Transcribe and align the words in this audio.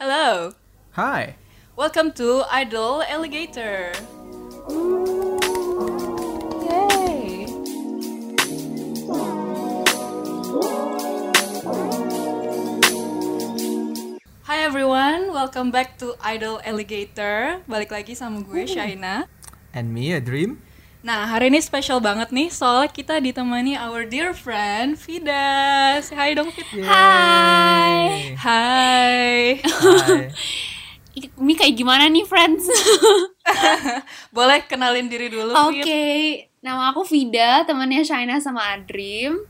Hello. 0.00 0.56
Hi. 0.96 1.36
Welcome 1.76 2.16
to 2.16 2.48
Idol 2.48 3.04
Alligator. 3.04 3.92
Yay! 6.64 7.44
Hi 14.48 14.64
everyone, 14.64 15.36
welcome 15.36 15.68
back 15.68 16.00
to 16.00 16.16
Idol 16.24 16.64
Alligator. 16.64 17.60
Balik 17.68 17.92
lagi 17.92 18.16
sama 18.16 18.40
gue 18.40 18.64
Shaina. 18.64 19.28
And 19.76 19.92
me, 19.92 20.16
a 20.16 20.20
dream. 20.24 20.64
Nah, 21.00 21.24
hari 21.24 21.48
ini 21.48 21.64
spesial 21.64 21.96
banget 21.96 22.28
nih, 22.28 22.52
soalnya 22.52 22.92
kita 22.92 23.16
ditemani 23.18 23.72
our 23.72 24.04
dear 24.04 24.36
friend 24.36 25.00
Vida. 25.00 25.40
Say 26.04 26.12
hi 26.12 26.36
dong, 26.36 26.52
Vid. 26.52 26.68
Hai. 26.84 28.36
Hai. 28.36 29.64
Hi. 29.64 30.28
Ini 31.16 31.52
kayak 31.56 31.74
gimana 31.74 32.04
nih 32.06 32.28
friends? 32.28 32.68
Boleh 34.36 34.60
kenalin 34.62 35.08
diri 35.08 35.32
dulu, 35.32 35.56
Oke, 35.72 35.80
Vid? 35.80 36.52
nama 36.60 36.92
aku 36.92 37.08
Vida, 37.08 37.64
temannya 37.64 38.04
Shaina 38.04 38.36
sama 38.36 38.76
Adrim. 38.76 39.40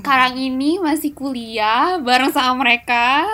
Sekarang 0.00 0.32
ini 0.34 0.80
masih 0.80 1.12
kuliah 1.12 2.00
bareng 2.00 2.32
sama 2.32 2.56
mereka 2.56 3.28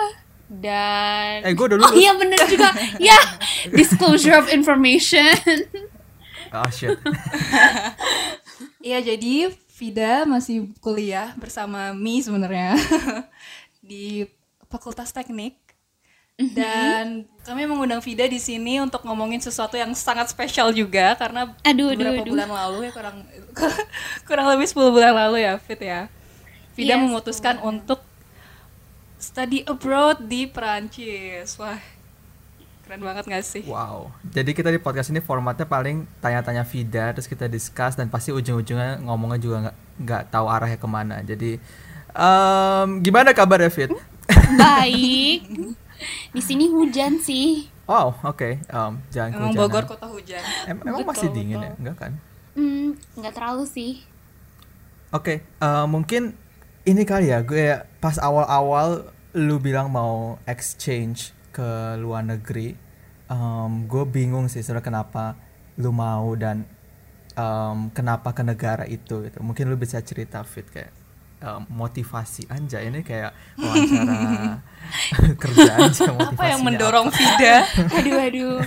dan 0.51 1.47
Eh, 1.47 1.55
gue 1.55 1.63
udah 1.65 1.79
Oh 1.79 1.87
lulus. 1.87 1.95
iya 1.95 2.11
bener 2.11 2.39
juga. 2.43 2.75
ya, 2.99 3.15
disclosure 3.71 4.35
of 4.35 4.51
information. 4.51 5.31
Oh 6.57 6.69
shit. 6.69 6.95
Iya, 8.79 9.01
jadi 9.03 9.49
Vida 9.75 10.23
masih 10.23 10.71
kuliah 10.79 11.33
bersama 11.35 11.91
Mi 11.91 12.21
sebenarnya 12.21 12.77
di 13.83 14.23
Fakultas 14.71 15.11
Teknik. 15.11 15.57
Dan 16.37 17.25
kami 17.43 17.65
mengundang 17.65 17.99
Vida 17.99 18.23
di 18.23 18.37
sini 18.37 18.79
untuk 18.79 19.03
ngomongin 19.03 19.41
sesuatu 19.41 19.75
yang 19.75 19.91
sangat 19.91 20.29
spesial 20.29 20.71
juga 20.71 21.17
karena 21.17 21.51
Aduh, 21.65 21.91
beberapa 21.91 22.21
aduh. 22.21 22.31
bulan 22.31 22.49
lalu 22.51 22.77
ya 22.87 22.91
kurang 22.93 23.17
kurang 24.29 24.47
lebih 24.53 24.67
10 24.69 24.95
bulan 24.95 25.13
lalu 25.17 25.43
ya, 25.43 25.57
Fit 25.59 25.81
ya. 25.81 26.07
Vida 26.77 26.95
Yes. 26.95 27.01
memutuskan 27.01 27.59
untuk 27.59 27.99
study 29.17 29.65
abroad 29.65 30.23
di 30.23 30.45
Perancis. 30.45 31.57
Wah, 31.57 31.79
keren 32.85 33.01
banget 33.01 33.25
gak 33.25 33.41
sih? 33.41 33.65
Wow. 33.65 34.13
Jadi 34.29 34.53
kita 34.53 34.69
di 34.69 34.77
podcast 34.77 35.09
ini 35.09 35.17
formatnya 35.17 35.65
paling 35.65 36.05
tanya-tanya 36.21 36.61
Vida, 36.63 37.09
terus 37.17 37.25
kita 37.25 37.49
discuss 37.49 37.97
dan 37.97 38.07
pasti 38.07 38.29
ujung-ujungnya 38.29 39.01
ngomongnya 39.01 39.39
juga 39.41 39.57
nggak 39.65 39.75
nggak 40.05 40.23
tahu 40.29 40.45
arahnya 40.45 40.77
ke 40.77 40.87
mana. 40.87 41.15
Jadi 41.25 41.57
em, 42.13 42.87
gimana 43.01 43.33
kabar 43.33 43.57
Fit? 43.73 43.89
Baik. 44.61 45.49
Di 46.29 46.41
sini 46.43 46.69
hujan 46.69 47.17
sih. 47.17 47.65
Wow, 47.89 48.21
oke. 48.21 48.61
Em, 48.61 48.93
jangan 49.09 49.29
Emang 49.33 49.53
kehujanan. 49.53 49.57
Bogor 49.57 49.83
kota 49.89 50.05
hujan. 50.05 50.43
Em- 50.69 50.81
emang 50.85 51.01
Betul, 51.01 51.09
masih 51.09 51.29
dingin 51.33 51.57
betul. 51.57 51.65
ya? 51.65 51.73
Enggak 51.81 51.95
kan? 51.97 52.11
Hmm, 52.55 52.87
nggak 53.17 53.33
terlalu 53.33 53.65
sih. 53.65 53.91
Oke, 55.09 55.41
eh, 55.41 55.85
mungkin 55.87 56.37
ini 56.83 57.01
kali 57.01 57.33
ya, 57.33 57.41
gue 57.41 57.81
pas 57.97 58.19
awal-awal 58.19 59.09
lu 59.33 59.57
bilang 59.59 59.89
mau 59.89 60.37
exchange 60.45 61.31
ke 61.55 61.95
luar 61.95 62.27
negeri, 62.27 62.75
em, 63.31 63.71
gue 63.87 64.03
bingung 64.03 64.51
sih 64.51 64.59
sebenarnya 64.59 64.83
kenapa 64.83 65.23
lu 65.79 65.95
mau 65.95 66.35
dan 66.35 66.67
em, 67.39 67.77
kenapa 67.95 68.35
ke 68.35 68.43
negara 68.43 68.83
itu 68.83 69.23
gitu. 69.23 69.39
Mungkin 69.39 69.71
lu 69.71 69.79
bisa 69.79 70.03
cerita 70.03 70.43
fit 70.43 70.67
kayak 70.67 70.91
em, 71.39 71.63
motivasi 71.71 72.51
anja 72.51 72.83
ini 72.83 72.99
kayak 73.07 73.31
wawancara 73.55 74.59
kerja 75.41 75.71
aja 75.79 76.11
Apa 76.11 76.43
yang 76.51 76.61
mendorong 76.67 77.07
Vida? 77.07 77.63
aduh 77.97 78.17
aduh. 78.19 78.59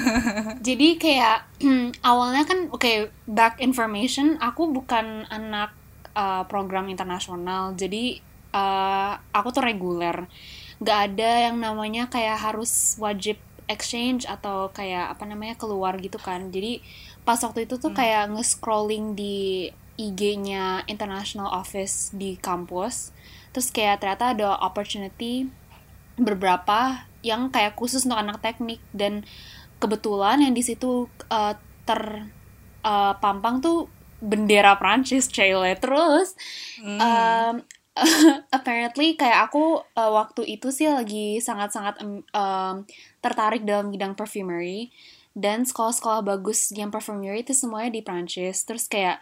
Jadi 0.66 0.88
kayak 1.02 1.50
awalnya 2.10 2.46
kan 2.46 2.70
oke 2.70 3.10
back 3.26 3.58
information 3.58 4.38
aku 4.38 4.70
bukan 4.70 5.26
anak 5.26 5.74
uh, 6.14 6.44
program 6.46 6.86
internasional. 6.88 7.74
Jadi 7.74 8.20
uh, 8.54 9.16
aku 9.32 9.48
tuh 9.50 9.64
reguler 9.64 10.28
nggak 10.82 10.98
ada 11.14 11.30
yang 11.50 11.62
namanya 11.62 12.10
kayak 12.10 12.42
harus 12.42 12.98
wajib 12.98 13.38
exchange 13.70 14.26
atau 14.26 14.74
kayak 14.74 15.14
apa 15.14 15.24
namanya 15.24 15.54
keluar 15.54 15.94
gitu 16.02 16.18
kan. 16.18 16.50
Jadi 16.50 16.82
pas 17.22 17.38
waktu 17.38 17.70
itu 17.70 17.78
tuh 17.78 17.94
kayak 17.94 18.34
nge-scrolling 18.34 19.14
di 19.14 19.70
IG-nya 19.94 20.82
international 20.90 21.54
office 21.54 22.10
di 22.10 22.34
kampus. 22.34 23.14
Terus 23.54 23.70
kayak 23.70 24.02
ternyata 24.02 24.34
ada 24.34 24.58
opportunity 24.58 25.46
beberapa 26.18 27.06
yang 27.22 27.54
kayak 27.54 27.78
khusus 27.78 28.02
untuk 28.02 28.18
anak 28.18 28.42
teknik. 28.42 28.82
Dan 28.90 29.22
kebetulan 29.78 30.42
yang 30.42 30.52
di 30.52 30.66
situ 30.66 31.06
uh, 31.30 31.54
terpampang 31.86 33.62
tuh 33.62 33.86
bendera 34.22 34.78
Prancis 34.78 35.26
Chile 35.26 35.74
terus 35.82 36.38
um, 36.78 37.58
apparently 38.56 39.14
kayak 39.20 39.52
aku 39.52 39.84
uh, 39.84 40.12
waktu 40.16 40.56
itu 40.56 40.72
sih 40.72 40.88
lagi 40.88 41.38
sangat-sangat 41.44 42.00
um, 42.00 42.24
um, 42.32 42.74
tertarik 43.20 43.68
dalam 43.68 43.92
bidang 43.92 44.16
perfumery. 44.16 44.92
Dan 45.32 45.64
sekolah-sekolah 45.64 46.20
bagus 46.28 46.68
yang 46.76 46.92
perfumery 46.92 47.40
itu 47.40 47.56
semuanya 47.56 47.96
di 47.96 48.04
Prancis. 48.04 48.68
Terus 48.68 48.84
kayak 48.84 49.20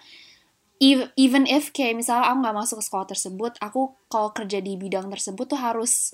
ev- 0.82 1.10
even 1.14 1.46
if 1.46 1.70
kayak 1.70 1.98
misalnya 1.98 2.30
aku 2.30 2.38
nggak 2.42 2.56
masuk 2.56 2.76
ke 2.82 2.84
sekolah 2.90 3.06
tersebut 3.06 3.52
aku 3.62 3.94
kalau 4.10 4.34
kerja 4.34 4.58
di 4.58 4.74
bidang 4.74 5.06
tersebut 5.06 5.46
tuh 5.54 5.60
harus 5.60 6.10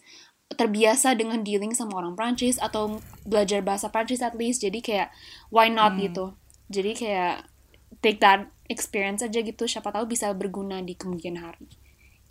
terbiasa 0.53 1.17
dengan 1.17 1.41
dealing 1.41 1.73
sama 1.73 1.99
orang 2.05 2.13
Prancis 2.13 2.61
atau 2.61 3.01
belajar 3.25 3.65
bahasa 3.65 3.89
Prancis 3.89 4.21
at 4.21 4.37
least. 4.37 4.61
Jadi 4.61 4.85
kayak 4.85 5.09
why 5.49 5.73
not 5.73 5.97
gitu? 5.97 6.37
Jadi 6.69 6.93
kayak 6.93 7.49
take 8.05 8.21
that 8.21 8.53
experience 8.69 9.25
aja 9.25 9.41
gitu. 9.41 9.65
Siapa 9.65 9.93
tahu 9.93 10.09
bisa 10.09 10.29
berguna 10.37 10.85
di 10.85 10.93
kemudian 10.93 11.41
hari 11.41 11.86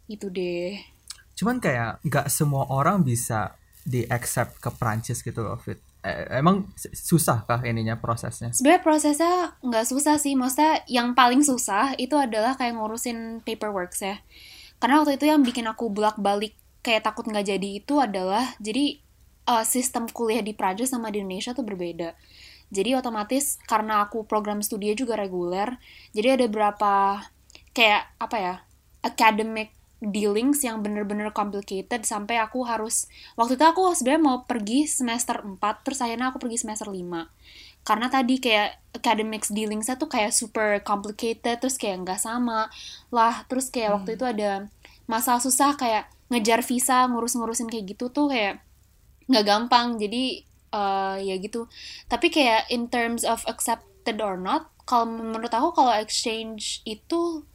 itu 0.08 0.30
deh 0.30 0.96
Cuman 1.36 1.60
kayak 1.60 2.00
nggak 2.02 2.28
semua 2.32 2.64
orang 2.72 3.04
bisa 3.04 3.54
di 3.86 4.08
accept 4.08 4.58
ke 4.64 4.72
Prancis 4.74 5.22
gitu 5.22 5.46
loh 5.46 5.60
fit. 5.60 5.78
Eh, 6.02 6.40
emang 6.40 6.66
susah 6.94 7.44
kah 7.46 7.62
ininya 7.66 7.98
prosesnya? 7.98 8.54
sebenarnya 8.54 8.82
prosesnya 8.86 9.34
nggak 9.62 9.86
susah 9.90 10.22
sih 10.22 10.38
maksudnya 10.38 10.86
yang 10.86 11.18
paling 11.18 11.42
susah 11.42 11.98
itu 11.98 12.14
adalah 12.14 12.54
kayak 12.54 12.78
ngurusin 12.78 13.42
paperwork 13.42 13.90
ya 13.98 14.22
karena 14.78 15.02
waktu 15.02 15.18
itu 15.18 15.26
yang 15.26 15.42
bikin 15.42 15.66
aku 15.66 15.90
bolak 15.90 16.22
balik 16.22 16.54
kayak 16.86 17.10
takut 17.10 17.26
nggak 17.26 17.50
jadi 17.50 17.70
itu 17.82 17.98
adalah 17.98 18.54
jadi 18.62 19.02
uh, 19.50 19.66
sistem 19.66 20.06
kuliah 20.06 20.46
di 20.46 20.54
Prancis 20.54 20.94
sama 20.94 21.10
di 21.10 21.26
Indonesia 21.26 21.58
tuh 21.58 21.66
berbeda 21.66 22.14
jadi 22.70 23.02
otomatis 23.02 23.58
karena 23.66 24.06
aku 24.06 24.30
program 24.30 24.62
studi 24.62 24.94
juga 24.94 25.18
reguler 25.18 25.74
jadi 26.14 26.38
ada 26.38 26.46
berapa 26.46 27.26
kayak 27.74 28.14
apa 28.22 28.38
ya 28.38 28.56
academic 29.02 29.74
dealings 30.04 30.62
yang 30.62 30.84
bener-bener 30.84 31.32
complicated 31.32 32.04
sampai 32.04 32.38
aku 32.38 32.68
harus 32.68 33.08
waktu 33.40 33.56
itu 33.56 33.66
aku 33.66 33.96
sebenarnya 33.96 34.24
mau 34.24 34.38
pergi 34.44 34.86
semester 34.86 35.40
4 35.40 35.58
terus 35.88 36.04
akhirnya 36.04 36.30
aku 36.30 36.40
pergi 36.44 36.62
semester 36.62 36.92
5 36.92 37.00
karena 37.86 38.10
tadi 38.10 38.42
kayak 38.42 38.82
academics 38.98 39.54
dealingsnya 39.54 39.94
tuh 40.02 40.10
kayak 40.10 40.34
super 40.34 40.82
complicated 40.82 41.62
terus 41.62 41.78
kayak 41.78 42.02
nggak 42.02 42.18
sama 42.18 42.66
lah. 43.14 43.46
Terus 43.46 43.70
kayak 43.70 44.02
waktu 44.02 44.18
itu 44.18 44.26
ada 44.26 44.66
masalah 45.06 45.38
susah 45.38 45.78
kayak 45.78 46.10
ngejar 46.34 46.66
visa 46.66 47.06
ngurus-ngurusin 47.06 47.70
kayak 47.70 47.94
gitu 47.94 48.10
tuh 48.10 48.34
kayak 48.34 48.66
nggak 49.30 49.46
gampang. 49.46 50.02
Jadi 50.02 50.42
eh, 50.74 51.16
ya 51.22 51.36
gitu. 51.38 51.70
Tapi 52.10 52.34
kayak 52.34 52.74
in 52.74 52.90
terms 52.90 53.22
of 53.22 53.46
accepted 53.46 54.18
or 54.18 54.34
not 54.42 54.74
kalau 54.90 55.06
menurut 55.06 55.54
aku 55.54 55.78
kalau 55.78 55.94
exchange 55.94 56.82
itu 56.90 57.46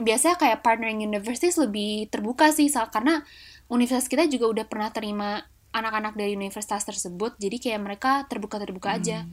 biasanya 0.00 0.40
kayak 0.40 0.64
partnering 0.64 1.04
universities 1.04 1.60
lebih 1.60 2.08
terbuka 2.08 2.48
sih 2.48 2.72
Sal, 2.72 2.88
karena 2.88 3.20
universitas 3.68 4.08
kita 4.08 4.24
juga 4.24 4.48
udah 4.48 4.64
pernah 4.64 4.88
terima 4.88 5.44
anak-anak 5.70 6.18
dari 6.18 6.34
universitas 6.34 6.82
tersebut 6.82 7.38
jadi 7.38 7.56
kayak 7.60 7.80
mereka 7.80 8.12
terbuka-terbuka 8.26 8.98
aja 8.98 9.28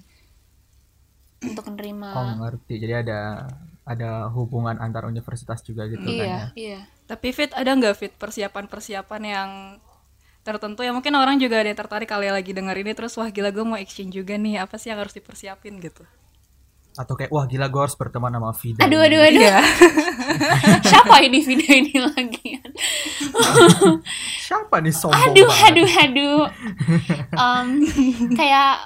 untuk 1.41 1.65
menerima. 1.73 2.09
Oh 2.13 2.33
ngerti. 2.45 2.75
Jadi 2.81 2.93
ada 3.07 3.49
ada 3.87 4.27
hubungan 4.35 4.75
antar 4.83 5.07
universitas 5.07 5.63
juga 5.63 5.87
gitu 5.87 6.03
kan 6.03 6.11
ya. 6.11 6.25
iya. 6.27 6.43
Iya 6.53 6.79
Tapi 7.07 7.31
Fit 7.31 7.55
ada 7.55 7.71
nggak 7.71 7.95
Fit 7.95 8.13
persiapan-persiapan 8.19 9.21
yang 9.23 9.49
tertentu? 10.43 10.83
Ya 10.83 10.91
mungkin 10.91 11.15
orang 11.15 11.39
juga 11.39 11.63
ada 11.63 11.71
yang 11.71 11.79
tertarik 11.79 12.09
kali 12.09 12.27
ya 12.27 12.35
lagi 12.35 12.51
denger 12.51 12.75
ini 12.83 12.91
terus 12.91 13.15
wah 13.15 13.31
gila 13.31 13.49
gue 13.55 13.63
mau 13.63 13.79
exchange 13.79 14.11
juga 14.11 14.35
nih. 14.35 14.59
Apa 14.59 14.75
sih 14.75 14.91
yang 14.91 14.99
harus 14.99 15.15
dipersiapin? 15.15 15.79
gitu 15.79 16.03
Atau 16.97 17.13
kayak 17.13 17.29
wah 17.29 17.45
gila 17.45 17.69
gue 17.69 17.81
harus 17.85 17.93
berteman 17.93 18.33
sama 18.33 18.51
Vida. 18.57 18.81
aduh 18.81 18.99
aduh 19.05 19.21
aduh. 19.21 19.41
Iya. 19.45 19.59
Siapa 20.89 21.21
ini 21.21 21.39
video 21.45 21.71
ini 21.77 21.93
lagi? 22.01 22.57
Siapa 24.41 24.81
nih 24.81 24.93
sombong 24.93 25.21
aduh 25.29 25.45
banget? 25.47 25.67
aduh 25.69 25.89
aduh. 26.03 26.39
Um, 27.37 27.67
kayak 28.33 28.81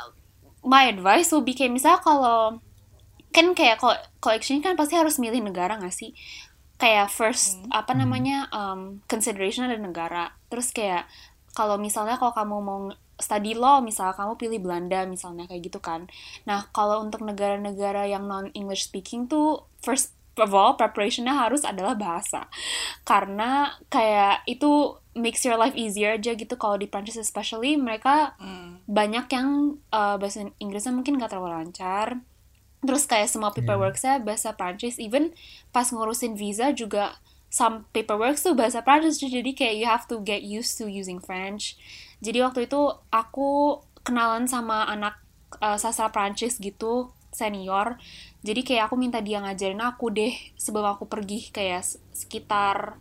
my 0.61 0.91
advice 0.91 1.31
will 1.31 1.45
be 1.45 1.55
kayak 1.55 1.71
misalnya 1.71 2.03
kalau 2.03 2.59
kan 3.31 3.55
kayak 3.55 3.79
kalau 3.79 4.35
exchange 4.35 4.67
kan 4.67 4.75
pasti 4.75 4.99
harus 4.99 5.15
milih 5.15 5.39
negara 5.39 5.79
nggak 5.79 5.95
sih? 5.95 6.11
Kayak 6.75 7.13
first 7.13 7.61
apa 7.71 7.93
namanya 7.95 8.51
um, 8.51 8.99
consideration 9.07 9.69
ada 9.69 9.79
negara. 9.79 10.35
Terus 10.51 10.73
kayak 10.75 11.07
kalau 11.55 11.79
misalnya 11.79 12.19
kalau 12.19 12.35
kamu 12.35 12.55
mau 12.59 12.79
study 13.21 13.53
law 13.55 13.79
misalnya 13.79 14.17
kamu 14.17 14.33
pilih 14.35 14.59
Belanda 14.59 15.05
misalnya 15.05 15.45
kayak 15.47 15.71
gitu 15.71 15.79
kan. 15.79 16.09
Nah 16.43 16.67
kalau 16.73 16.99
untuk 17.05 17.21
negara-negara 17.21 18.09
yang 18.09 18.25
non 18.25 18.49
English 18.57 18.89
speaking 18.89 19.29
tuh 19.29 19.65
first 19.79 20.17
of 20.39 20.51
all 20.55 20.75
preparationnya 20.75 21.31
harus 21.31 21.61
adalah 21.61 21.95
bahasa. 21.95 22.49
Karena 23.05 23.77
kayak 23.87 24.43
itu 24.49 24.97
makes 25.13 25.43
your 25.43 25.59
life 25.59 25.75
easier 25.75 26.15
aja 26.15 26.33
gitu. 26.33 26.55
Kalau 26.55 26.79
di 26.79 26.87
Prancis 26.89 27.19
especially 27.19 27.75
mereka 27.75 28.35
banyak 28.87 29.25
yang 29.31 29.77
uh, 29.91 30.15
bahasa 30.15 30.47
Inggrisnya 30.59 30.95
mungkin 30.95 31.19
gak 31.19 31.35
terlalu 31.35 31.51
lancar. 31.51 32.19
Terus 32.81 33.05
kayak 33.05 33.29
semua 33.29 33.53
paperworknya 33.53 34.25
bahasa 34.25 34.57
Prancis. 34.57 34.97
Even 34.97 35.35
pas 35.69 35.85
ngurusin 35.93 36.33
visa 36.33 36.73
juga 36.73 37.21
some 37.51 37.83
paperwork 37.91 38.39
tuh 38.39 38.55
bahasa 38.55 38.79
Prancis 38.79 39.19
jadi 39.19 39.51
kayak 39.51 39.75
you 39.75 39.85
have 39.85 40.07
to 40.07 40.23
get 40.23 40.39
used 40.39 40.79
to 40.79 40.87
using 40.87 41.19
French 41.19 41.75
jadi 42.21 42.45
waktu 42.45 42.69
itu 42.69 42.79
aku 43.09 43.81
kenalan 44.01 44.45
sama 44.45 44.85
anak 44.87 45.19
uh, 45.59 45.75
sastra 45.75 46.09
Prancis 46.09 46.57
gitu 46.57 47.09
senior 47.31 47.97
jadi 48.41 48.61
kayak 48.61 48.83
aku 48.89 48.95
minta 48.97 49.21
dia 49.21 49.39
ngajarin 49.39 49.79
aku 49.79 50.11
deh 50.11 50.33
sebelum 50.55 50.93
aku 50.93 51.05
pergi 51.05 51.49
kayak 51.49 51.81
sekitar 52.11 52.97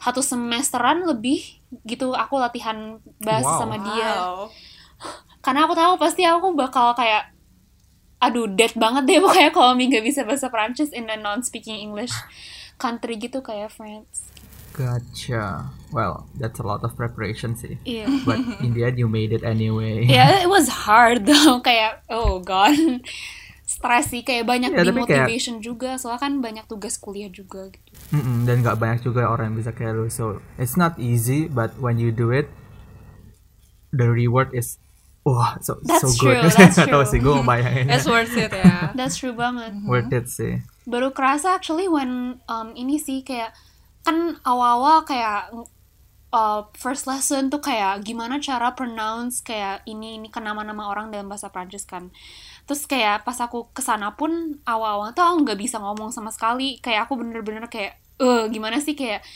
satu 0.00 0.24
semesteran 0.24 1.04
lebih 1.04 1.60
gitu 1.84 2.16
aku 2.16 2.40
latihan 2.40 2.98
bahasa 3.20 3.52
Wow. 3.52 3.60
sama 3.60 3.76
dia 3.78 4.10
Wow. 4.16 4.38
karena 5.44 5.68
aku 5.68 5.74
tahu 5.76 5.92
pasti 6.00 6.22
aku 6.24 6.52
bakal 6.56 6.96
kayak 6.96 7.36
aduh 8.16 8.48
dead 8.48 8.72
banget 8.76 9.04
deh 9.08 9.18
pokoknya 9.24 9.52
kalau 9.52 9.76
Mi 9.76 9.88
nggak 9.88 10.04
bisa 10.04 10.24
bahasa 10.24 10.48
Prancis 10.48 10.92
in 10.92 11.08
a 11.08 11.16
non 11.16 11.44
speaking 11.44 11.76
English 11.76 12.12
country 12.80 13.20
gitu 13.20 13.44
kayak 13.44 13.68
France 13.68 14.29
Gotcha. 14.72 15.68
Well, 15.90 16.30
that's 16.34 16.58
a 16.58 16.64
lot 16.64 16.80
of 16.80 16.94
preparation 16.94 17.54
sih. 17.54 17.74
iya 17.82 18.06
But 18.22 18.38
in 18.62 18.72
the 18.72 18.84
end 18.84 18.96
you 18.96 19.06
made 19.06 19.30
it 19.30 19.42
anyway. 19.42 20.06
yeah 20.06 20.38
it 20.38 20.48
was 20.48 20.86
hard 20.86 21.26
though 21.26 21.58
kayak 21.66 22.06
oh 22.06 22.38
god 22.38 22.74
stres 23.64 24.06
sih 24.08 24.22
kayak 24.22 24.44
banyak 24.44 24.70
Iya, 24.70 24.82
tapi 24.82 25.02
kayak- 25.02 25.26
demotivation 25.26 25.54
juga 25.58 25.94
soalnya 25.94 26.20
kan 26.20 26.32
banyak 26.38 26.64
tugas 26.66 26.94
kuliah 26.96 27.26
juga 27.26 27.70
gitu 27.70 27.90
Mm-mm, 28.10 28.42
dan 28.42 28.62
nggak 28.62 28.76
banyak 28.76 29.00
juga 29.00 29.26
orang 29.26 29.54
yang 29.54 29.58
bisa 29.58 29.70
kayak 29.70 29.94
lu. 29.94 30.06
So 30.06 30.38
it's 30.56 30.74
not 30.74 30.94
easy, 30.96 31.46
but 31.46 31.74
when 31.76 31.96
you 31.96 32.10
do 32.10 32.30
it, 32.30 32.50
the 33.90 34.06
reward 34.06 34.50
is 34.52 34.78
wah 35.22 35.58
so 35.60 35.78
That's 35.82 36.02
so 36.02 36.10
good. 36.16 36.38
true, 36.38 36.50
that's 36.56 36.74
Nggak 36.74 36.88
tahu 36.88 37.02
true. 37.02 37.10
sih 37.10 37.18
gue 37.18 37.34
ngebayanginnya. 37.36 37.92
It's 37.92 38.06
worth 38.06 38.34
it 38.34 38.50
ya. 38.50 38.90
that's 38.94 39.14
true 39.16 39.34
banget 39.34 39.74
Worth 39.82 40.10
it 40.10 40.26
sih. 40.26 40.62
baru 40.82 41.10
kerasa 41.10 41.54
actually 41.54 41.86
when 41.86 42.42
um, 42.46 42.74
ini 42.74 42.98
sih 42.98 43.22
kayak 43.22 43.54
kan 44.06 44.40
awal-awal 44.46 45.04
kayak 45.04 45.52
uh, 46.34 46.66
first 46.78 47.06
lesson 47.06 47.50
tuh 47.50 47.60
kayak 47.60 48.02
gimana 48.06 48.38
cara 48.38 48.72
pronounce 48.72 49.42
kayak 49.42 49.84
ini 49.86 50.18
ini 50.18 50.28
ke 50.30 50.38
nama-nama 50.38 50.90
orang 50.90 51.10
dalam 51.10 51.28
bahasa 51.28 51.50
Prancis 51.50 51.84
kan. 51.84 52.10
Terus 52.64 52.86
kayak 52.86 53.26
pas 53.26 53.36
aku 53.42 53.70
ke 53.74 53.82
sana 53.82 54.14
pun 54.14 54.62
awal-awal 54.64 55.12
tuh 55.12 55.26
aku 55.26 55.36
nggak 55.46 55.60
bisa 55.60 55.76
ngomong 55.82 56.14
sama 56.14 56.30
sekali. 56.30 56.78
Kayak 56.78 57.10
aku 57.10 57.20
bener-bener 57.20 57.66
kayak 57.66 57.98
eh 58.20 58.44
gimana 58.48 58.78
sih? 58.78 58.94
Kayak 58.94 59.26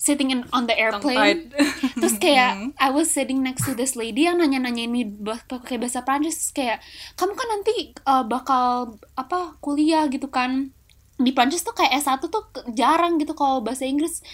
sitting 0.00 0.32
in 0.32 0.48
on 0.56 0.64
the 0.64 0.72
airplane. 0.72 1.52
Terus 2.00 2.16
kayak 2.16 2.72
I 2.80 2.88
was 2.88 3.12
sitting 3.12 3.44
next 3.44 3.68
to 3.68 3.76
this 3.76 3.92
lady 3.92 4.24
yang 4.24 4.40
nanya-nanyain 4.40 4.88
ini 4.88 5.04
pakai 5.44 5.76
bahasa 5.76 6.00
Prancis 6.00 6.40
Terus 6.40 6.52
kayak 6.56 6.78
kamu 7.20 7.36
kan 7.36 7.48
nanti 7.52 7.74
uh, 8.08 8.24
bakal 8.24 8.96
apa 9.12 9.60
kuliah 9.60 10.08
gitu 10.08 10.32
kan 10.32 10.72
di 11.20 11.30
Prancis 11.36 11.62
tuh 11.62 11.76
kayak 11.76 12.00
S1 12.00 12.24
tuh 12.32 12.42
jarang 12.72 13.20
gitu 13.20 13.36
kalau 13.36 13.60
bahasa 13.60 13.84
Inggris. 13.84 14.24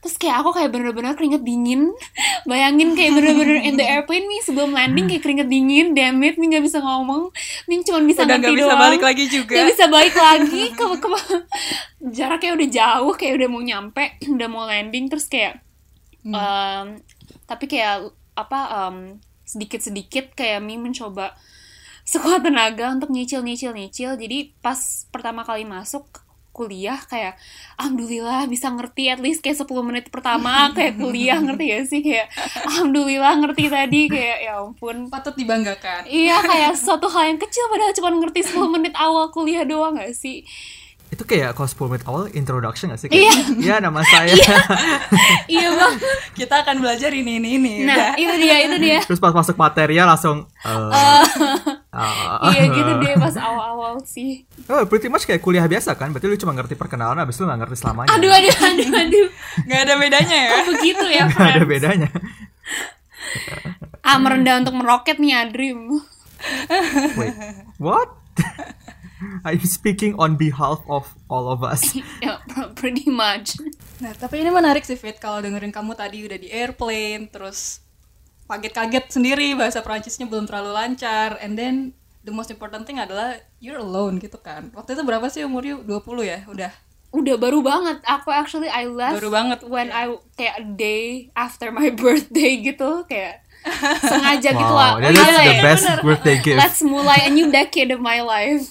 Terus 0.00 0.16
kayak 0.16 0.40
aku 0.40 0.56
kayak 0.56 0.72
bener-bener 0.72 1.12
keringet 1.12 1.44
dingin. 1.44 1.92
Bayangin 2.48 2.96
kayak 2.96 3.20
bener-bener 3.20 3.60
in 3.60 3.76
the 3.76 3.84
airplane 3.84 4.24
nih 4.24 4.40
sebelum 4.48 4.72
landing 4.72 5.12
kayak 5.12 5.20
keringet 5.20 5.48
dingin. 5.52 5.92
Damn 5.92 6.24
it 6.24 6.40
nih 6.40 6.56
nggak 6.56 6.64
bisa 6.64 6.80
ngomong. 6.80 7.28
Nih 7.68 7.84
cuma 7.84 8.00
bisa 8.08 8.24
Udah 8.24 8.40
ngerti 8.40 8.48
nggak 8.48 8.56
bisa 8.56 8.72
doang. 8.72 8.80
balik 8.80 9.02
lagi 9.04 9.24
juga. 9.28 9.52
Nggak 9.52 9.68
bisa 9.76 9.84
balik 9.92 10.16
lagi. 10.16 10.62
Ke, 10.78 10.84
ke 10.96 11.08
jaraknya 12.16 12.50
udah 12.56 12.68
jauh 12.72 13.12
kayak 13.12 13.34
udah 13.36 13.48
mau 13.52 13.60
nyampe 13.60 14.04
udah 14.40 14.48
mau 14.48 14.64
landing. 14.64 15.04
Terus 15.12 15.28
kayak 15.28 15.60
em, 16.24 16.86
tapi 17.44 17.64
kayak 17.68 18.08
apa 18.40 18.60
em, 18.88 18.96
sedikit-sedikit 19.44 20.32
kayak 20.32 20.64
Mi 20.64 20.80
mencoba 20.80 21.36
sekuat 22.10 22.40
tenaga 22.40 22.88
untuk 22.90 23.12
nyicil 23.12 23.44
nyicil 23.44 23.76
nyicil 23.76 24.16
jadi 24.16 24.50
pas 24.64 25.06
pertama 25.12 25.44
kali 25.44 25.68
masuk 25.68 26.08
kuliah 26.60 27.00
kayak 27.08 27.40
alhamdulillah 27.80 28.44
bisa 28.44 28.68
ngerti 28.68 29.08
at 29.08 29.16
least 29.16 29.40
kayak 29.40 29.56
10 29.56 29.72
menit 29.80 30.12
pertama 30.12 30.68
kayak 30.76 31.00
kuliah 31.00 31.40
ngerti 31.40 31.64
gak 31.72 31.84
sih 31.88 32.00
kayak 32.04 32.28
alhamdulillah 32.68 33.32
ngerti 33.40 33.64
tadi 33.72 34.00
kayak 34.12 34.38
ya 34.44 34.60
ampun 34.60 35.08
Patut 35.08 35.32
dibanggakan. 35.32 36.04
Iya 36.04 36.44
kayak 36.52 36.76
suatu 36.76 37.08
hal 37.08 37.32
yang 37.32 37.40
kecil 37.40 37.64
padahal 37.72 37.96
cuma 37.96 38.12
ngerti 38.12 38.40
10 38.44 38.60
menit 38.68 38.92
awal 38.92 39.32
kuliah 39.32 39.64
doang 39.64 39.96
gak 39.96 40.12
sih? 40.12 40.44
Itu 41.10 41.26
kayak 41.26 41.58
kalau 41.58 41.66
10 41.66 41.90
menit 41.90 42.04
awal 42.06 42.28
introduction 42.36 42.92
gak 42.92 43.00
sih? 43.00 43.08
Iya. 43.08 43.32
Kayak, 43.32 43.56
Iya 43.58 43.74
nama 43.80 44.00
saya. 44.12 44.30
Iya 45.48 45.68
bang. 45.74 45.94
Kita 46.36 46.62
akan 46.62 46.76
belajar 46.84 47.10
ini 47.10 47.40
ini 47.40 47.48
ini. 47.56 47.74
Nah 47.88 48.14
itu 48.14 48.34
dia 48.36 48.56
itu 48.68 48.76
dia. 48.76 49.00
Terus 49.02 49.18
pas 49.18 49.32
masuk 49.32 49.56
material 49.56 50.06
langsung 50.06 50.44
eh, 50.62 51.24
ah. 51.94 52.50
Iya 52.54 52.70
gitu 52.70 52.92
deh 53.02 53.14
pas 53.18 53.34
awal-awal 53.34 54.02
sih. 54.06 54.46
Oh, 54.70 54.86
pretty 54.86 55.10
much 55.10 55.26
kayak 55.26 55.42
kuliah 55.42 55.66
biasa 55.66 55.98
kan? 55.98 56.14
Berarti 56.14 56.26
lu 56.30 56.38
cuma 56.38 56.54
ngerti 56.54 56.74
perkenalan 56.78 57.18
habis 57.18 57.38
lu 57.42 57.50
gak 57.50 57.60
ngerti 57.66 57.76
selamanya. 57.82 58.10
Aduh 58.14 58.30
aduh 58.30 58.54
aduh 58.54 58.88
aduh. 58.94 59.28
Nggak 59.66 59.80
ada 59.86 59.94
bedanya 59.98 60.36
ya. 60.38 60.50
Kok 60.50 60.64
begitu 60.74 61.04
ya 61.10 61.22
Gak 61.30 61.50
ada 61.58 61.64
bedanya. 61.66 62.08
Ah 64.00 64.16
merendah 64.18 64.64
untuk 64.64 64.74
meroket 64.78 65.20
nih 65.20 65.34
Adrim. 65.36 66.00
Wait, 67.20 67.36
what? 67.76 68.08
I'm 69.44 69.60
speaking 69.68 70.16
on 70.16 70.40
behalf 70.40 70.80
of 70.88 71.12
all 71.28 71.52
of 71.52 71.60
us. 71.60 71.92
ya 72.24 72.40
pretty 72.72 73.08
much. 73.12 73.60
Nah, 74.00 74.16
tapi 74.16 74.40
ini 74.40 74.48
menarik 74.48 74.84
sih 74.84 74.96
Fit 74.96 75.20
kalau 75.20 75.44
dengerin 75.44 75.72
kamu 75.72 75.92
tadi 75.92 76.24
udah 76.24 76.38
di 76.40 76.48
airplane 76.48 77.28
terus 77.28 77.84
kaget-kaget 78.50 79.06
sendiri 79.08 79.54
bahasa 79.54 79.78
Prancisnya 79.80 80.26
belum 80.26 80.50
terlalu 80.50 80.74
lancar 80.74 81.38
and 81.38 81.54
then 81.54 81.94
the 82.20 82.34
most 82.34 82.50
important 82.50 82.82
thing 82.82 82.98
adalah 82.98 83.38
you're 83.62 83.78
alone 83.78 84.18
gitu 84.18 84.36
kan. 84.36 84.74
Waktu 84.74 84.92
itu 84.92 85.02
berapa 85.06 85.24
sih 85.30 85.46
umur 85.46 85.62
you? 85.62 85.78
20 85.80 86.02
ya? 86.26 86.38
Udah. 86.50 86.74
Udah 87.10 87.34
baru 87.38 87.58
banget. 87.58 88.02
Aku 88.02 88.30
actually 88.30 88.66
I 88.66 88.86
left 88.86 89.18
Baru 89.18 89.30
banget, 89.30 89.62
when 89.66 89.88
iya. 89.88 90.10
I 90.10 90.18
kayak 90.34 90.54
a 90.58 90.64
day 90.68 91.02
after 91.32 91.70
my 91.70 91.90
birthday 92.00 92.58
gitu 92.60 93.02
kayak 93.06 93.42
sengaja 94.00 94.50
gitu 94.52 94.62
Wow, 94.62 94.78
lah. 94.78 94.92
that 94.98 95.10
is 95.10 95.18
Iya, 95.18 95.30
the 95.32 95.42
iya, 95.42 95.62
best 95.62 95.84
bener. 95.84 95.98
birthday 96.02 96.36
gift. 96.38 96.58
Let's 96.58 96.80
mulai 96.80 97.18
a 97.24 97.30
new 97.30 97.48
decade 97.48 97.90
of 97.90 97.98
my 97.98 98.22
life. 98.22 98.70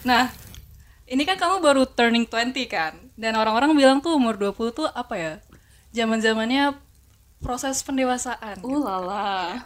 Nah, 0.00 0.32
ini 1.04 1.22
kan 1.22 1.36
kamu 1.36 1.60
baru 1.60 1.84
turning 1.84 2.24
20 2.24 2.56
kan? 2.66 2.96
Dan 3.14 3.34
orang-orang 3.34 3.74
bilang 3.74 3.98
tuh 3.98 4.14
umur 4.14 4.34
20 4.34 4.72
tuh 4.72 4.86
apa 4.88 5.14
ya? 5.14 5.32
Zaman-zamannya 5.92 6.72
proses 7.42 7.82
pendewasaan. 7.86 8.60
Uh 8.62 8.78
lala. 8.80 9.62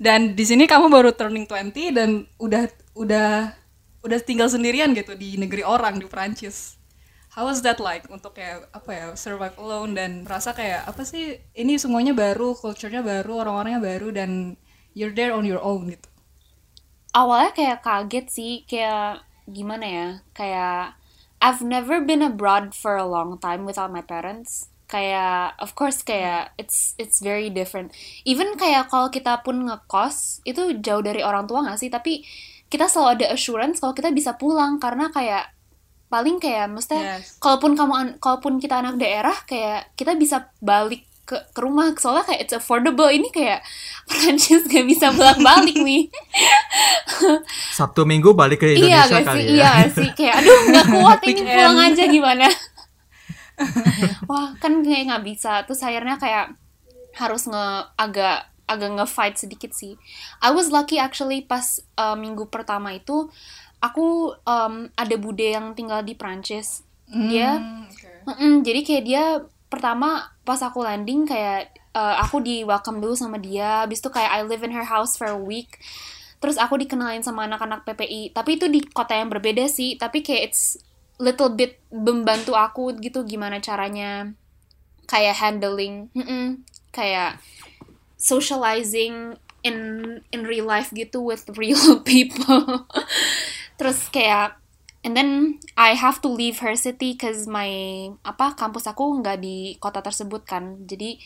Dan 0.00 0.32
di 0.32 0.44
sini 0.48 0.64
kamu 0.64 0.88
baru 0.88 1.12
turning 1.12 1.44
20 1.44 1.92
dan 1.92 2.24
udah 2.40 2.64
udah 2.96 3.52
udah 4.00 4.18
tinggal 4.24 4.48
sendirian 4.48 4.96
gitu 4.96 5.12
di 5.12 5.36
negeri 5.36 5.60
orang 5.60 6.00
di 6.00 6.08
Prancis. 6.08 6.80
How 7.36 7.46
was 7.46 7.62
that 7.62 7.78
like 7.78 8.08
untuk 8.10 8.34
kayak 8.34 8.66
apa 8.74 8.90
ya 8.90 9.06
survive 9.14 9.54
alone 9.60 9.94
dan 9.94 10.24
merasa 10.26 10.50
kayak 10.56 10.88
apa 10.88 11.04
sih 11.06 11.38
ini 11.54 11.76
semuanya 11.78 12.16
baru, 12.16 12.56
culture-nya 12.58 13.04
baru, 13.04 13.44
orang-orangnya 13.44 13.80
baru 13.80 14.08
dan 14.10 14.56
you're 14.96 15.14
there 15.14 15.30
on 15.36 15.46
your 15.46 15.62
own 15.62 15.86
gitu. 15.92 16.08
awalnya 17.14 17.50
kayak 17.58 17.82
kaget 17.82 18.26
sih 18.30 18.52
kayak 18.70 19.26
gimana 19.50 19.86
ya 19.86 20.08
kayak 20.34 20.94
I've 21.40 21.64
never 21.64 22.04
been 22.04 22.22
abroad 22.22 22.76
for 22.76 22.94
a 23.00 23.08
long 23.08 23.40
time 23.40 23.64
without 23.66 23.90
my 23.90 24.04
parents 24.04 24.69
kayak 24.90 25.54
of 25.56 25.70
course 25.72 26.02
kayak 26.02 26.50
it's 26.58 26.98
it's 26.98 27.22
very 27.22 27.46
different. 27.48 27.94
Even 28.24 28.54
kayak 28.54 28.90
kalau 28.90 29.06
kita 29.06 29.38
pun 29.40 29.62
ngekos 29.62 30.42
itu 30.42 30.74
jauh 30.78 30.98
dari 31.00 31.22
orang 31.22 31.46
tua 31.46 31.62
nggak 31.62 31.78
sih? 31.78 31.88
Tapi 31.88 32.26
kita 32.66 32.86
selalu 32.86 33.08
ada 33.16 33.26
assurance 33.30 33.78
kalau 33.78 33.94
kita 33.94 34.10
bisa 34.10 34.34
pulang 34.34 34.76
karena 34.76 35.08
kayak 35.08 35.54
paling 36.06 36.36
kayak 36.36 36.66
maksudnya 36.66 37.22
Yes. 37.22 37.38
kalaupun 37.38 37.72
kamu 37.72 37.92
an- 37.94 38.16
kalaupun 38.18 38.58
kita 38.58 38.78
anak 38.78 38.98
daerah 38.98 39.36
kayak 39.44 39.94
kita 39.94 40.14
bisa 40.14 40.50
balik 40.58 41.06
ke, 41.22 41.38
ke 41.48 41.60
rumah. 41.62 41.94
Soalnya 41.94 42.26
kayak 42.26 42.40
it's 42.42 42.50
affordable. 42.52 43.06
Ini 43.06 43.30
kayak 43.30 43.62
Prancis 44.10 44.66
gak 44.66 44.82
bisa 44.82 45.14
bolak 45.14 45.38
balik 45.38 45.78
nih. 45.78 46.10
Sabtu 47.70 48.02
Minggu 48.02 48.34
balik 48.34 48.58
ke 48.58 48.74
iya 48.74 49.06
Indonesia 49.06 49.06
gak 49.12 49.24
kali 49.24 49.38
sih? 49.38 49.46
ya. 49.46 49.54
iya 49.54 49.72
sih? 49.86 50.08
Kayak 50.12 50.34
aduh 50.42 50.58
nggak 50.68 50.86
kuat 50.90 51.18
ini 51.28 51.40
pulang 51.44 51.78
aja 51.80 52.04
gimana 52.06 52.46
wah 54.30 54.56
kan 54.58 54.80
kayak 54.80 55.10
nggak 55.10 55.24
bisa. 55.26 55.62
Terus 55.68 55.80
akhirnya 55.84 56.16
kayak 56.16 56.56
harus 57.16 57.46
nge 57.50 57.66
agak 57.98 58.50
agak 58.70 58.90
nge-fight 59.02 59.34
sedikit 59.34 59.74
sih. 59.74 59.98
I 60.38 60.54
was 60.54 60.70
lucky 60.70 61.02
actually 61.02 61.42
pas 61.42 61.82
uh, 61.98 62.14
minggu 62.14 62.46
pertama 62.46 62.94
itu 62.94 63.26
aku 63.82 64.38
um, 64.46 64.86
ada 64.94 65.16
bude 65.18 65.42
yang 65.42 65.74
tinggal 65.74 66.06
di 66.06 66.14
Prancis. 66.14 66.86
Dia 67.10 67.58
Hmm, 67.58 67.90
oke. 67.90 68.10
Mm-mm, 68.30 68.54
jadi 68.62 68.80
kayak 68.86 69.04
dia 69.04 69.24
pertama 69.66 70.30
pas 70.46 70.62
aku 70.62 70.86
landing 70.86 71.26
kayak 71.26 71.74
uh, 71.96 72.22
aku 72.22 72.38
di 72.38 72.62
welcome 72.62 73.02
dulu 73.02 73.18
sama 73.18 73.42
dia. 73.42 73.82
Habis 73.82 73.98
itu 73.98 74.10
kayak 74.14 74.30
I 74.30 74.40
live 74.46 74.62
in 74.62 74.70
her 74.70 74.86
house 74.86 75.18
for 75.18 75.26
a 75.26 75.40
week. 75.40 75.82
Terus 76.38 76.56
aku 76.56 76.78
dikenalin 76.78 77.26
sama 77.26 77.50
anak-anak 77.50 77.82
PPI 77.84 78.32
tapi 78.32 78.56
itu 78.56 78.70
di 78.70 78.86
kota 78.86 79.18
yang 79.18 79.26
berbeda 79.32 79.66
sih. 79.66 79.98
Tapi 79.98 80.22
kayak 80.22 80.54
it's 80.54 80.78
little 81.20 81.52
bit 81.52 81.76
membantu 81.92 82.56
aku 82.56 82.96
gitu 82.98 83.22
gimana 83.28 83.60
caranya 83.60 84.32
kayak 85.04 85.36
handling 85.36 86.08
mm-mm, 86.16 86.64
kayak 86.90 87.38
socializing 88.16 89.36
in 89.60 89.76
in 90.32 90.48
real 90.48 90.64
life 90.64 90.90
gitu 90.96 91.20
with 91.20 91.44
real 91.56 92.00
people. 92.08 92.88
Terus 93.76 94.08
kayak 94.08 94.56
and 95.04 95.16
then 95.16 95.60
I 95.76 95.96
have 95.96 96.20
to 96.24 96.28
leave 96.28 96.60
her 96.60 96.76
city 96.76 97.16
cause 97.16 97.48
my 97.48 97.68
apa 98.24 98.56
kampus 98.56 98.88
aku 98.88 99.20
nggak 99.20 99.40
di 99.40 99.76
kota 99.80 100.00
tersebut 100.00 100.44
kan. 100.48 100.84
Jadi 100.84 101.20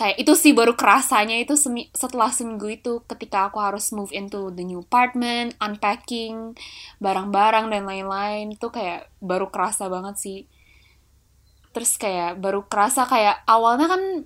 kayak 0.00 0.16
itu 0.16 0.32
sih 0.32 0.56
baru 0.56 0.72
kerasanya 0.80 1.36
itu 1.36 1.60
semi, 1.60 1.92
setelah 1.92 2.32
seminggu 2.32 2.72
itu 2.72 3.04
ketika 3.04 3.52
aku 3.52 3.60
harus 3.60 3.92
move 3.92 4.08
into 4.16 4.48
the 4.56 4.64
new 4.64 4.80
apartment 4.80 5.52
unpacking 5.60 6.56
barang-barang 7.04 7.68
dan 7.68 7.84
lain-lain 7.84 8.56
itu 8.56 8.72
kayak 8.72 9.12
baru 9.20 9.52
kerasa 9.52 9.92
banget 9.92 10.16
sih. 10.16 10.38
Terus 11.76 12.00
kayak 12.00 12.40
baru 12.40 12.64
kerasa 12.64 13.04
kayak 13.04 13.44
awalnya 13.44 13.92
kan 13.92 14.24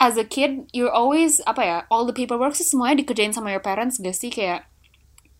as 0.00 0.16
a 0.16 0.24
kid 0.24 0.64
you're 0.72 0.90
always 0.90 1.44
apa 1.44 1.60
ya 1.60 1.76
all 1.92 2.08
the 2.08 2.16
paperwork 2.16 2.56
sih 2.56 2.64
semuanya 2.64 3.04
dikerjain 3.04 3.36
sama 3.36 3.52
your 3.52 3.60
parents 3.60 4.00
gak 4.00 4.16
sih? 4.16 4.32
Kayak 4.32 4.64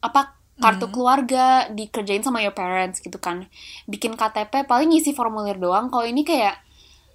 apa 0.05 0.37
kartu 0.61 0.85
Hmm. 0.87 0.95
keluarga 0.95 1.67
dikerjain 1.73 2.21
sama 2.21 2.45
your 2.45 2.53
parents 2.53 3.01
gitu 3.01 3.17
kan. 3.17 3.49
Bikin 3.89 4.21
KTP 4.21 4.69
paling 4.69 4.93
ngisi 4.93 5.17
formulir 5.17 5.57
doang. 5.57 5.89
Kalau 5.89 6.05
ini 6.05 6.29
kayak 6.29 6.61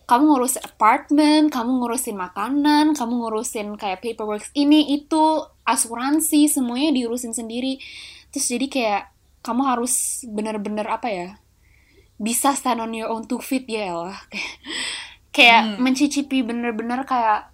kamu 0.07 0.23
ngurus 0.23 0.55
apartemen, 0.63 1.51
kamu 1.51 1.83
ngurusin 1.83 2.15
makanan, 2.15 2.95
kamu 2.95 3.13
ngurusin 3.27 3.75
kayak 3.75 3.99
paperwork 3.99 4.47
ini 4.55 4.95
itu, 4.95 5.43
asuransi, 5.67 6.47
semuanya 6.47 6.95
diurusin 6.95 7.35
sendiri. 7.35 7.83
Terus 8.31 8.47
jadi 8.47 8.67
kayak 8.71 9.03
kamu 9.43 9.67
harus 9.67 10.23
bener-bener 10.23 10.87
apa 10.87 11.11
ya, 11.11 11.29
bisa 12.15 12.55
stand 12.55 12.79
on 12.79 12.95
your 12.95 13.11
own 13.11 13.27
two 13.27 13.43
feet 13.43 13.67
ya 13.67 13.91
lah. 13.91 14.15
kayak 15.35 15.75
mencicipi 15.77 16.41
bener-bener 16.41 17.03
kayak 17.03 17.51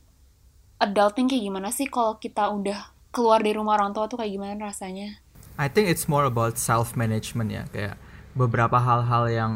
adulting 0.77 1.25
kayak 1.25 1.43
gimana 1.49 1.73
sih 1.73 1.89
kalau 1.89 2.21
kita 2.21 2.53
udah 2.53 2.93
keluar 3.09 3.41
dari 3.41 3.57
rumah 3.57 3.81
orang 3.81 3.97
tua 3.97 4.05
tuh 4.05 4.21
kayak 4.21 4.29
gimana 4.29 4.69
rasanya? 4.69 5.17
I 5.57 5.67
think 5.73 5.89
it's 5.89 6.05
more 6.05 6.29
about 6.29 6.61
self 6.61 6.93
management 6.93 7.49
ya 7.49 7.65
kayak 7.73 7.97
beberapa 8.37 8.77
hal-hal 8.77 9.25
yang 9.29 9.51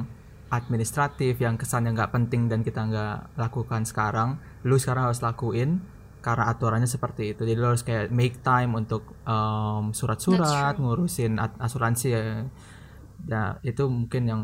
administratif 0.50 1.40
yang 1.44 1.60
kesannya 1.60 1.92
nggak 1.92 2.14
penting 2.14 2.48
dan 2.48 2.64
kita 2.64 2.88
nggak 2.88 3.36
lakukan 3.36 3.84
sekarang 3.84 4.40
lu 4.64 4.80
sekarang 4.80 5.12
harus 5.12 5.20
lakuin 5.20 5.84
karena 6.24 6.50
aturannya 6.52 6.90
seperti 6.90 7.36
itu 7.36 7.44
jadi 7.44 7.60
lu 7.60 7.72
harus 7.72 7.84
kayak 7.84 8.12
make 8.12 8.40
time 8.44 8.76
untuk 8.76 9.16
um, 9.28 9.92
surat-surat 9.92 10.76
ngurusin 10.80 11.40
asuransi 11.40 12.08
ya 12.12 12.24
Nah, 13.26 13.58
itu 13.66 13.84
mungkin 13.90 14.24
yang 14.30 14.42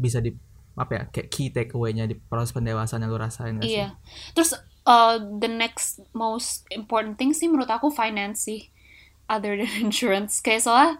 bisa 0.00 0.24
di 0.24 0.32
apa 0.74 0.90
ya 0.90 1.02
kayak 1.06 1.28
key 1.30 1.54
takeaway-nya 1.54 2.10
di 2.10 2.18
proses 2.18 2.50
pendewasaan 2.50 3.04
yang 3.04 3.12
lu 3.12 3.20
rasain 3.20 3.60
gak 3.60 3.68
sih? 3.68 3.78
Iya. 3.78 3.94
Terus 4.32 4.56
uh, 4.88 5.20
the 5.20 5.50
next 5.50 6.00
most 6.16 6.64
important 6.72 7.20
thing 7.20 7.36
sih 7.36 7.46
menurut 7.46 7.68
aku 7.68 7.92
finance 7.92 8.48
sih. 8.48 8.72
Other 9.28 9.54
than 9.60 9.70
insurance. 9.92 10.40
Kayak 10.40 10.64
soalnya 10.64 10.92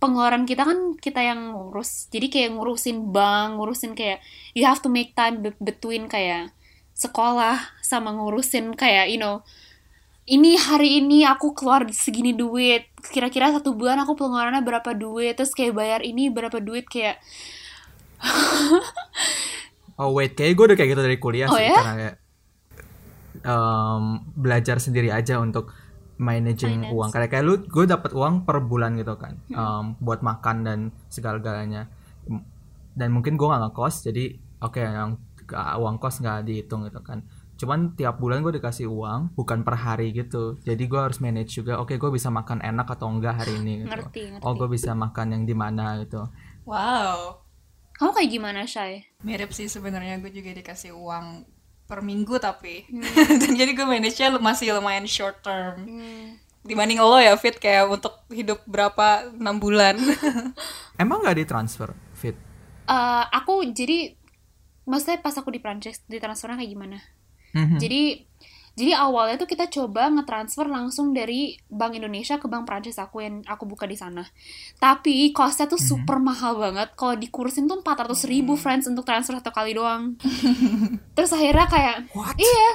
pengeluaran 0.00 0.48
kita 0.48 0.64
kan 0.64 0.96
kita 0.96 1.20
yang 1.20 1.52
ngurus. 1.52 2.08
Jadi 2.08 2.32
kayak 2.32 2.56
ngurusin 2.56 3.12
bank, 3.12 3.60
ngurusin 3.60 3.92
kayak 3.92 4.24
you 4.56 4.64
have 4.64 4.80
to 4.80 4.88
make 4.88 5.12
time 5.12 5.44
be- 5.44 5.60
between 5.60 6.08
kayak 6.08 6.50
sekolah 6.96 7.60
sama 7.80 8.12
ngurusin 8.12 8.76
kayak 8.76 9.08
you 9.08 9.16
know 9.16 9.40
ini 10.28 10.54
hari 10.60 11.00
ini 11.00 11.24
aku 11.24 11.56
keluar 11.56 11.88
segini 11.90 12.36
duit 12.36 12.86
kira-kira 13.08 13.50
satu 13.56 13.72
bulan 13.72 13.98
aku 14.04 14.20
pengeluarannya 14.20 14.60
berapa 14.60 14.92
duit 14.92 15.32
terus 15.34 15.56
kayak 15.56 15.72
bayar 15.72 16.00
ini 16.04 16.28
berapa 16.28 16.60
duit 16.60 16.84
kayak 16.84 17.16
Oh 20.00 20.16
wait, 20.16 20.32
kayak 20.32 20.56
gue 20.56 20.64
udah 20.72 20.76
kayak 20.80 20.96
gitu 20.96 21.02
dari 21.04 21.20
kuliah 21.20 21.44
Oh 21.44 21.60
sih 21.60 21.68
ya? 21.68 21.76
karena 21.76 21.92
kayak 22.00 22.16
um, 23.44 24.24
belajar 24.32 24.80
sendiri 24.80 25.12
aja 25.12 25.36
untuk 25.36 25.76
managing 26.20 26.84
Finance. 26.84 26.92
uang. 26.92 27.08
Kayak 27.10 27.30
kayak 27.32 27.44
lu, 27.44 27.54
gue 27.64 27.84
dapat 27.88 28.12
uang 28.12 28.44
per 28.44 28.60
bulan 28.60 28.92
gitu 28.94 29.16
kan, 29.16 29.40
um, 29.50 29.96
buat 29.98 30.20
makan 30.20 30.56
dan 30.62 30.78
segala-galanya. 31.08 31.88
M- 32.28 32.44
Dan 32.90 33.10
mungkin 33.10 33.34
gue 33.34 33.46
nggak 33.46 33.72
ngekos, 33.72 34.04
jadi 34.04 34.36
oke 34.60 34.76
yang 34.76 35.16
uh, 35.48 35.80
uang 35.80 35.96
kos 35.96 36.20
nggak 36.20 36.44
dihitung 36.44 36.84
gitu 36.84 37.00
kan. 37.00 37.24
Cuman 37.56 37.92
tiap 37.92 38.16
bulan 38.16 38.40
gue 38.40 38.52
dikasih 38.52 38.84
uang, 38.84 39.32
bukan 39.32 39.62
per 39.62 39.76
hari 39.76 40.12
gitu. 40.12 40.60
Jadi 40.60 40.84
gue 40.84 41.00
harus 41.00 41.20
manage 41.20 41.54
juga. 41.54 41.76
Oke, 41.76 41.96
gue 41.96 42.10
bisa 42.10 42.28
makan 42.28 42.60
enak 42.60 42.88
atau 42.90 43.08
enggak 43.08 43.40
hari 43.40 43.56
ini 43.56 43.84
gitu. 43.84 43.92
ngerti 43.92 44.20
ngerti 44.32 44.44
Oh, 44.44 44.52
gue 44.56 44.68
bisa 44.68 44.92
makan 44.92 45.26
yang 45.32 45.44
di 45.44 45.52
mana 45.52 46.00
gitu. 46.00 46.24
Wow. 46.64 47.40
kamu 47.92 48.10
kayak 48.16 48.30
gimana 48.32 48.60
Shay? 48.64 49.04
Mirip 49.20 49.52
sih 49.52 49.68
sebenarnya 49.68 50.16
gue 50.18 50.32
juga 50.32 50.50
dikasih 50.50 50.96
uang 50.96 51.44
per 51.90 52.06
minggu 52.06 52.38
tapi 52.38 52.86
Hmm. 52.86 53.02
dan 53.42 53.52
jadi 53.58 53.74
gue 53.74 53.82
manage-nya 53.82 54.38
masih 54.38 54.70
lumayan 54.78 55.10
short 55.10 55.42
term 55.42 55.82
dibanding 56.62 57.02
lo 57.02 57.18
ya 57.18 57.34
fit 57.34 57.58
kayak 57.58 57.90
untuk 57.90 58.22
hidup 58.30 58.62
berapa 58.64 59.32
enam 59.34 59.58
bulan 59.58 59.98
Emang 61.02 61.24
nggak 61.24 61.40
ditransfer 61.40 61.96
fit? 62.12 62.36
Eh, 62.84 63.24
aku 63.32 63.64
jadi 63.72 64.12
maksudnya 64.84 65.24
pas 65.24 65.32
aku 65.32 65.48
di 65.48 65.56
Prancis 65.58 66.04
di 66.04 66.20
transfernya 66.20 66.60
kayak 66.60 66.72
gimana? 66.76 66.98
Mhm. 67.56 67.80
Jadi 67.80 68.02
jadi 68.78 68.96
awalnya 68.96 69.36
tuh 69.36 69.50
kita 69.50 69.66
coba 69.66 70.08
ngetransfer 70.08 70.64
langsung 70.70 71.10
dari 71.10 71.58
Bank 71.66 71.98
Indonesia 71.98 72.38
ke 72.38 72.46
Bank 72.46 72.64
Prancis 72.64 72.96
aku 73.02 73.20
yang 73.20 73.42
aku 73.44 73.66
buka 73.66 73.84
di 73.84 73.98
sana. 73.98 74.22
Tapi 74.78 75.34
costnya 75.34 75.66
tuh 75.66 75.80
super 75.80 76.22
mahal 76.22 76.56
banget. 76.56 76.94
Kalau 76.94 77.18
dikursin 77.18 77.66
tuh 77.66 77.82
400 77.82 78.14
ribu 78.30 78.54
friends 78.54 78.86
untuk 78.86 79.02
transfer 79.02 79.34
satu 79.36 79.50
kali 79.50 79.74
doang. 79.74 80.14
Terus 81.18 81.30
akhirnya 81.34 81.66
kayak 81.66 81.96
iya. 82.38 82.68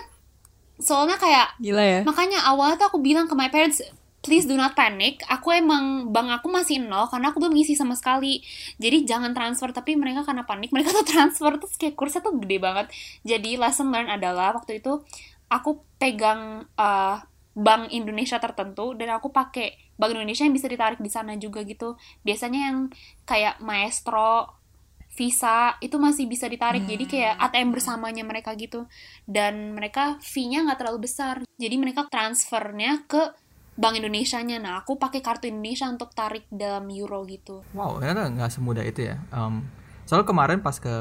Soalnya 0.76 1.16
kayak 1.16 1.56
gila 1.64 1.80
ya 1.80 2.00
Makanya 2.04 2.52
awalnya 2.52 2.76
tuh 2.76 2.92
aku 2.92 3.00
bilang 3.00 3.32
ke 3.32 3.34
my 3.34 3.48
parents, 3.48 3.80
please 4.20 4.44
do 4.44 4.60
not 4.60 4.76
panic. 4.76 5.24
Aku 5.32 5.56
emang 5.56 6.12
bank 6.12 6.44
aku 6.44 6.52
masih 6.52 6.84
nol 6.84 7.08
karena 7.08 7.32
aku 7.32 7.40
belum 7.40 7.56
ngisi 7.56 7.80
sama 7.80 7.96
sekali. 7.96 8.44
Jadi 8.82 9.08
jangan 9.08 9.32
transfer. 9.32 9.72
Tapi 9.72 9.96
mereka 9.96 10.22
karena 10.28 10.44
panik, 10.44 10.70
mereka 10.76 10.94
tuh 10.94 11.08
transfer 11.08 11.56
terus 11.58 11.78
kayak 11.82 11.96
kursnya 11.98 12.22
tuh 12.22 12.36
gede 12.42 12.58
banget. 12.62 12.92
Jadi 13.24 13.56
lesson 13.56 13.90
learn 13.90 14.12
adalah 14.12 14.54
waktu 14.54 14.84
itu 14.84 15.06
aku 15.50 15.86
pegang 15.98 16.66
uh, 16.78 17.18
bank 17.56 17.88
Indonesia 17.96 18.36
tertentu 18.38 18.92
dan 19.00 19.16
aku 19.16 19.32
pakai 19.32 19.96
bank 19.96 20.12
Indonesia 20.12 20.44
yang 20.44 20.56
bisa 20.56 20.68
ditarik 20.68 21.00
di 21.00 21.08
sana 21.08 21.40
juga 21.40 21.64
gitu. 21.64 21.96
Biasanya 22.28 22.60
yang 22.72 22.78
kayak 23.24 23.64
Maestro 23.64 24.52
Visa 25.16 25.80
itu 25.80 25.96
masih 25.96 26.28
bisa 26.28 26.52
ditarik. 26.52 26.84
Jadi 26.84 27.08
kayak 27.08 27.40
ATM 27.40 27.72
bersamanya 27.72 28.28
mereka 28.28 28.52
gitu. 28.60 28.84
Dan 29.24 29.72
mereka 29.72 30.20
fee-nya 30.20 30.68
nggak 30.68 30.84
terlalu 30.84 31.08
besar. 31.08 31.40
Jadi 31.56 31.76
mereka 31.80 32.04
transfernya 32.12 33.08
ke 33.08 33.32
Bank 33.80 33.96
Indonesia-nya. 33.96 34.60
Nah 34.60 34.84
aku 34.84 35.00
pakai 35.00 35.24
kartu 35.24 35.48
Indonesia 35.48 35.88
untuk 35.88 36.12
tarik 36.12 36.44
dalam 36.52 36.92
euro 36.92 37.24
gitu. 37.28 37.64
Wow, 37.72 38.04
ternyata 38.04 38.28
nggak 38.28 38.52
semudah 38.52 38.84
itu 38.84 39.08
ya. 39.08 39.20
Um, 39.32 39.64
soalnya 40.04 40.28
kemarin 40.28 40.60
pas 40.60 40.76
ke 40.80 40.96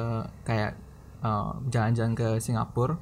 kayak 0.47 0.79
um, 1.23 1.67
jalan-jalan 1.71 2.15
ke 2.15 2.29
Singapura, 2.39 2.95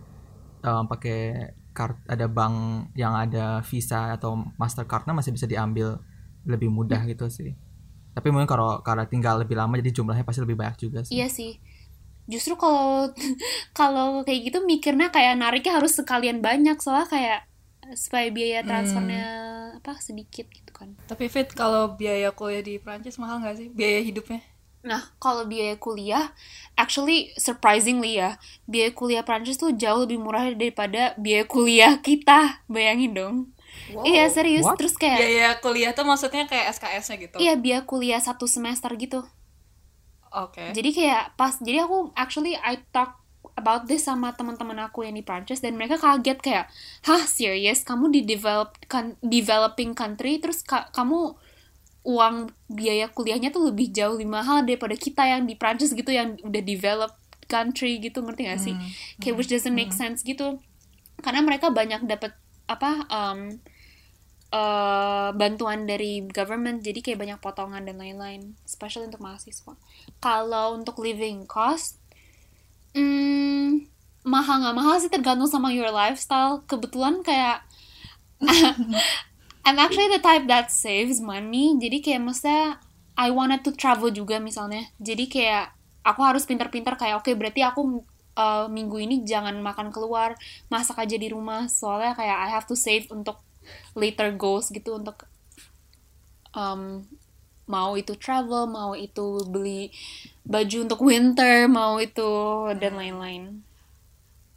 um, 0.62 0.84
pakai 0.88 1.52
kart 1.72 1.96
ada 2.06 2.28
bank 2.28 2.88
yang 2.94 3.16
ada 3.16 3.64
Visa 3.64 4.12
atau 4.12 4.36
Mastercardnya 4.60 5.16
masih 5.16 5.32
bisa 5.32 5.48
diambil 5.48 5.98
lebih 6.44 6.68
mudah 6.68 7.00
gitu 7.08 7.28
sih. 7.32 7.56
Tapi 8.12 8.28
mungkin 8.28 8.48
kalau 8.48 8.84
karena 8.84 9.08
tinggal 9.08 9.40
lebih 9.40 9.56
lama 9.56 9.72
jadi 9.80 9.90
jumlahnya 9.90 10.24
pasti 10.24 10.44
lebih 10.44 10.56
banyak 10.58 10.76
juga 10.78 11.00
sih. 11.02 11.16
iya 11.16 11.32
sih. 11.32 11.56
Justru 12.28 12.54
kalau 12.60 13.08
kalau 13.78 14.22
kayak 14.22 14.52
gitu 14.52 14.58
mikirnya 14.62 15.08
kayak 15.08 15.40
nariknya 15.40 15.80
harus 15.80 15.96
sekalian 15.96 16.44
banyak 16.44 16.76
soalnya 16.78 17.08
kayak 17.08 17.40
supaya 17.98 18.30
biaya 18.30 18.62
transfernya 18.62 19.26
apa 19.80 19.98
sedikit 19.98 20.46
gitu 20.52 20.70
kan. 20.70 20.92
Tapi 21.08 21.26
fit 21.32 21.48
kalau 21.56 21.96
biaya 21.96 22.30
kuliah 22.30 22.62
di 22.62 22.76
Prancis 22.78 23.16
mahal 23.16 23.40
nggak 23.40 23.56
sih? 23.58 23.68
Biaya 23.72 24.04
hidupnya 24.04 24.44
Nah, 24.82 25.14
kalau 25.22 25.46
biaya 25.46 25.78
kuliah, 25.78 26.34
actually 26.74 27.30
surprisingly 27.38 28.18
ya, 28.18 28.34
biaya 28.66 28.90
kuliah 28.90 29.22
Prancis 29.22 29.54
tuh 29.62 29.70
jauh 29.78 30.02
lebih 30.02 30.18
murah 30.18 30.50
daripada 30.58 31.14
biaya 31.22 31.46
kuliah 31.46 32.02
kita. 32.02 32.66
Bayangin 32.66 33.12
dong. 33.14 33.36
Iya, 34.02 34.26
serius. 34.34 34.66
What? 34.66 34.78
Terus 34.78 34.94
kayak, 34.98 35.18
biaya 35.18 35.48
kuliah 35.62 35.92
tuh 35.96 36.04
maksudnya 36.06 36.44
kayak 36.50 36.66
SKS-nya 36.74 37.16
gitu 37.22 37.42
iya 37.42 37.52
biaya 37.62 37.80
kuliah 37.90 38.20
satu 38.28 38.46
semester 38.54 38.90
gitu. 39.02 39.20
oke 40.32 40.66
Jadi 40.72 40.90
kayak 40.94 41.34
pas, 41.36 41.54
jadi 41.60 41.84
aku 41.84 42.14
actually 42.14 42.54
I 42.56 42.80
talk 42.94 43.18
about 43.58 43.84
this 43.90 44.06
sama 44.08 44.32
teman-teman 44.32 44.78
aku 44.80 45.04
yang 45.04 45.12
di 45.18 45.24
Prancis 45.26 45.60
dan 45.60 45.76
mereka 45.76 46.00
kaget 46.00 46.38
kayak, 46.40 46.66
hah 47.04 47.22
serius? 47.28 47.84
Kamu 47.84 48.08
di 48.08 48.24
develop 48.24 48.78
kan, 48.88 49.18
developing 49.20 49.92
country 49.92 50.40
terus 50.40 50.64
ka- 50.64 50.88
kamu 50.96 51.36
uang 52.02 52.50
biaya 52.66 53.06
kuliahnya 53.06 53.54
tuh 53.54 53.70
lebih 53.70 53.94
jauh 53.94 54.18
lebih 54.18 54.30
mahal 54.30 54.66
daripada 54.66 54.98
kita 54.98 55.22
yang 55.22 55.46
di 55.46 55.54
Prancis 55.54 55.94
gitu 55.94 56.10
yang 56.10 56.34
udah 56.42 56.62
developed 56.62 57.18
country 57.46 58.02
gitu 58.02 58.22
ngerti 58.22 58.42
gak 58.50 58.60
sih? 58.62 58.74
Kayak 59.22 59.34
which 59.38 59.50
doesn't 59.50 59.74
make 59.74 59.94
sense 59.94 60.22
gitu. 60.26 60.58
karena 61.22 61.38
mereka 61.38 61.70
banyak 61.70 62.02
dapat 62.02 62.34
apa 62.66 63.06
um, 63.06 63.62
uh, 64.50 65.30
bantuan 65.38 65.86
dari 65.86 66.26
government 66.26 66.82
jadi 66.82 66.98
kayak 66.98 67.18
banyak 67.22 67.38
potongan 67.38 67.86
dan 67.86 67.94
lain-lain 67.94 68.58
especially 68.66 69.06
untuk 69.06 69.22
mahasiswa. 69.22 69.78
Kalau 70.18 70.74
untuk 70.74 70.98
living 70.98 71.46
cost 71.46 72.02
hmm, 72.92 73.88
mahal 74.22 74.62
nggak 74.62 74.76
mahal 74.76 74.94
sih 75.00 75.10
tergantung 75.10 75.48
sama 75.48 75.72
your 75.72 75.90
lifestyle. 75.90 76.62
Kebetulan 76.68 77.24
kayak 77.24 77.64
I'm 79.62 79.78
actually 79.78 80.10
the 80.10 80.18
type 80.18 80.50
that 80.50 80.74
saves 80.74 81.22
money. 81.22 81.78
Jadi 81.78 82.02
kayak 82.02 82.22
maksudnya 82.22 82.82
I 83.14 83.30
wanted 83.30 83.62
to 83.62 83.70
travel 83.74 84.10
juga 84.10 84.42
misalnya. 84.42 84.90
Jadi 84.98 85.30
kayak 85.30 85.70
aku 86.02 86.20
harus 86.26 86.42
pintar-pintar 86.42 86.98
kayak 86.98 87.22
oke 87.22 87.30
okay, 87.30 87.34
berarti 87.38 87.62
aku 87.62 88.02
uh, 88.34 88.66
minggu 88.66 88.98
ini 88.98 89.22
jangan 89.22 89.54
makan 89.62 89.94
keluar 89.94 90.34
masak 90.66 90.98
aja 90.98 91.14
di 91.14 91.30
rumah. 91.30 91.70
Soalnya 91.70 92.18
kayak 92.18 92.38
I 92.42 92.48
have 92.50 92.66
to 92.66 92.74
save 92.74 93.06
untuk 93.14 93.38
later 93.94 94.34
goals 94.34 94.74
gitu 94.74 94.98
untuk 94.98 95.30
um, 96.58 97.06
mau 97.70 97.94
itu 97.94 98.18
travel 98.18 98.66
mau 98.66 98.92
itu 98.98 99.46
beli 99.46 99.94
baju 100.42 100.76
untuk 100.82 101.00
winter 101.06 101.70
mau 101.70 102.02
itu 102.02 102.30
dan 102.82 102.98
lain-lain. 102.98 103.62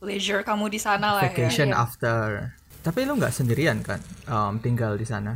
Leisure 0.02 0.42
kamu 0.42 0.70
di 0.70 0.80
sana 0.82 1.18
lah 1.18 1.30
vacation 1.30 1.72
ya. 1.72 1.82
after 1.82 2.54
tapi 2.86 3.02
lu 3.02 3.18
nggak 3.18 3.34
sendirian 3.34 3.82
kan? 3.82 3.98
Um, 4.30 4.62
tinggal 4.62 4.94
di 4.94 5.10
sana? 5.10 5.34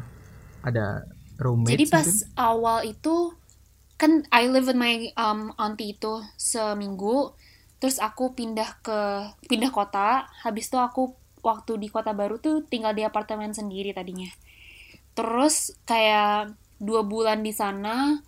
Ada 0.61 1.01
roommate 1.41 1.73
jadi 1.73 1.85
pas 1.89 2.05
mungkin? 2.05 2.37
awal 2.37 2.77
itu 2.85 3.33
kan 3.97 4.21
I 4.29 4.45
live 4.45 4.69
with 4.69 4.77
my 4.77 5.09
um, 5.17 5.49
auntie 5.57 5.97
itu 5.97 6.21
seminggu. 6.37 7.33
Terus 7.81 7.97
aku 7.97 8.37
pindah 8.37 8.77
ke 8.85 8.99
pindah 9.49 9.73
kota. 9.73 10.29
Habis 10.45 10.69
itu 10.69 10.77
aku 10.77 11.17
waktu 11.41 11.81
di 11.81 11.89
kota 11.89 12.13
baru 12.13 12.37
tuh 12.37 12.61
tinggal 12.69 12.93
di 12.93 13.01
apartemen 13.01 13.49
sendiri 13.49 13.97
tadinya. 13.97 14.29
Terus 15.17 15.73
kayak 15.89 16.53
dua 16.77 17.01
bulan 17.01 17.41
di 17.41 17.51
sana 17.51 18.21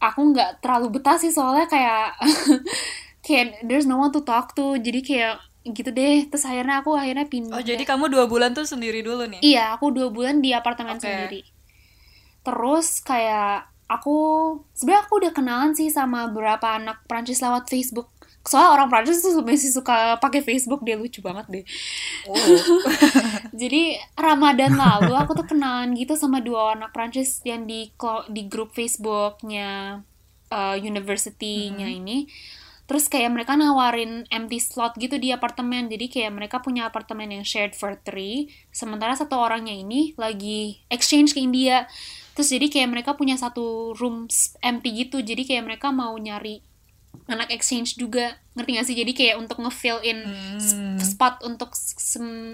aku 0.00 0.20
nggak 0.32 0.62
terlalu 0.62 0.98
betah 0.98 1.18
sih 1.18 1.34
soalnya 1.34 1.66
kayak 1.66 2.16
kayak 3.26 3.60
there's 3.66 3.84
no 3.84 4.00
one 4.00 4.14
to 4.14 4.24
talk 4.24 4.56
to. 4.56 4.78
Jadi 4.80 5.04
kayak 5.04 5.36
gitu 5.72 5.90
deh. 5.90 6.28
Terus 6.28 6.44
akhirnya 6.44 6.80
aku 6.80 6.94
akhirnya 6.94 7.26
pindah. 7.26 7.56
Oh 7.58 7.64
jadi 7.64 7.82
kamu 7.82 8.12
dua 8.12 8.24
bulan 8.30 8.52
tuh 8.52 8.64
sendiri 8.64 9.00
dulu 9.00 9.26
nih? 9.26 9.40
Iya 9.40 9.74
aku 9.76 9.92
dua 9.92 10.08
bulan 10.12 10.40
di 10.40 10.52
apartemen 10.52 10.96
okay. 10.96 11.04
sendiri. 11.04 11.40
Terus 12.46 13.02
kayak 13.04 13.68
aku 13.88 14.16
sebenarnya 14.76 15.02
aku 15.08 15.14
udah 15.24 15.32
kenalan 15.32 15.72
sih 15.72 15.88
sama 15.88 16.28
beberapa 16.28 16.76
anak 16.76 17.04
Prancis 17.08 17.40
lewat 17.40 17.66
Facebook. 17.72 18.12
Soalnya 18.48 18.80
orang 18.80 18.88
Prancis 18.88 19.20
tuh 19.20 19.44
masih 19.44 19.72
suka 19.72 20.16
pakai 20.20 20.40
Facebook 20.40 20.80
dia 20.80 20.96
lucu 20.96 21.20
banget 21.20 21.46
deh. 21.48 21.64
Oh. 22.28 22.36
jadi 23.60 24.00
Ramadan 24.16 24.76
lalu 24.76 25.12
aku 25.16 25.36
tuh 25.36 25.48
kenalan 25.48 25.92
gitu 25.96 26.16
sama 26.16 26.40
dua 26.40 26.76
anak 26.76 26.96
Prancis 26.96 27.44
yang 27.44 27.68
di 27.68 27.92
di 28.32 28.42
grup 28.48 28.72
Facebooknya 28.72 30.00
uh, 30.52 30.76
university-nya 30.76 31.88
hmm. 31.88 31.98
ini 32.00 32.18
terus 32.88 33.04
kayak 33.04 33.28
mereka 33.36 33.52
nawarin 33.52 34.24
empty 34.32 34.56
slot 34.56 34.96
gitu 34.96 35.20
di 35.20 35.28
apartemen. 35.28 35.92
Jadi 35.92 36.08
kayak 36.08 36.32
mereka 36.32 36.56
punya 36.64 36.88
apartemen 36.88 37.28
yang 37.28 37.44
shared 37.44 37.76
for 37.76 38.00
three. 38.00 38.48
Sementara 38.72 39.12
satu 39.12 39.36
orangnya 39.36 39.76
ini 39.76 40.16
lagi 40.16 40.80
exchange 40.88 41.36
ke 41.36 41.40
India. 41.44 41.84
Terus 42.32 42.48
jadi 42.48 42.66
kayak 42.72 42.88
mereka 42.88 43.10
punya 43.12 43.36
satu 43.36 43.92
room 44.00 44.24
empty 44.64 45.04
gitu. 45.04 45.20
Jadi 45.20 45.44
kayak 45.44 45.68
mereka 45.68 45.92
mau 45.92 46.16
nyari 46.16 46.64
anak 47.28 47.52
exchange 47.52 48.00
juga. 48.00 48.40
Ngerti 48.56 48.70
gak 48.80 48.86
sih? 48.88 48.96
Jadi 48.96 49.12
kayak 49.12 49.36
untuk 49.36 49.60
ngefill 49.60 50.00
in 50.00 50.24
hmm. 50.24 50.96
spot 51.04 51.44
untuk 51.44 51.76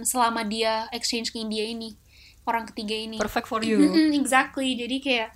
selama 0.03 0.43
dia 0.43 0.91
exchange 0.91 1.31
ke 1.31 1.39
India 1.39 1.63
ini. 1.63 1.95
Orang 2.43 2.67
ketiga 2.67 2.99
ini. 2.99 3.23
Perfect 3.23 3.47
for 3.47 3.63
you. 3.63 3.79
Exactly. 4.19 4.75
Jadi 4.75 4.99
kayak 4.99 5.31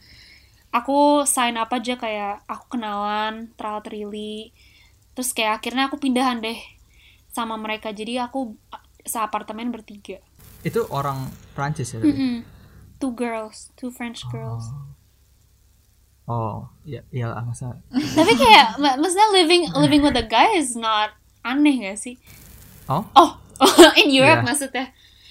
aku 0.75 1.23
sign 1.23 1.55
up 1.55 1.71
aja 1.71 1.95
kayak 1.95 2.43
aku 2.51 2.75
kenalan 2.75 3.55
trial 3.55 3.79
really 3.87 4.51
terus 5.19 5.35
kayak 5.35 5.59
akhirnya 5.59 5.91
aku 5.91 5.99
pindahan 5.99 6.39
deh 6.39 6.55
sama 7.27 7.59
mereka 7.59 7.91
jadi 7.91 8.31
aku 8.31 8.55
seapartemen 9.03 9.75
bertiga 9.75 10.23
itu 10.63 10.87
orang 10.95 11.27
Prancis 11.59 11.91
ya 11.91 11.99
mm 11.99 12.15
-hmm. 12.15 12.35
two 13.03 13.11
girls 13.11 13.75
two 13.75 13.91
French 13.91 14.23
girls 14.31 14.71
oh. 14.71 14.95
Oh, 16.29 16.69
ya 16.85 17.01
iyalah 17.09 17.41
masa. 17.41 17.81
Tapi 18.21 18.37
kayak 18.37 18.77
maksudnya 18.77 19.33
living 19.33 19.65
living 19.81 20.05
with 20.05 20.13
a 20.13 20.29
guy 20.29 20.61
is 20.61 20.77
not 20.77 21.17
aneh 21.41 21.89
gak 21.89 21.97
sih? 21.97 22.21
Oh? 22.85 23.01
Oh, 23.17 23.41
in 24.05 24.13
Europe 24.13 24.45
yeah. 24.45 24.49
maksudnya. 24.53 24.87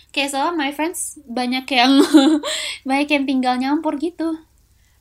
Kayak 0.10 0.34
soalnya 0.34 0.58
my 0.58 0.74
friends 0.74 1.22
banyak 1.30 1.70
yang 1.70 2.02
banyak 2.90 3.14
yang 3.14 3.24
tinggal 3.30 3.54
nyampur 3.62 4.02
gitu. 4.02 4.42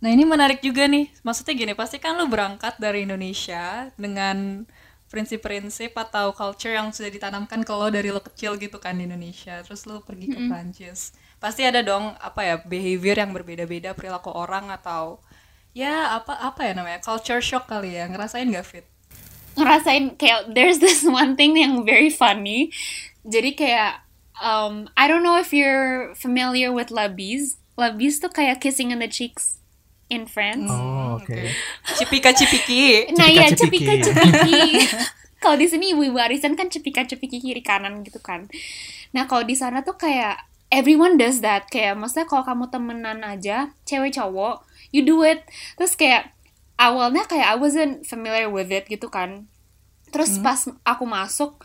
Nah 0.00 0.10
ini 0.12 0.24
menarik 0.28 0.60
juga 0.60 0.84
nih. 0.84 1.08
Maksudnya 1.24 1.54
gini, 1.56 1.72
pasti 1.72 1.96
kan 1.96 2.16
lu 2.20 2.28
berangkat 2.28 2.76
dari 2.76 3.08
Indonesia 3.08 3.88
dengan 3.96 4.68
prinsip-prinsip 5.06 5.94
atau 5.96 6.34
culture 6.34 6.74
yang 6.74 6.90
sudah 6.90 7.08
ditanamkan 7.08 7.62
ke 7.62 7.72
lo 7.72 7.88
dari 7.88 8.10
lo 8.10 8.20
kecil 8.20 8.58
gitu 8.60 8.76
kan 8.76 8.98
di 8.98 9.08
Indonesia. 9.08 9.62
Terus 9.64 9.86
lo 9.88 10.02
pergi 10.02 10.28
ke 10.28 10.36
mm 10.36 10.42
-hmm. 10.44 10.50
Prancis. 10.50 11.16
Pasti 11.40 11.62
ada 11.64 11.80
dong 11.80 12.12
apa 12.18 12.40
ya 12.42 12.56
behavior 12.60 13.16
yang 13.16 13.32
berbeda-beda 13.32 13.96
perilaku 13.96 14.34
orang 14.34 14.68
atau 14.72 15.22
ya 15.76 16.16
apa 16.16 16.32
apa 16.40 16.64
ya 16.64 16.72
namanya 16.72 17.04
culture 17.04 17.44
shock 17.44 17.68
kali 17.68 18.00
ya 18.00 18.08
ngerasain 18.08 18.48
gak 18.48 18.64
fit 18.64 18.88
ngerasain 19.60 20.16
kayak 20.16 20.48
there's 20.56 20.80
this 20.80 21.04
one 21.04 21.36
thing 21.36 21.52
yang 21.52 21.84
very 21.84 22.08
funny 22.08 22.72
jadi 23.28 23.52
kayak 23.52 23.92
um, 24.40 24.88
I 24.96 25.04
don't 25.04 25.20
know 25.20 25.36
if 25.36 25.52
you're 25.52 26.16
familiar 26.16 26.72
with 26.72 26.88
labis 26.88 27.60
labis 27.76 28.24
tuh 28.24 28.32
kayak 28.32 28.64
kissing 28.64 28.88
in 28.88 29.04
the 29.04 29.10
cheeks 29.12 29.60
in 30.08 30.30
France. 30.30 30.70
Oh 30.70 31.18
oke. 31.18 31.26
Okay. 31.26 31.50
cipika 31.98 32.30
cipiki 32.30 33.10
nah 33.14 33.26
ya 33.26 33.50
cipika 33.50 33.98
cipiki 33.98 34.86
kalau 35.42 35.56
di 35.58 35.66
sini 35.66 35.92
ibu-ibu 35.94 36.18
arisan 36.18 36.54
kan 36.54 36.70
cipika 36.70 37.06
cipiki 37.06 37.42
kiri 37.42 37.62
kanan 37.62 38.02
gitu 38.06 38.22
kan. 38.22 38.46
Nah 39.14 39.26
kalau 39.26 39.42
di 39.42 39.54
sana 39.58 39.82
tuh 39.82 39.98
kayak 39.98 40.46
everyone 40.70 41.18
does 41.18 41.42
that. 41.42 41.66
Kayak 41.70 41.98
maksudnya 41.98 42.26
kalau 42.26 42.42
kamu 42.46 42.64
temenan 42.70 43.20
aja 43.26 43.74
cewek 43.86 44.14
cowok 44.14 44.66
you 44.94 45.02
do 45.02 45.22
it. 45.26 45.42
Terus 45.78 45.98
kayak 45.98 46.34
awalnya 46.78 47.26
kayak 47.26 47.46
I 47.52 47.56
wasn't 47.58 48.06
familiar 48.06 48.48
with 48.50 48.70
it 48.70 48.86
gitu 48.86 49.10
kan. 49.10 49.50
Terus 50.14 50.38
hmm. 50.38 50.44
pas 50.46 50.60
aku 50.86 51.04
masuk 51.04 51.58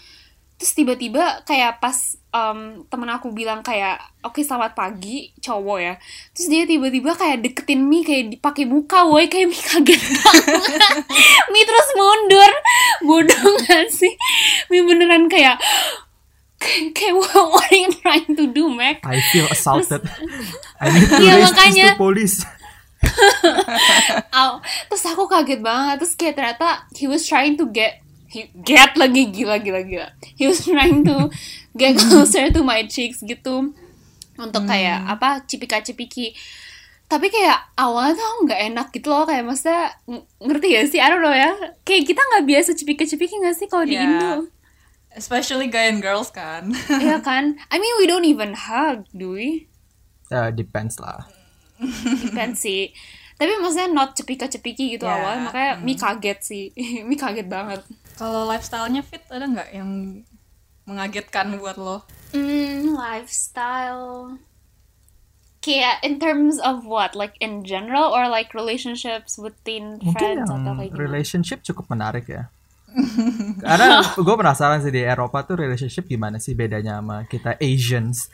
terus 0.61 0.77
tiba-tiba 0.77 1.41
kayak 1.41 1.81
pas 1.81 1.97
um, 2.29 2.85
temen 2.85 3.09
aku 3.09 3.33
bilang 3.33 3.65
kayak 3.65 3.97
oke 4.21 4.37
okay, 4.37 4.45
selamat 4.45 4.77
pagi 4.77 5.33
cowok 5.41 5.77
ya. 5.81 5.97
Terus 6.37 6.47
dia 6.53 6.63
tiba-tiba 6.69 7.17
kayak 7.17 7.41
deketin 7.41 7.81
mi 7.81 8.05
kayak 8.05 8.37
dipakai 8.37 8.69
muka 8.69 9.09
woi 9.09 9.25
kayak 9.25 9.49
mi 9.49 9.57
kaget. 9.57 9.97
Banget 9.97 10.81
mi 11.51 11.61
terus 11.65 11.89
mundur. 11.97 12.51
Bodoh 13.01 13.57
gak 13.65 13.89
sih? 13.89 14.13
Mi 14.69 14.85
beneran 14.85 15.25
kayak 15.33 15.57
kayak 16.93 17.17
what, 17.17 17.65
are 17.65 17.73
you 17.73 17.89
trying 18.05 18.29
to 18.37 18.45
do 18.53 18.69
Mac. 18.69 19.01
I 19.01 19.17
feel 19.33 19.49
assaulted. 19.49 20.05
Terus, 20.05 20.53
I 20.77 20.93
need 20.93 21.09
to 21.09 21.25
ya, 21.25 21.41
raise 21.41 21.49
makanya, 21.49 21.73
this 21.73 21.97
to 21.97 22.05
police. 22.05 22.37
Terus 24.93 25.03
aku 25.09 25.25
kaget 25.25 25.65
banget. 25.65 26.05
Terus 26.05 26.13
kayak 26.13 26.37
ternyata 26.37 26.85
he 26.93 27.09
was 27.09 27.25
trying 27.25 27.57
to 27.57 27.65
get 27.65 28.05
he 28.31 28.47
get 28.63 28.95
lagi 28.95 29.27
gila 29.27 29.59
gila 29.59 29.83
gila. 29.83 30.07
He 30.39 30.47
was 30.47 30.63
trying 30.63 31.03
to 31.03 31.27
get 31.75 31.99
closer 31.99 32.47
to 32.47 32.63
my 32.63 32.87
cheeks 32.87 33.19
gitu. 33.19 33.75
Untuk 34.39 34.63
kayak 34.63 35.03
hmm. 35.03 35.13
apa 35.13 35.43
cipika 35.43 35.83
cipiki 35.83 36.33
tapi 37.11 37.27
kayak 37.27 37.75
awalnya 37.75 38.15
tuh 38.15 38.47
nggak 38.47 38.61
enak 38.71 38.87
gitu 38.95 39.11
loh 39.11 39.27
kayak 39.27 39.43
maksudnya 39.43 39.91
ngerti 40.39 40.67
ya 40.71 40.81
sih? 40.87 41.03
I 41.03 41.11
don't 41.11 41.19
know 41.19 41.35
ya. 41.35 41.51
Kayak 41.83 42.07
kita 42.07 42.23
nggak 42.23 42.47
biasa 42.47 42.69
cipika 42.71 43.03
cipiki 43.03 43.35
nggak 43.35 43.55
sih 43.59 43.67
kalau 43.67 43.83
yeah. 43.83 43.91
di 43.91 43.95
Indo? 43.99 44.33
Especially 45.11 45.67
guy 45.67 45.91
and 45.91 45.99
girls 45.99 46.31
kan. 46.31 46.71
Iya 46.87 47.19
kan? 47.27 47.59
I 47.67 47.83
mean 47.83 47.95
we 47.99 48.07
don't 48.07 48.23
even 48.23 48.55
hug 48.55 49.03
do 49.11 49.35
we? 49.35 49.67
Uh, 50.31 50.55
depends 50.55 51.03
lah. 51.03 51.27
Kan 52.31 52.55
sih. 52.55 52.95
Tapi 53.35 53.59
maksudnya 53.59 53.91
not 53.91 54.15
cepika-cepiki 54.15 54.95
gitu 54.95 55.03
yeah. 55.03 55.19
awal 55.19 55.35
makanya 55.51 55.71
mm. 55.75 55.83
mi 55.83 55.93
kaget 55.99 56.39
sih. 56.39 56.65
Mi 57.11 57.19
kaget 57.19 57.51
banget 57.51 57.83
kalau 58.21 58.45
lifestylenya 58.45 59.01
fit 59.01 59.25
ada 59.33 59.49
nggak 59.49 59.69
yang 59.73 60.21
mengagetkan 60.85 61.57
buat 61.57 61.73
lo? 61.81 62.05
Mm, 62.37 62.93
lifestyle. 62.93 64.37
Kayak 65.57 66.05
in 66.05 66.21
terms 66.21 66.61
of 66.61 66.85
what? 66.85 67.17
Like 67.17 67.33
in 67.41 67.65
general 67.65 68.13
or 68.13 68.29
like 68.29 68.53
relationships 68.53 69.41
within 69.41 69.97
friends 70.13 70.45
Mungkin 70.45 70.61
atau 70.61 70.73
kayak 70.77 70.93
gimana? 70.93 71.01
relationship 71.01 71.65
cukup 71.65 71.89
menarik 71.89 72.29
ya. 72.29 72.53
Karena 73.65 74.05
gue 74.13 74.35
penasaran 74.37 74.85
sih 74.85 74.93
di 74.93 75.01
Eropa 75.01 75.41
tuh 75.41 75.57
relationship 75.57 76.05
gimana 76.05 76.37
sih 76.37 76.53
bedanya 76.53 77.01
sama 77.01 77.25
kita 77.25 77.57
Asians? 77.57 78.29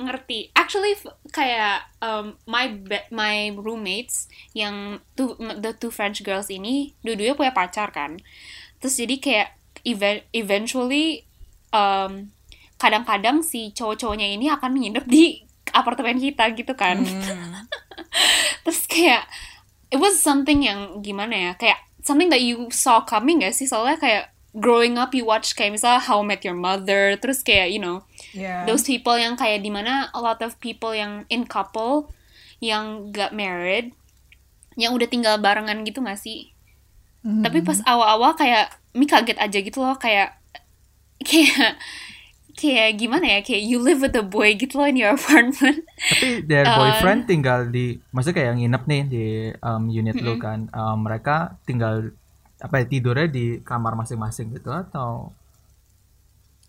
Ngerti. 0.00 0.48
Actually 0.56 0.96
kayak 1.28 1.84
um, 2.00 2.40
my 2.48 2.80
my 3.12 3.52
roommates 3.60 4.28
yang 4.56 5.04
two, 5.12 5.36
the 5.36 5.76
two 5.76 5.92
French 5.92 6.24
girls 6.24 6.48
ini 6.48 6.96
dua-duanya 7.04 7.36
punya 7.36 7.52
pacar 7.52 7.92
kan 7.92 8.16
terus 8.80 8.96
jadi 8.96 9.16
kayak 9.20 9.48
event 9.84 10.24
eventually 10.32 11.24
um, 11.72 12.32
kadang-kadang 12.80 13.44
si 13.44 13.70
cowok-cowoknya 13.76 14.40
ini 14.40 14.48
akan 14.48 14.72
nginep 14.80 15.04
di 15.04 15.44
apartemen 15.70 16.16
kita 16.16 16.48
gitu 16.56 16.72
kan. 16.74 17.04
Terus 18.64 18.82
kayak 18.88 19.28
it 19.92 20.00
was 20.00 20.18
something 20.18 20.64
yang 20.64 21.04
gimana 21.04 21.36
ya 21.36 21.52
kayak 21.60 21.78
something 22.00 22.32
that 22.32 22.40
you 22.40 22.72
saw 22.72 23.04
coming 23.04 23.44
gak 23.44 23.52
sih? 23.52 23.68
Soalnya 23.68 24.00
kayak 24.00 24.24
growing 24.56 24.98
up 24.98 25.14
you 25.14 25.22
watch 25.28 25.54
kayak 25.54 25.76
misalnya 25.76 26.02
How 26.02 26.24
I 26.24 26.26
Met 26.26 26.42
Your 26.42 26.58
Mother 26.58 27.14
terus 27.20 27.44
kayak 27.44 27.70
you 27.70 27.78
know 27.78 28.02
Yeah. 28.30 28.62
those 28.62 28.86
people 28.86 29.18
yang 29.18 29.34
kayak 29.34 29.66
di 29.66 29.74
mana 29.74 30.06
a 30.14 30.22
lot 30.22 30.38
of 30.38 30.54
people 30.62 30.94
yang 30.94 31.26
in 31.26 31.50
couple 31.50 32.14
yang 32.62 33.10
gak 33.10 33.34
married 33.34 33.90
yang 34.78 34.94
udah 34.94 35.10
tinggal 35.10 35.34
barengan 35.42 35.82
gitu 35.82 35.98
gak 35.98 36.14
sih 36.14 36.54
tapi 37.20 37.60
pas 37.60 37.76
awal-awal 37.84 38.32
kayak 38.32 38.66
mi 38.90 39.04
kaget 39.04 39.36
aja 39.36 39.58
gitu 39.58 39.78
loh 39.78 39.92
kayak 39.94 40.40
kayak 41.28 41.76
kayak 42.52 42.96
gimana 42.96 43.24
ya 43.24 43.40
kayak 43.40 43.62
you 43.62 43.76
live 43.76 44.00
with 44.00 44.12
a 44.12 44.24
boy 44.24 44.52
gitu 44.52 44.76
loh 44.76 44.84
in 44.84 44.96
your 44.96 45.12
apartment 45.12 45.84
Tapi 45.84 46.44
their 46.44 46.64
boyfriend 46.78 47.24
tinggal 47.24 47.68
di, 47.68 47.96
maksudnya 48.08 48.36
kayak 48.36 48.48
yang 48.50 48.58
nginep 48.60 48.82
nih 48.84 49.02
di 49.06 49.26
um, 49.60 49.88
unit 49.88 50.16
lu 50.16 50.36
kan. 50.36 50.68
Um, 50.70 51.04
mereka 51.04 51.56
tinggal 51.64 52.12
apa 52.56 52.74
ya 52.76 52.86
tidurnya 52.86 53.28
di 53.28 53.60
kamar 53.60 53.96
masing-masing 53.96 54.52
gitu 54.52 54.68
atau 54.68 55.32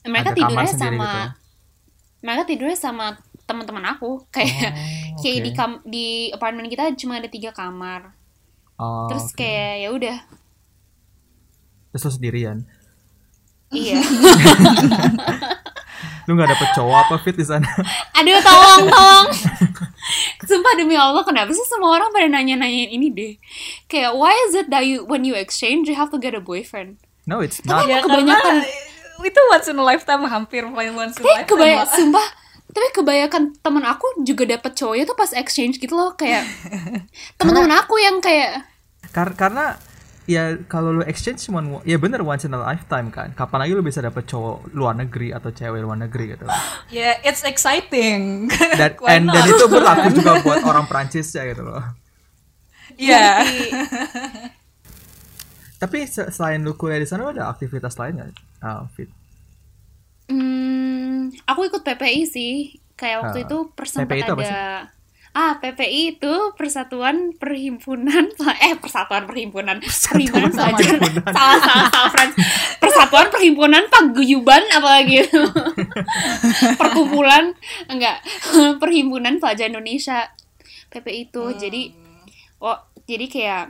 mereka 0.03 0.31
Ada 0.31 0.39
kamar 0.39 0.65
tidurnya 0.65 0.67
sendiri 0.67 0.97
sama 0.97 1.11
gitu? 1.11 1.27
mereka 2.21 2.43
tidurnya 2.45 2.77
sama 2.77 3.05
teman-teman 3.43 3.85
aku 3.89 4.09
kayak 4.29 4.71
Oh, 5.11 5.19
kayak 5.21 5.37
oke. 5.37 5.43
di 5.43 5.51
kam 5.51 5.71
di 5.83 6.05
apartemen 6.31 6.67
kita 6.67 6.91
cuma 6.95 7.19
ada 7.19 7.27
tiga 7.27 7.51
kamar 7.51 8.15
Oh, 8.77 9.05
terus 9.05 9.29
oke. 9.29 9.37
kayak 9.37 9.73
ya 9.77 9.89
udah 9.91 10.17
terus 11.91 12.03
lu 12.03 12.11
sendirian. 12.13 12.57
iya 13.69 13.99
Lu 16.23 16.37
nggak 16.37 16.49
dapet 16.49 16.69
cowok 16.71 16.97
apa 17.01 17.15
fit 17.19 17.33
di 17.33 17.41
sana? 17.41 17.65
aduh 18.13 18.37
tolong 18.39 18.81
tolong 18.93 19.27
sumpah 20.41 20.73
demi 20.75 20.93
allah 20.93 21.21
kenapa 21.21 21.49
sih 21.49 21.65
semua 21.65 21.95
orang 21.95 22.09
pada 22.09 22.27
nanya-nanyain 22.27 22.89
ini 22.89 23.07
deh 23.09 23.33
kayak 23.87 24.13
why 24.13 24.31
is 24.45 24.53
it 24.53 24.69
that 24.69 24.83
you 24.83 25.01
when 25.03 25.21
you 25.21 25.33
exchange 25.33 25.85
you 25.85 25.95
have 25.95 26.09
to 26.09 26.17
get 26.17 26.31
a 26.31 26.39
boyfriend 26.39 27.01
No, 27.21 27.37
it's 27.37 27.61
not. 27.63 27.85
Ya, 27.85 28.01
kebanyakan- 28.01 28.65
karena 28.65 29.23
itu 29.23 29.41
once 29.47 29.67
in 29.67 29.77
a 29.77 29.85
lifetime 29.85 30.25
hampir 30.25 30.61
paling 30.63 30.93
once 30.93 31.13
in 31.13 31.21
a 31.21 31.23
tapi 31.23 31.29
lifetime. 31.31 31.47
kebanyakan 31.47 31.87
sumpah 31.91 32.27
tapi 32.67 32.87
kebanyakan 32.91 33.41
teman 33.57 33.83
aku 33.83 34.05
juga 34.19 34.43
dapet 34.47 34.71
cowoknya 34.73 35.05
tuh 35.05 35.13
pas 35.15 35.31
exchange 35.31 35.77
gitu 35.77 35.93
loh 35.93 36.13
kayak 36.13 36.41
teman-teman 37.37 37.73
aku 37.75 37.97
yang 37.97 38.17
kayak 38.17 38.65
Kar- 39.09 39.33
karena 39.33 39.77
ya 40.29 40.53
kalau 40.69 41.01
lu 41.01 41.03
exchange 41.03 41.49
cuma 41.49 41.81
ya 41.81 41.97
bener 41.97 42.21
once 42.21 42.45
in 42.45 42.53
a 42.53 42.61
lifetime 42.61 43.09
kan. 43.09 43.33
Kapan 43.33 43.65
lagi 43.65 43.73
lu 43.73 43.81
bisa 43.81 43.99
dapet 43.99 44.29
cowok 44.29 44.69
luar 44.73 44.93
negeri 44.93 45.33
atau 45.33 45.49
cewek 45.49 45.81
luar 45.81 45.97
negeri 45.97 46.37
gitu. 46.37 46.45
Ya, 46.91 47.15
it's 47.23 47.41
exciting. 47.47 48.51
Dan 48.79 48.99
and, 49.07 49.25
not? 49.31 49.39
dan 49.39 49.43
itu 49.47 49.65
berlaku 49.65 50.07
juga 50.19 50.43
buat 50.43 50.59
orang 50.67 50.85
Prancis 50.91 51.31
ya 51.31 51.47
gitu 51.47 51.63
loh. 51.63 51.79
Iya. 52.99 53.41
Tapi 55.81 56.05
se- 56.05 56.29
selain 56.29 56.61
lu 56.61 56.77
kuliah 56.77 57.01
di 57.01 57.09
sana 57.09 57.33
ada 57.33 57.49
aktivitas 57.49 57.97
lain 57.97 58.21
nggak? 58.21 58.29
Ah, 58.61 58.85
fit. 58.93 59.09
Hmm, 60.29 61.33
aku 61.49 61.65
ikut 61.65 61.81
PPI 61.81 62.21
sih. 62.29 62.53
Kayak 62.93 63.25
waktu 63.25 63.39
Ah, 63.41 63.45
itu 63.49 63.57
persempet 63.73 64.13
PPI 64.13 64.21
itu 64.21 64.33
apa 64.37 64.41
ada 64.45 64.61
Ah, 65.31 65.55
PPI 65.63 66.19
itu 66.19 66.33
Persatuan 66.59 67.31
Perhimpunan 67.39 68.27
eh 68.67 68.75
Persatuan 68.75 69.23
Perhimpunan. 69.23 69.79
Perhimpunan 69.79 70.51
Pelajar 70.51 70.99
salah 71.31 71.57
salah 71.63 71.87
salah 71.87 72.09
friends 72.11 72.35
Persatuan 72.83 73.31
Perhimpunan 73.31 73.87
Paguyuban 73.87 74.59
apalagi. 74.75 75.23
Itu 75.23 75.47
Perkumpulan 76.81 77.55
enggak. 77.87 78.19
Perhimpunan 78.83 79.39
Pelajar 79.39 79.71
Indonesia. 79.71 80.35
PPI 80.91 81.31
itu 81.31 81.43
jadi 81.55 81.95
oh 82.59 82.83
jadi 83.07 83.25
kayak 83.31 83.65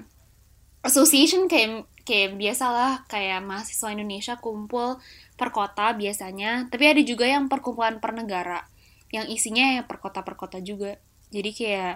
association 0.82 1.46
kayak 1.46 1.86
kayak 2.02 2.42
biasalah 2.42 3.06
kayak 3.06 3.46
mahasiswa 3.46 3.94
Indonesia 3.94 4.34
kumpul 4.42 4.98
per 5.38 5.54
kota 5.54 5.94
biasanya. 5.94 6.66
Tapi 6.74 6.90
ada 6.90 7.02
juga 7.06 7.30
yang 7.30 7.46
perkumpulan 7.46 8.02
per 8.02 8.18
negara 8.18 8.66
yang 9.14 9.30
isinya 9.30 9.78
ya 9.78 9.82
per 9.86 10.02
kota 10.02 10.26
per 10.26 10.34
kota 10.40 10.58
juga 10.64 10.98
jadi 11.32 11.52
kayak 11.56 11.96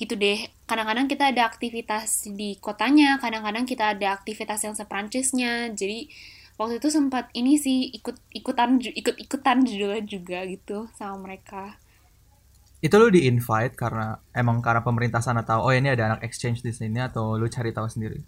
gitu 0.00 0.14
deh 0.16 0.48
kadang-kadang 0.64 1.08
kita 1.12 1.28
ada 1.28 1.44
aktivitas 1.44 2.30
di 2.32 2.56
kotanya 2.56 3.20
kadang-kadang 3.20 3.68
kita 3.68 3.92
ada 3.92 4.16
aktivitas 4.16 4.64
yang 4.64 4.72
seprancisnya 4.72 5.68
jadi 5.76 6.08
waktu 6.56 6.80
itu 6.80 6.88
sempat 6.88 7.28
ini 7.36 7.60
sih 7.60 7.92
ikut 7.92 8.16
ikutan 8.32 8.80
ikut 8.80 9.16
ikutan 9.20 9.58
juga 9.64 10.00
juga 10.00 10.38
gitu 10.48 10.88
sama 10.96 11.28
mereka 11.28 11.80
Itu 12.80 12.96
lu 12.96 13.12
di 13.12 13.28
invite 13.28 13.74
karena 13.76 14.06
emang 14.32 14.64
karena 14.64 14.80
pemerintah 14.80 15.20
sana 15.20 15.44
tahu 15.44 15.60
oh 15.68 15.72
ini 15.78 15.88
ada 15.92 16.04
anak 16.08 16.20
exchange 16.24 16.64
di 16.66 16.72
sini 16.72 16.98
atau 17.08 17.36
lu 17.40 17.46
cari 17.52 17.70
tahu 17.76 17.84
sendiri? 17.94 18.20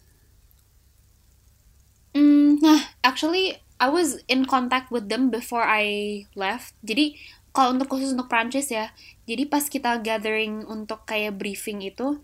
Mm, 2.13 2.61
nah, 2.61 2.93
actually 3.01 3.57
I 3.81 3.89
was 3.89 4.21
in 4.29 4.45
contact 4.45 4.93
with 4.93 5.09
them 5.09 5.33
before 5.33 5.65
I 5.65 5.85
left. 6.37 6.77
Jadi 6.85 7.17
kalau 7.57 7.77
untuk 7.77 7.89
khusus 7.93 8.13
untuk 8.13 8.29
Prancis 8.33 8.69
ya, 8.73 8.93
jadi 9.33 9.49
pas 9.49 9.65
kita 9.65 10.05
gathering 10.05 10.69
untuk 10.69 11.09
kayak 11.09 11.41
briefing 11.41 11.81
itu 11.81 12.21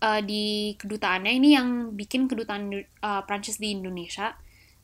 uh, 0.00 0.20
di 0.24 0.72
kedutaannya 0.80 1.36
ini 1.36 1.52
yang 1.52 1.92
bikin 1.92 2.24
kedutaan 2.32 2.72
uh, 3.04 3.20
Prancis 3.28 3.60
di 3.60 3.76
Indonesia. 3.76 4.32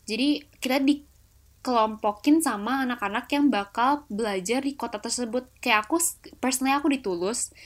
Jadi 0.05 0.45
kita 0.61 0.85
dikelompokin 0.85 2.45
sama 2.45 2.85
anak-anak 2.85 3.25
yang 3.33 3.49
bakal 3.49 4.05
belajar 4.13 4.61
di 4.61 4.77
kota 4.77 5.01
tersebut. 5.01 5.49
Kayak 5.65 5.89
aku 5.89 5.97
personally 6.45 6.77
aku 6.77 6.93
di 6.93 7.01
Toulouse 7.01 7.57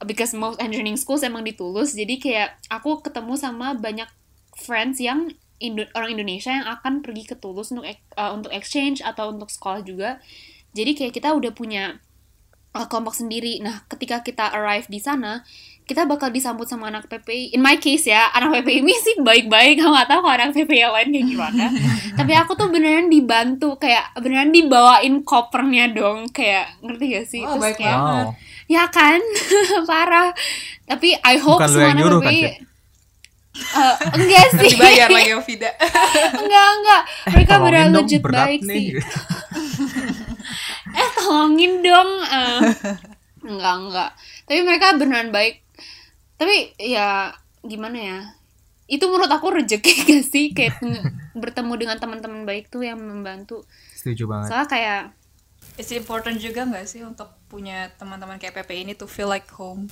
because 0.00 0.32
most 0.32 0.56
engineering 0.56 0.96
schools 0.96 1.20
emang 1.20 1.44
di 1.44 1.52
Toulouse. 1.52 1.92
Jadi 1.92 2.16
kayak 2.16 2.56
aku 2.72 3.04
ketemu 3.04 3.36
sama 3.36 3.76
banyak 3.76 4.08
friends 4.56 5.04
yang 5.04 5.36
Indo- 5.62 5.86
orang 5.94 6.18
Indonesia 6.18 6.50
yang 6.50 6.66
akan 6.66 7.04
pergi 7.04 7.30
ke 7.30 7.36
Toulouse 7.38 7.70
untuk 7.70 7.86
uh, 7.86 8.32
untuk 8.34 8.50
exchange 8.50 9.04
atau 9.04 9.36
untuk 9.36 9.52
sekolah 9.52 9.84
juga. 9.86 10.18
Jadi 10.74 10.98
kayak 10.98 11.12
kita 11.14 11.30
udah 11.30 11.54
punya 11.54 12.02
uh, 12.74 12.86
kelompok 12.86 13.14
sendiri. 13.14 13.58
Nah, 13.58 13.86
ketika 13.86 14.20
kita 14.20 14.50
arrive 14.50 14.84
di 14.86 14.98
sana, 14.98 15.40
kita 15.84 16.08
bakal 16.08 16.32
disambut 16.32 16.64
sama 16.64 16.88
anak 16.88 17.06
PPI. 17.06 17.52
In 17.52 17.60
my 17.60 17.76
case 17.76 18.08
ya, 18.08 18.32
anak 18.32 18.60
PPI 18.60 18.80
ini 18.80 18.94
sih 18.96 19.14
baik-baik. 19.20 19.78
Aku 19.78 19.90
nggak 19.90 20.08
tahu 20.08 20.20
kalau 20.20 20.34
anak 20.34 20.50
PPI 20.52 20.80
yang 20.80 20.92
lain 20.92 21.08
kayak 21.12 21.26
gimana. 21.28 21.64
Tapi 22.18 22.32
aku 22.32 22.52
tuh 22.56 22.68
beneran 22.68 23.06
dibantu, 23.06 23.76
kayak 23.76 24.16
beneran 24.16 24.48
dibawain 24.48 25.20
kopernya 25.22 25.92
dong. 25.92 26.26
Kayak 26.28 26.72
ngerti 26.80 27.04
gak 27.10 27.26
sih? 27.28 27.42
Oh, 27.44 27.56
Terus 27.56 27.62
baik 27.62 27.76
kayak. 27.78 27.98
Wow. 28.00 28.28
ya 28.64 28.84
kan, 28.88 29.20
parah. 29.90 30.32
Tapi 30.84 31.20
I 31.20 31.36
hope 31.36 31.60
Bukan 31.60 31.68
semua 31.68 31.88
anak 31.92 32.00
nyuruh 32.00 32.20
kan, 32.20 32.32
PPI 32.32 32.42
Cip? 32.42 32.54
Eh, 33.54 33.94
enggak 34.18 34.46
sih. 34.58 34.70
Dibayar 34.72 35.08
lagi 35.12 35.30
sama 35.30 35.44
Vida. 35.44 35.70
enggak, 36.34 36.68
enggak. 36.74 37.02
Mereka 37.28 37.52
Tolongin 37.52 37.64
beneran 37.70 37.86
dong, 37.86 38.02
legit 38.02 38.22
baik 38.24 38.60
nih. 38.64 38.72
sih. 38.72 38.86
Eh 40.94 41.08
tolongin 41.18 41.82
dong 41.82 42.10
eh. 42.22 42.60
enggak 43.50 43.74
enggak 43.76 44.10
tapi 44.48 44.60
mereka 44.64 44.96
beneran 44.96 45.28
baik 45.34 45.60
tapi 46.40 46.72
ya 46.80 47.34
gimana 47.60 47.98
ya 47.98 48.20
itu 48.84 49.04
menurut 49.08 49.32
aku 49.32 49.52
rezeki 49.52 49.92
gak 50.08 50.24
sih 50.24 50.46
kayak 50.52 50.80
bertemu 51.42 51.72
dengan 51.76 51.96
teman-teman 51.98 52.44
baik 52.44 52.68
tuh 52.70 52.84
yang 52.84 53.00
membantu 53.00 53.64
Setuju 53.96 54.28
banget. 54.28 54.48
soalnya 54.52 54.68
kayak 54.70 55.02
It's 55.74 55.90
important 55.90 56.38
juga 56.38 56.62
nggak 56.62 56.86
sih 56.86 57.02
untuk 57.02 57.34
punya 57.50 57.90
teman-teman 57.98 58.38
kayak 58.38 58.62
PP 58.62 58.86
ini 58.86 58.94
to 58.94 59.10
feel 59.10 59.26
like 59.26 59.50
home. 59.58 59.90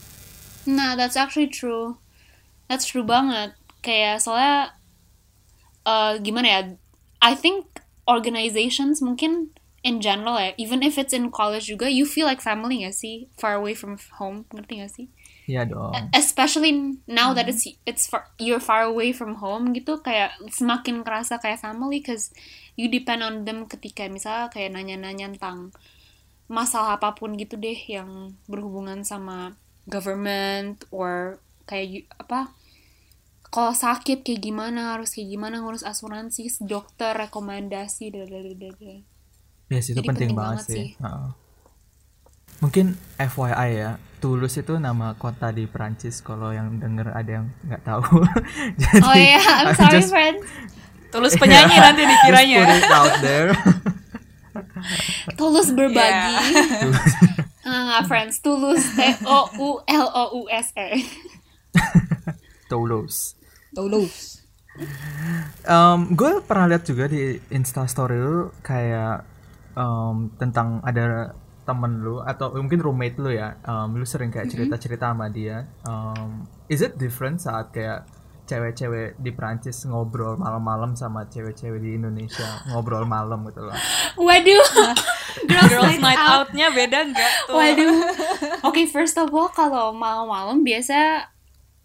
Nah, 0.63 0.95
that's 0.95 1.19
actually 1.19 1.51
true. 1.51 1.99
That's 2.71 2.87
true 2.87 3.03
banget. 3.03 3.59
Kayak 3.83 4.23
soalnya 4.23 4.79
uh, 5.83 6.23
gimana 6.23 6.47
ya? 6.47 6.61
I 7.19 7.35
think 7.35 7.67
organizations 8.07 9.03
mungkin 9.03 9.51
in 9.83 9.99
general 9.99 10.39
ya, 10.39 10.55
even 10.59 10.83
if 10.83 10.95
it's 10.99 11.13
in 11.13 11.31
college 11.35 11.67
juga, 11.67 11.91
you 11.91 12.07
feel 12.07 12.27
like 12.27 12.39
family 12.39 12.87
gak 12.87 12.95
sih? 12.95 13.27
Far 13.35 13.59
away 13.59 13.75
from 13.75 13.99
home, 14.19 14.47
ngerti 14.55 14.79
gak 14.79 14.93
sih? 14.95 15.07
Iya 15.51 15.67
dong. 15.67 15.91
Especially 16.15 17.03
now 17.11 17.35
that 17.35 17.51
it's 17.51 17.67
it's 17.83 18.07
far, 18.07 18.31
you're 18.39 18.63
far 18.63 18.87
away 18.87 19.11
from 19.11 19.43
home 19.43 19.75
gitu, 19.75 19.99
kayak 19.99 20.39
semakin 20.55 21.03
kerasa 21.03 21.43
kayak 21.43 21.59
family, 21.59 21.99
cause 21.99 22.31
you 22.79 22.87
depend 22.87 23.27
on 23.27 23.43
them 23.43 23.67
ketika 23.67 24.07
misalnya 24.07 24.49
kayak 24.55 24.71
nanya-nanya 24.71 25.35
tentang 25.35 25.75
masalah 26.47 27.01
apa 27.01 27.19
pun 27.19 27.35
gitu 27.35 27.59
deh 27.59 27.77
yang 27.91 28.39
berhubungan 28.47 29.03
sama 29.03 29.59
government 29.91 30.85
or 30.95 31.43
kayak 31.67 31.87
you- 31.91 32.11
apa 32.21 32.55
kalau 33.53 33.77
sakit 33.77 34.25
kayak 34.25 34.41
gimana 34.41 34.97
harus 34.97 35.13
kayak 35.13 35.29
gimana 35.29 35.61
ngurus 35.61 35.85
asuransi 35.85 36.49
dokter 36.65 37.13
rekomendasi 37.13 38.09
dadadadada. 38.09 39.05
Yes, 39.73 39.89
itu 39.89 39.97
Jadi 39.97 40.07
penting, 40.07 40.31
penting 40.31 40.31
banget 40.37 40.59
banget 40.61 40.69
sih. 40.69 40.85
sih. 40.93 41.01
Heeh. 41.01 41.29
Mungkin 42.61 42.87
FYI 43.17 43.71
ya, 43.75 43.91
Toulouse 44.19 44.55
itu 44.55 44.77
nama 44.77 45.17
kota 45.17 45.51
di 45.51 45.65
Prancis. 45.65 46.21
Kalau 46.21 46.53
yang 46.53 46.77
denger 46.77 47.11
ada 47.11 47.31
yang 47.41 47.47
nggak 47.65 47.83
tahu. 47.83 48.23
Jadi, 48.83 49.01
oh 49.01 49.17
ya 49.17 49.41
I'm 49.41 49.75
sorry 49.75 49.99
just- 49.99 50.13
friends 50.13 50.45
Tulus 51.09 51.37
penyanyi 51.37 51.77
nanti 51.77 52.03
just 52.03 52.13
dikiranya. 52.15 52.59
put 52.59 52.73
it 52.73 52.89
out 52.89 53.15
there. 53.21 53.51
tulus 55.39 55.69
berbagi 55.73 56.37
nggak 57.65 58.05
friends 58.05 58.41
tulus 58.41 58.85
T 58.93 59.01
O 59.23 59.39
U 59.57 59.69
L 59.83 60.07
O 60.09 60.25
U 60.41 60.43
S 60.49 60.73
E 60.73 61.05
Tulus. 62.67 63.37
Tulus. 63.71 64.41
Um, 65.63 66.17
gue 66.17 66.41
pernah 66.43 66.65
lihat 66.67 66.85
juga 66.85 67.05
di 67.05 67.37
Instastory 67.49 68.17
lu 68.17 68.49
kayak 68.63 69.25
um, 69.77 70.33
tentang 70.37 70.81
ada 70.85 71.37
temen 71.63 72.03
lu 72.03 72.19
atau 72.19 72.51
mungkin 72.59 72.83
roommate 72.83 73.19
lu 73.23 73.31
ya, 73.31 73.55
um, 73.63 73.95
lu 73.95 74.03
sering 74.03 74.35
kayak 74.35 74.51
cerita-cerita 74.51 75.15
sama 75.15 75.31
dia. 75.31 75.71
Um, 75.87 76.51
is 76.67 76.83
it 76.83 76.99
different 76.99 77.39
saat 77.39 77.71
kayak 77.71 78.07
cewek-cewek 78.43 79.17
di 79.23 79.31
Prancis 79.31 79.87
ngobrol 79.87 80.35
malam-malam 80.35 80.99
sama 80.99 81.31
cewek-cewek 81.31 81.79
di 81.79 81.95
Indonesia 81.95 82.67
ngobrol 82.69 83.07
malam 83.07 83.47
gitu 83.49 83.63
loh. 83.63 83.77
waduh 84.19 84.67
Girls 85.49 85.97
night 86.03 86.19
out-nya 86.21 86.69
beda 86.75 87.09
nggak 87.09 87.33
tuh? 87.49 87.57
Waduh. 87.57 87.95
Oke, 88.69 88.85
first 88.91 89.17
of 89.17 89.33
all 89.33 89.49
kalau 89.49 89.95
malam-malam 89.95 90.61
biasa 90.67 91.31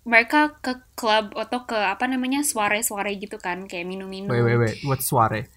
mereka 0.08 0.56
ke 0.64 0.76
klub 0.96 1.36
atau 1.36 1.68
ke 1.68 1.76
apa 1.76 2.08
namanya 2.08 2.40
suare-suare 2.40 3.12
gitu 3.20 3.36
kan, 3.40 3.68
kayak 3.68 3.84
minum-minum. 3.84 4.32
Wait, 4.32 4.44
wait, 4.44 4.60
wait. 4.60 4.78
What's 4.88 5.12
soiree? 5.12 5.52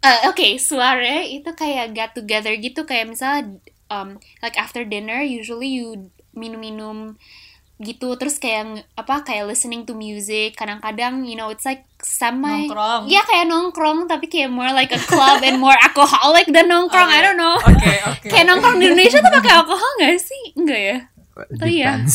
Eh, 0.00 0.20
Oke, 0.28 0.60
suare 0.60 1.24
itu 1.26 1.48
kayak 1.52 1.96
get 1.96 2.10
together 2.12 2.52
gitu, 2.56 2.84
kayak 2.84 3.08
misalnya 3.08 3.56
um, 3.88 4.16
like 4.40 4.56
after 4.56 4.84
dinner 4.84 5.20
usually 5.20 5.68
you 5.70 6.08
minum-minum 6.34 7.16
gitu 7.74 8.14
terus 8.14 8.38
kayak 8.38 8.86
apa 8.94 9.26
kayak 9.26 9.50
listening 9.50 9.82
to 9.82 9.98
music 9.98 10.54
kadang-kadang 10.54 11.26
you 11.26 11.34
know 11.34 11.50
it's 11.50 11.66
like 11.66 11.82
semi 11.98 12.70
Nongkrong. 12.70 13.10
ya 13.10 13.18
kayak 13.26 13.50
nongkrong 13.50 14.06
tapi 14.06 14.30
kayak 14.30 14.46
more 14.46 14.70
like 14.70 14.94
a 14.94 15.00
club 15.10 15.42
and 15.42 15.58
more 15.58 15.74
alcoholic 15.82 16.46
than 16.54 16.70
nongkrong 16.70 17.10
I 17.10 17.18
don't 17.18 17.34
know 17.34 17.58
Oke, 17.58 17.92
oke. 18.06 18.30
kayak 18.30 18.46
nongkrong 18.46 18.78
di 18.78 18.94
Indonesia 18.94 19.18
tuh 19.18 19.26
pakai 19.26 19.52
alkohol 19.58 19.90
nggak 19.98 20.16
sih 20.22 20.42
enggak 20.54 20.80
ya 20.80 20.98
Oh, 21.34 21.66
iya. 21.66 21.98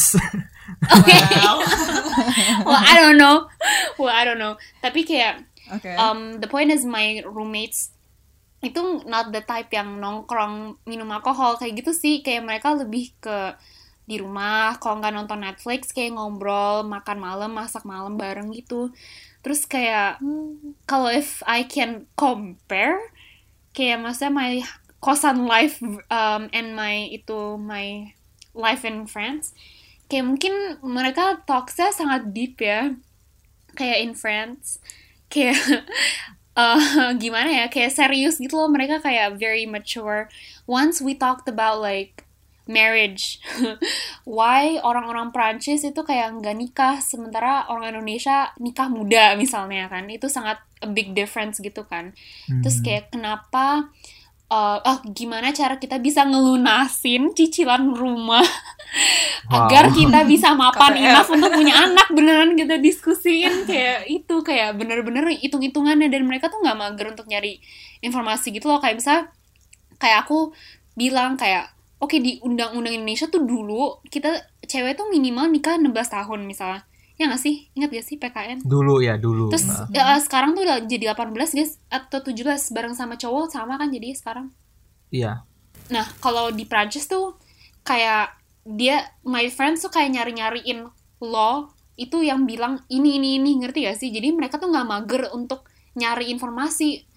Wow. 0.80 1.60
well 2.64 2.80
I 2.80 2.96
don't 2.96 3.20
know 3.20 3.52
well 4.00 4.14
I 4.16 4.24
don't 4.24 4.40
know 4.40 4.56
tapi 4.80 5.04
kayak 5.04 5.44
Oke. 5.70 5.94
um 5.96 6.42
the 6.42 6.50
point 6.50 6.74
is 6.74 6.84
my 6.84 7.22
roommates 7.26 7.94
itu 8.60 9.08
not 9.08 9.32
the 9.32 9.40
type 9.40 9.72
yang 9.72 10.04
nongkrong 10.04 10.76
minum 10.84 11.08
alkohol 11.16 11.56
kayak 11.56 11.80
gitu 11.80 11.96
sih. 11.96 12.20
Kayak 12.20 12.44
mereka 12.44 12.76
lebih 12.76 13.16
ke 13.24 13.56
di 14.10 14.18
rumah 14.18 14.76
kalau 14.82 15.00
nggak 15.00 15.14
nonton 15.16 15.46
Netflix 15.46 15.94
kayak 15.94 16.18
ngobrol 16.18 16.82
makan 16.84 17.18
malam 17.22 17.52
masak 17.56 17.88
malam 17.88 18.20
bareng 18.20 18.52
gitu. 18.52 18.92
Terus 19.40 19.64
kayak 19.64 20.20
kalau 20.84 21.08
if 21.08 21.40
I 21.48 21.64
can 21.64 22.10
compare 22.20 23.00
kayak 23.72 24.04
maksudnya 24.04 24.34
my 24.34 24.52
kosan 25.00 25.48
life 25.48 25.80
um, 26.12 26.52
and 26.52 26.76
my 26.76 27.08
itu 27.08 27.56
my 27.56 28.12
life 28.52 28.84
in 28.84 29.08
France 29.08 29.56
kayak 30.12 30.26
mungkin 30.28 30.82
mereka 30.84 31.40
talksnya 31.48 31.96
sangat 31.96 32.36
deep 32.36 32.60
ya. 32.60 32.92
Kayak 33.78 33.98
in 34.04 34.14
France 34.18 34.84
kayak 35.30 35.58
eh, 36.62 37.10
gimana 37.22 37.50
ya 37.50 37.66
kayak 37.72 37.94
serius 37.94 38.42
gitu 38.42 38.58
loh. 38.58 38.70
Mereka 38.70 39.00
kayak 39.06 39.38
very 39.38 39.64
mature. 39.70 40.28
Once 40.66 41.00
we 41.00 41.16
talked 41.16 41.48
about 41.48 41.80
like 41.80 42.26
marriage 42.70 43.42
why 44.30 44.78
orang-orang 44.86 45.34
Prancis 45.34 45.82
itu 45.82 46.06
kayak 46.06 46.38
nggak 46.38 46.54
nikah 46.54 46.96
sementara 47.02 47.66
orang 47.66 47.98
Indonesia 47.98 48.54
nikah 48.62 48.86
muda 48.94 49.34
misalnya 49.34 49.90
kan 49.90 50.06
itu 50.06 50.30
sangat 50.30 50.62
a 50.86 50.88
big 50.88 51.18
difference 51.18 51.58
gitu 51.58 51.82
kan. 51.90 52.14
Terus 52.46 52.80
kayak 52.86 53.10
kenapa 53.10 53.90
uh, 53.90 54.19
oh 54.50 55.00
gimana 55.14 55.54
cara 55.54 55.78
kita 55.78 56.02
bisa 56.02 56.26
ngelunasin 56.26 57.38
cicilan 57.38 57.94
rumah? 57.94 58.46
Wow. 59.50 59.70
agar 59.70 59.94
kita 59.94 60.26
bisa 60.26 60.54
mapan 60.60 60.98
enough 60.98 61.30
untuk 61.30 61.54
punya 61.54 61.78
anak 61.86 62.10
beneran 62.10 62.58
kita 62.58 62.82
diskusiin. 62.82 63.70
Kayak 63.70 64.10
itu 64.10 64.36
kayak 64.42 64.82
bener-bener 64.82 65.30
hitung-hitungannya. 65.30 66.10
Dan 66.10 66.26
mereka 66.26 66.50
tuh 66.50 66.58
nggak 66.66 66.78
mager 66.78 67.08
untuk 67.14 67.30
nyari 67.30 67.62
informasi 68.02 68.50
gitu 68.50 68.66
loh. 68.66 68.82
Kayak 68.82 68.98
bisa 68.98 69.14
kayak 70.02 70.26
aku 70.26 70.50
bilang 70.98 71.38
kayak 71.38 71.70
oke 72.02 72.18
di 72.18 72.42
undang-undang 72.42 72.96
Indonesia 72.96 73.30
tuh 73.30 73.46
dulu 73.46 74.02
kita 74.08 74.50
cewek 74.66 74.98
tuh 74.98 75.08
minimal 75.12 75.52
nikah 75.52 75.78
16 75.78 75.94
tahun 75.94 76.40
misalnya 76.48 76.89
ya 77.20 77.28
nggak 77.28 77.44
sih 77.44 77.68
ingat 77.76 77.92
gak 77.92 78.06
sih 78.08 78.16
PKN 78.16 78.64
dulu 78.64 79.04
ya 79.04 79.20
dulu. 79.20 79.52
terus 79.52 79.68
Nah. 79.68 79.92
ya, 79.92 80.16
sekarang 80.24 80.56
tuh 80.56 80.64
udah 80.64 80.88
jadi 80.88 81.12
18 81.12 81.36
guys 81.36 81.76
atau 81.92 82.24
17 82.24 82.72
bareng 82.72 82.96
sama 82.96 83.20
cowok 83.20 83.52
sama 83.52 83.76
kan 83.76 83.92
jadi 83.92 84.16
sekarang 84.16 84.56
Iya. 85.10 85.42
Nah, 85.90 86.06
kalau 86.22 86.54
di 86.54 86.70
Prancis 86.70 87.10
tuh 87.10 87.38
kayak 87.82 88.38
dia 88.62 89.10
my 89.26 89.50
friends 89.50 89.82
tuh 89.82 89.90
kayak 89.90 90.14
nyari-nyariin 90.14 90.86
law 91.26 91.74
itu 91.98 92.22
yang 92.24 92.46
bilang 92.46 92.80
ini 92.88 93.18
ini 93.20 93.42
ini 93.42 93.60
ngerti 93.60 93.90
gak 93.90 93.98
sih? 93.98 94.14
Jadi 94.14 94.32
mereka 94.32 94.62
tuh 94.62 94.70
nggak 94.72 94.88
mager 94.88 95.24
untuk 95.34 95.66
nyari 95.98 96.30
informasi. 96.32 97.09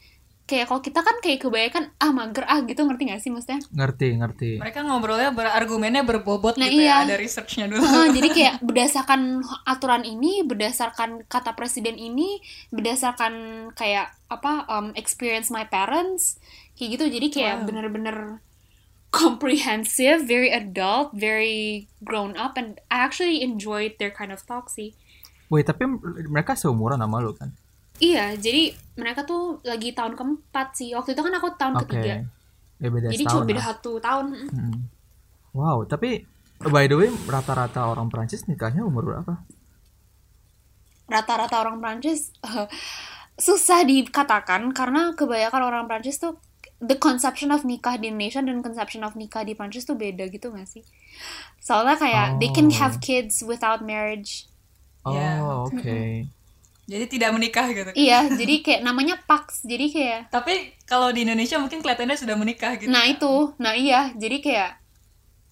Kayak 0.43 0.69
kalau 0.69 0.83
kita 0.83 1.01
kan 1.01 1.17
kayak 1.23 1.39
kebanyakan 1.39 1.85
ah 1.97 2.11
mager 2.11 2.45
ah 2.45 2.61
gitu 2.67 2.83
ngerti 2.83 3.03
gak 3.09 3.23
sih 3.23 3.31
maksudnya? 3.31 3.63
Ngerti, 3.73 4.09
ngerti. 4.19 4.51
Mereka 4.59 4.83
ngobrolnya 4.85 5.31
berargumennya 5.31 6.03
berbobot 6.03 6.59
Nah, 6.59 6.67
gitu 6.67 6.83
iya. 6.83 7.07
ya, 7.07 7.09
ada 7.09 7.17
researchnya 7.17 7.71
dulu. 7.71 7.81
Heeh, 7.81 8.07
jadi 8.11 8.29
kayak 8.37 8.55
berdasarkan 8.61 9.21
aturan 9.65 10.03
ini, 10.03 10.43
berdasarkan 10.43 11.25
kata 11.31 11.55
presiden 11.55 11.95
ini, 11.97 12.43
berdasarkan 12.75 13.33
kayak 13.79 14.13
apa 14.29 14.67
um, 14.67 14.91
experience 14.99 15.49
my 15.49 15.63
parents, 15.65 16.37
kayak 16.75 16.99
gitu. 16.99 17.05
Jadi 17.09 17.27
kayak 17.31 17.55
Wow. 17.63 17.67
bener-bener 17.71 18.17
comprehensive, 19.13 20.25
very 20.25 20.49
adult, 20.49 21.13
very 21.13 21.87
grown 22.01 22.35
up, 22.35 22.57
and 22.57 22.81
I 22.89 23.05
actually 23.05 23.45
enjoyed 23.45 24.01
their 24.01 24.11
kind 24.11 24.33
of 24.33 24.43
talk 24.49 24.73
sih. 24.73 24.97
Wait, 25.53 25.69
tapi 25.69 25.85
mereka 26.33 26.57
seumuran 26.57 26.97
sama 26.97 27.21
lu 27.21 27.37
kan? 27.37 27.53
Iya, 28.03 28.35
jadi 28.35 28.75
mereka 28.99 29.23
tuh 29.23 29.63
lagi 29.63 29.95
tahun 29.95 30.19
keempat 30.19 30.75
sih. 30.75 30.91
Waktu 30.91 31.15
itu 31.15 31.23
kan 31.23 31.33
aku 31.33 31.49
tahun 31.55 31.75
Oke. 31.79 31.87
ketiga. 31.87 32.27
Ya 32.77 32.89
beda 32.91 33.07
Jadi 33.09 33.25
cuma 33.25 33.47
beda 33.47 33.63
satu 33.63 34.03
tahun. 34.03 34.27
Hmm. 34.51 34.91
Wow, 35.55 35.87
tapi 35.87 36.27
by 36.61 36.91
the 36.91 36.97
way 36.97 37.11
rata-rata 37.25 37.87
orang 37.87 38.11
Prancis 38.11 38.45
nikahnya 38.45 38.83
umur 38.83 39.07
berapa? 39.07 39.39
rata-rata 41.05 41.61
orang 41.61 41.77
Prancis 41.77 42.33
eh, 42.41 42.65
susah 43.37 43.85
dikatakan 43.85 44.73
karena 44.73 45.13
kebanyakan 45.13 45.63
orang 45.63 45.85
Prancis 45.85 46.17
tuh 46.17 46.41
the 46.81 46.97
conception 46.97 47.53
of 47.53 47.63
nikah 47.63 47.95
di 47.95 48.09
Indonesia 48.09 48.41
dan 48.41 48.65
conception 48.65 49.05
of 49.05 49.13
nikah 49.13 49.45
di 49.45 49.53
Prancis 49.53 49.85
tuh 49.85 49.93
beda 49.93 50.27
gitu 50.27 50.49
gak 50.51 50.65
sih? 50.65 50.81
Soalnya 51.61 51.95
kayak 51.95 52.41
they 52.41 52.49
can 52.49 52.73
Oh. 52.73 52.79
have 52.81 52.99
kids 52.99 53.45
without 53.45 53.85
marriage. 53.85 54.49
Oh, 55.05 55.13
Ya. 55.13 55.37
oke. 55.43 56.27
Jadi 56.93 57.05
tidak 57.09 57.33
menikah 57.33 57.73
gitu. 57.73 57.89
Iya, 57.97 58.29
jadi 58.37 58.61
kayak 58.61 58.81
namanya 58.85 59.17
pax. 59.25 59.65
Jadi 59.65 59.89
kayak 59.89 60.29
Tapi 60.29 60.77
kalau 60.85 61.09
di 61.09 61.25
Indonesia 61.25 61.57
mungkin 61.57 61.81
kelihatannya 61.81 62.21
sudah 62.21 62.37
menikah 62.37 62.77
gitu. 62.77 62.93
nah 62.93 63.09
itu, 63.09 63.57
nah 63.57 63.73
iya, 63.73 64.13
jadi 64.13 64.37
kayak 64.45 64.71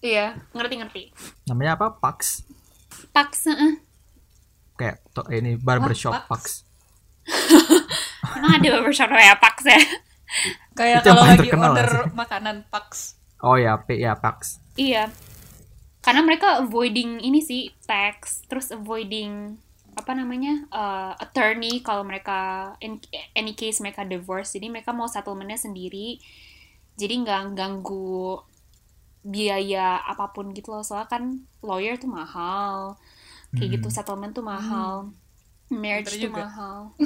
iya, 0.05 0.37
ngerti-ngerti. 0.53 1.09
Namanya 1.49 1.81
apa? 1.81 1.97
Pax. 1.97 2.45
Pax, 3.09 3.49
heeh. 3.49 3.81
Kayak 4.77 5.01
to, 5.17 5.25
ini 5.33 5.57
barbershop 5.57 6.13
Wah, 6.13 6.29
Pax. 6.29 6.61
Emang 8.37 8.61
ada 8.61 8.67
barbershop 8.77 9.09
ya 9.09 9.33
Pax 9.33 9.57
ya? 9.65 9.81
Kayak 10.77 11.01
kalau 11.09 11.25
lagi 11.25 11.49
terkenal 11.49 11.73
order 11.73 11.89
sih? 11.89 12.13
makanan 12.13 12.57
Pax. 12.69 13.17
Oh 13.41 13.57
ya, 13.57 13.81
P 13.81 13.97
ya 13.97 14.13
Pax. 14.13 14.61
Iya. 14.77 15.09
Karena 16.05 16.21
mereka 16.21 16.61
avoiding 16.61 17.21
ini 17.21 17.41
sih 17.41 17.73
tax, 17.85 18.45
terus 18.45 18.69
avoiding 18.73 19.57
apa 19.91 20.15
namanya 20.15 20.71
uh, 20.71 21.13
attorney 21.19 21.83
kalau 21.83 22.07
mereka 22.07 22.71
in 22.79 23.03
any 23.35 23.51
case 23.51 23.83
mereka 23.83 24.07
divorce, 24.07 24.55
jadi 24.55 24.71
mereka 24.71 24.95
mau 24.95 25.11
settlementnya 25.11 25.59
sendiri, 25.59 26.19
jadi 26.95 27.13
nggak 27.23 27.55
ganggu 27.55 28.39
biaya 29.21 30.01
apa 30.01 30.31
pun 30.31 30.55
gitu 30.55 30.73
loh. 30.73 30.81
Soalnya 30.81 31.11
kan 31.11 31.23
lawyer 31.61 31.99
tuh 31.99 32.07
mahal, 32.07 32.95
kayak 33.53 33.79
gitu 33.79 33.91
settlement 33.91 34.31
tuh 34.31 34.47
mahal, 34.47 35.11
marriage 35.67 36.15
Pinter 36.15 36.19
tuh 36.19 36.27
juga. 36.31 36.43
mahal. 36.47 36.77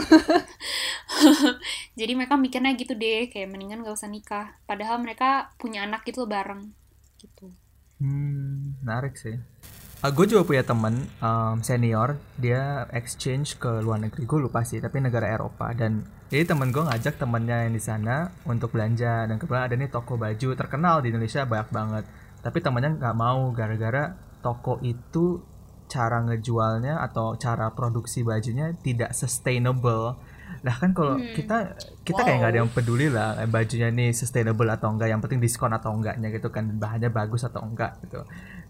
jadi 2.00 2.12
mereka 2.13 2.38
mikirnya 2.38 2.78
gitu 2.78 2.93
deh, 2.93 3.30
kayak 3.30 3.50
mendingan 3.50 3.82
gak 3.82 3.98
usah 3.98 4.10
nikah. 4.10 4.58
Padahal 4.69 5.02
mereka 5.02 5.54
punya 5.58 5.86
anak 5.86 6.06
gitu 6.06 6.26
loh 6.26 6.32
bareng, 6.32 6.69
gitu. 7.21 7.50
Hmm, 7.98 8.78
menarik 8.84 9.17
sih. 9.17 9.38
Gue 10.11 10.25
juga 10.27 10.43
punya 10.43 10.63
temen 10.65 11.07
um, 11.23 11.61
senior, 11.63 12.19
dia 12.35 12.89
exchange 12.91 13.55
ke 13.61 13.79
luar 13.79 14.01
negeri. 14.01 14.27
Gue 14.27 14.39
lupa 14.43 14.65
sih, 14.67 14.83
tapi 14.83 14.99
negara 14.99 15.29
Eropa. 15.29 15.71
Dan 15.71 16.03
jadi 16.27 16.51
temen 16.51 16.73
gue 16.73 16.83
ngajak 16.83 17.15
temennya 17.21 17.69
yang 17.69 17.73
di 17.73 17.83
sana 17.83 18.33
untuk 18.43 18.75
belanja. 18.75 19.29
Dan 19.29 19.39
kebetulan 19.39 19.65
ada 19.71 19.75
nih 19.77 19.89
toko 19.89 20.19
baju 20.19 20.49
terkenal 20.57 21.05
di 21.05 21.13
Indonesia 21.13 21.47
banyak 21.47 21.69
banget. 21.71 22.03
Tapi 22.41 22.57
temennya 22.59 22.91
nggak 22.97 23.15
mau 23.15 23.49
gara-gara 23.55 24.13
toko 24.43 24.77
itu 24.85 25.41
cara 25.85 26.21
ngejualnya 26.25 27.01
atau 27.01 27.37
cara 27.37 27.71
produksi 27.71 28.25
bajunya 28.25 28.73
tidak 28.81 29.13
sustainable. 29.13 30.17
Nah 30.65 30.75
kan 30.77 30.93
kalau 30.97 31.17
kita 31.17 31.77
kita 32.01 32.21
kayak 32.25 32.37
nggak 32.41 32.51
ada 32.53 32.59
yang 32.65 32.71
peduli 32.73 33.09
lah 33.09 33.37
eh, 33.37 33.49
bajunya 33.49 33.89
nih 33.93 34.13
sustainable 34.13 34.69
atau 34.69 34.93
enggak, 34.93 35.09
yang 35.13 35.21
penting 35.21 35.41
diskon 35.41 35.73
atau 35.73 35.93
enggaknya 35.93 36.33
gitu 36.33 36.49
kan 36.49 36.65
bahannya 36.77 37.09
bagus 37.13 37.45
atau 37.45 37.61
enggak 37.61 37.97
gitu. 38.05 38.25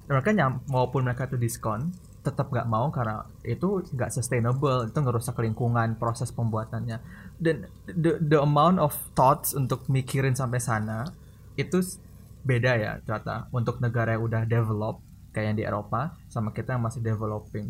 Mereka 0.05 0.29
nyam, 0.37 0.61
maupun 0.69 1.05
mereka 1.05 1.25
tuh 1.25 1.41
diskon 1.41 1.93
tetap 2.25 2.49
nggak 2.49 2.65
mau 2.65 2.89
karena 2.89 3.21
itu 3.45 3.85
nggak 3.93 4.09
sustainable 4.09 4.89
itu 4.89 4.97
ngerusak 4.97 5.37
lingkungan 5.37 5.93
proses 6.01 6.33
pembuatannya. 6.33 6.97
Dan 7.37 7.69
the, 7.85 8.17
the 8.17 8.41
amount 8.41 8.81
of 8.81 8.97
thoughts 9.13 9.53
untuk 9.53 9.85
mikirin 9.85 10.33
sampai 10.33 10.57
sana 10.57 11.05
itu 11.53 11.77
beda 12.41 12.71
ya 12.77 12.91
ternyata 13.05 13.45
untuk 13.53 13.77
negara 13.77 14.17
yang 14.17 14.25
udah 14.25 14.41
develop 14.49 15.01
kayak 15.33 15.53
yang 15.53 15.57
di 15.57 15.65
Eropa 15.69 16.17
sama 16.25 16.49
kita 16.49 16.73
yang 16.73 16.83
masih 16.83 17.05
developing. 17.05 17.69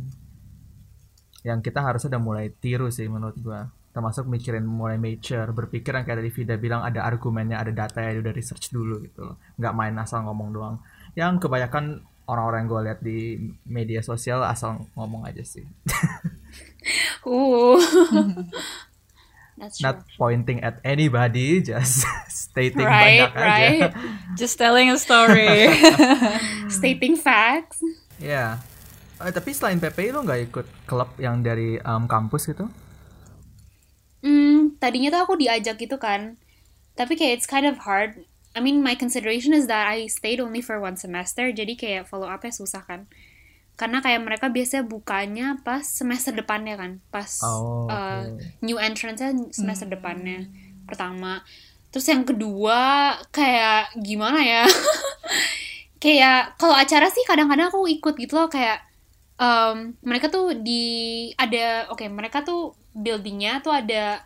Yang 1.44 1.60
kita 1.70 1.84
harusnya 1.84 2.16
udah 2.16 2.24
mulai 2.24 2.48
tiru 2.56 2.88
sih 2.88 3.12
menurut 3.12 3.36
gua. 3.44 3.68
Termasuk 3.92 4.28
mikirin 4.28 4.68
mulai 4.68 5.00
mature 5.00 5.52
berpikir 5.56 5.96
yang 5.96 6.04
kayak 6.04 6.20
tadi 6.20 6.32
Vida 6.32 6.56
bilang 6.60 6.84
ada 6.84 7.08
argumennya 7.08 7.60
ada 7.60 7.72
data 7.72 8.04
ya 8.04 8.20
udah 8.20 8.34
research 8.36 8.72
dulu 8.76 9.00
gitu 9.04 9.36
nggak 9.60 9.74
main 9.76 9.96
asal 10.00 10.24
ngomong 10.24 10.50
doang. 10.56 10.76
Yang 11.16 11.48
kebanyakan 11.48 12.04
orang-orang 12.26 12.66
yang 12.66 12.70
gue 12.70 12.82
lihat 12.90 13.00
di 13.02 13.20
media 13.66 14.02
sosial 14.02 14.42
asal 14.42 14.86
ngomong 14.94 15.26
aja 15.26 15.42
sih 15.42 15.66
Uh. 17.26 17.82
That's 19.58 19.80
true. 19.80 19.88
not 19.88 20.04
pointing 20.20 20.60
at 20.62 20.78
anybody 20.84 21.64
just 21.64 22.04
stating 22.30 22.86
Right, 22.86 23.24
banyak 23.26 23.32
aja 23.34 23.42
right. 23.42 23.92
Just 24.36 24.60
telling 24.60 24.92
a 24.92 25.00
story. 25.00 25.72
Stating 26.68 27.16
facts. 27.16 27.80
ya 28.20 28.60
Eh, 29.16 29.32
tapi 29.32 29.56
selain 29.56 29.80
PPI 29.80 30.12
lo 30.12 30.28
nggak 30.28 30.42
ikut 30.52 30.68
klub 30.84 31.08
yang 31.18 31.40
dari 31.40 31.80
um, 31.82 32.04
kampus 32.04 32.52
gitu 32.52 32.68
Hmm, 34.20 34.76
tadinya 34.76 35.14
tuh 35.14 35.22
aku 35.24 35.34
diajak 35.38 35.78
gitu 35.78 36.02
kan. 36.02 36.36
Tapi 36.98 37.14
kayak 37.14 37.40
it's 37.40 37.48
kind 37.48 37.64
of 37.64 37.78
hard. 37.86 38.26
I 38.56 38.64
mean, 38.64 38.80
my 38.80 38.96
consideration 38.96 39.52
is 39.52 39.68
that 39.68 39.92
I 39.92 40.08
stayed 40.08 40.40
only 40.40 40.64
for 40.64 40.80
one 40.80 40.96
semester, 40.96 41.52
jadi 41.52 41.76
kayak 41.76 42.08
follow 42.08 42.32
up-nya 42.32 42.56
susah 42.56 42.88
kan. 42.88 43.12
Karena 43.76 44.00
kayak 44.00 44.24
mereka 44.24 44.48
biasanya 44.48 44.88
bukanya 44.88 45.60
pas 45.60 45.84
semester 45.84 46.32
depannya 46.32 46.80
kan, 46.80 46.92
pas 47.12 47.44
Oh, 47.44 47.92
uh, 47.92 48.24
oke. 48.24 48.40
new 48.64 48.80
entrance-nya 48.80 49.36
semester 49.52 49.92
depannya 49.92 50.48
pertama. 50.88 51.44
Terus 51.92 52.08
yang 52.08 52.24
kedua 52.24 53.12
kayak 53.36 54.00
gimana 54.00 54.40
ya? 54.40 54.64
kayak 56.04 56.56
kalau 56.56 56.76
acara 56.76 57.12
sih 57.12 57.28
kadang-kadang 57.28 57.68
aku 57.68 57.88
ikut 57.92 58.16
gitu 58.16 58.40
loh 58.40 58.48
kayak 58.48 58.84
um, 59.42 59.96
mereka 60.06 60.32
tuh 60.32 60.56
di 60.56 61.32
ada 61.36 61.90
oke 61.92 62.06
mereka 62.12 62.46
tuh 62.46 62.76
buildingnya 62.96 63.60
tuh 63.66 63.74
ada 63.74 64.24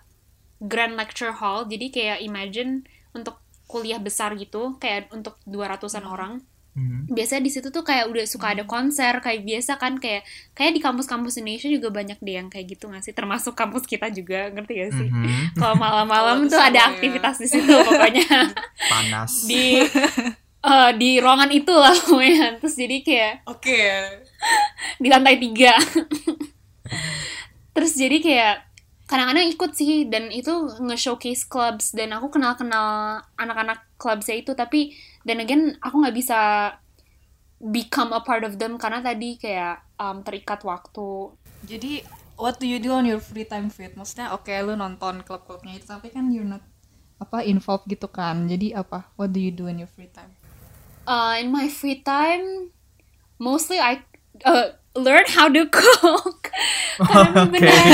grand 0.60 0.94
lecture 1.00 1.32
hall 1.32 1.66
jadi 1.66 1.88
kayak 1.90 2.18
imagine 2.22 2.84
untuk 3.16 3.40
kuliah 3.70 4.02
besar 4.02 4.34
gitu 4.34 4.82
kayak 4.82 5.14
untuk 5.14 5.38
200-an 5.46 6.04
orang. 6.04 6.34
Mhm. 6.70 7.12
biasanya 7.12 7.42
di 7.44 7.52
situ 7.52 7.74
tuh 7.74 7.82
kayak 7.82 8.08
udah 8.08 8.24
suka 8.24 8.54
ada 8.54 8.64
konser 8.64 9.20
kayak 9.20 9.42
biasa 9.42 9.76
kan 9.76 9.98
kayak 9.98 10.22
kayak 10.54 10.78
di 10.78 10.80
kampus-kampus 10.80 11.42
Indonesia 11.42 11.68
juga 11.68 11.90
banyak 11.92 12.22
deh 12.22 12.36
yang 12.40 12.48
kayak 12.48 12.78
gitu 12.78 12.88
nggak 12.88 13.04
sih? 13.04 13.12
Termasuk 13.12 13.52
kampus 13.52 13.84
kita 13.84 14.08
juga 14.14 14.48
ngerti 14.54 14.74
gak 14.78 14.92
sih? 14.96 15.10
Mhm. 15.10 15.58
kalau 15.58 15.76
malam-malam 15.76 16.46
Kalau 16.46 16.54
tuh 16.54 16.62
ada 16.62 16.72
Surabaya. 16.72 16.94
aktivitas 16.94 17.36
di 17.36 17.48
situ 17.50 17.74
pokoknya. 17.74 18.30
Panas. 18.94 19.32
Di 19.44 19.82
eh, 20.62 20.92
di 20.96 21.10
ruangan 21.20 21.50
itu 21.52 21.74
lah 21.74 21.92
pokoknya. 21.92 22.62
Terus 22.62 22.76
jadi 22.78 22.98
kayak 23.02 23.34
Oke. 23.50 23.82
di 25.04 25.08
lantai 25.10 25.36
tiga. 25.36 25.74
Terus 27.76 27.92
jadi 27.96 28.18
kayak 28.20 28.56
kadang-kadang 29.10 29.50
ikut 29.50 29.72
sih 29.74 30.06
dan 30.06 30.30
itu 30.30 30.70
nge-showcase 30.78 31.50
clubs 31.50 31.98
dan 31.98 32.14
aku 32.14 32.30
kenal-kenal 32.30 33.20
anak-anak 33.42 33.82
clubsnya 33.98 34.38
itu 34.38 34.54
tapi 34.54 34.94
dan 35.26 35.42
again 35.42 35.74
aku 35.82 36.06
nggak 36.06 36.14
bisa 36.14 36.40
become 37.58 38.14
a 38.14 38.22
part 38.22 38.46
of 38.46 38.62
them 38.62 38.78
karena 38.78 39.02
tadi 39.02 39.36
kayak 39.42 39.82
um, 39.98 40.22
terikat 40.22 40.62
waktu 40.62 41.34
Jadi 41.66 42.06
what 42.40 42.56
do 42.62 42.66
you 42.70 42.80
do 42.80 42.96
on 42.96 43.04
your 43.04 43.20
free 43.20 43.44
time 43.44 43.68
fit? 43.68 43.98
Maksudnya 44.00 44.32
oke 44.32 44.48
lu 44.64 44.80
nonton 44.80 45.26
klub-klubnya 45.28 45.76
itu 45.76 45.92
tapi 45.92 46.08
kan 46.14 46.32
you're 46.32 46.48
not 46.48 46.64
apa 47.20 47.44
involved 47.44 47.90
gitu 47.92 48.08
kan. 48.08 48.48
Jadi 48.48 48.72
apa? 48.72 49.12
What 49.20 49.36
do 49.36 49.44
you 49.44 49.52
do 49.52 49.68
in 49.68 49.84
your 49.84 49.92
free 49.92 50.08
time? 50.08 50.32
Uh, 51.04 51.36
in 51.42 51.52
my 51.52 51.68
free 51.68 52.00
time, 52.00 52.72
mostly 53.42 53.82
I 53.82 54.06
uh, 54.48 54.79
learn 54.98 55.26
how 55.30 55.46
to 55.48 55.66
cook. 55.70 56.50
Karena 57.00 57.46
Oke. 57.46 57.52
beneran, 57.56 57.92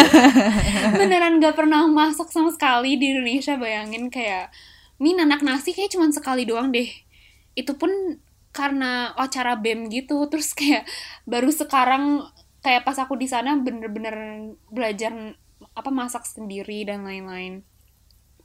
beneran 0.96 1.34
gak 1.38 1.56
pernah 1.56 1.86
masak 1.86 2.32
sama 2.32 2.50
sekali 2.50 2.98
di 2.98 3.12
Indonesia. 3.12 3.56
Bayangin 3.56 4.10
kayak, 4.10 4.50
Min 4.96 5.20
anak 5.20 5.44
nasi 5.44 5.76
kayak 5.76 5.92
cuma 5.92 6.08
sekali 6.10 6.48
doang 6.48 6.72
deh. 6.72 6.88
Itu 7.52 7.76
pun 7.76 7.92
karena 8.56 9.12
acara 9.14 9.60
BEM 9.60 9.92
gitu. 9.92 10.24
Terus 10.32 10.56
kayak 10.56 10.88
baru 11.28 11.52
sekarang 11.52 12.24
kayak 12.64 12.88
pas 12.88 12.96
aku 12.98 13.20
di 13.20 13.28
sana 13.28 13.60
bener-bener 13.60 14.16
belajar 14.72 15.36
apa 15.76 15.90
masak 15.92 16.24
sendiri 16.24 16.88
dan 16.88 17.04
lain-lain. 17.04 17.62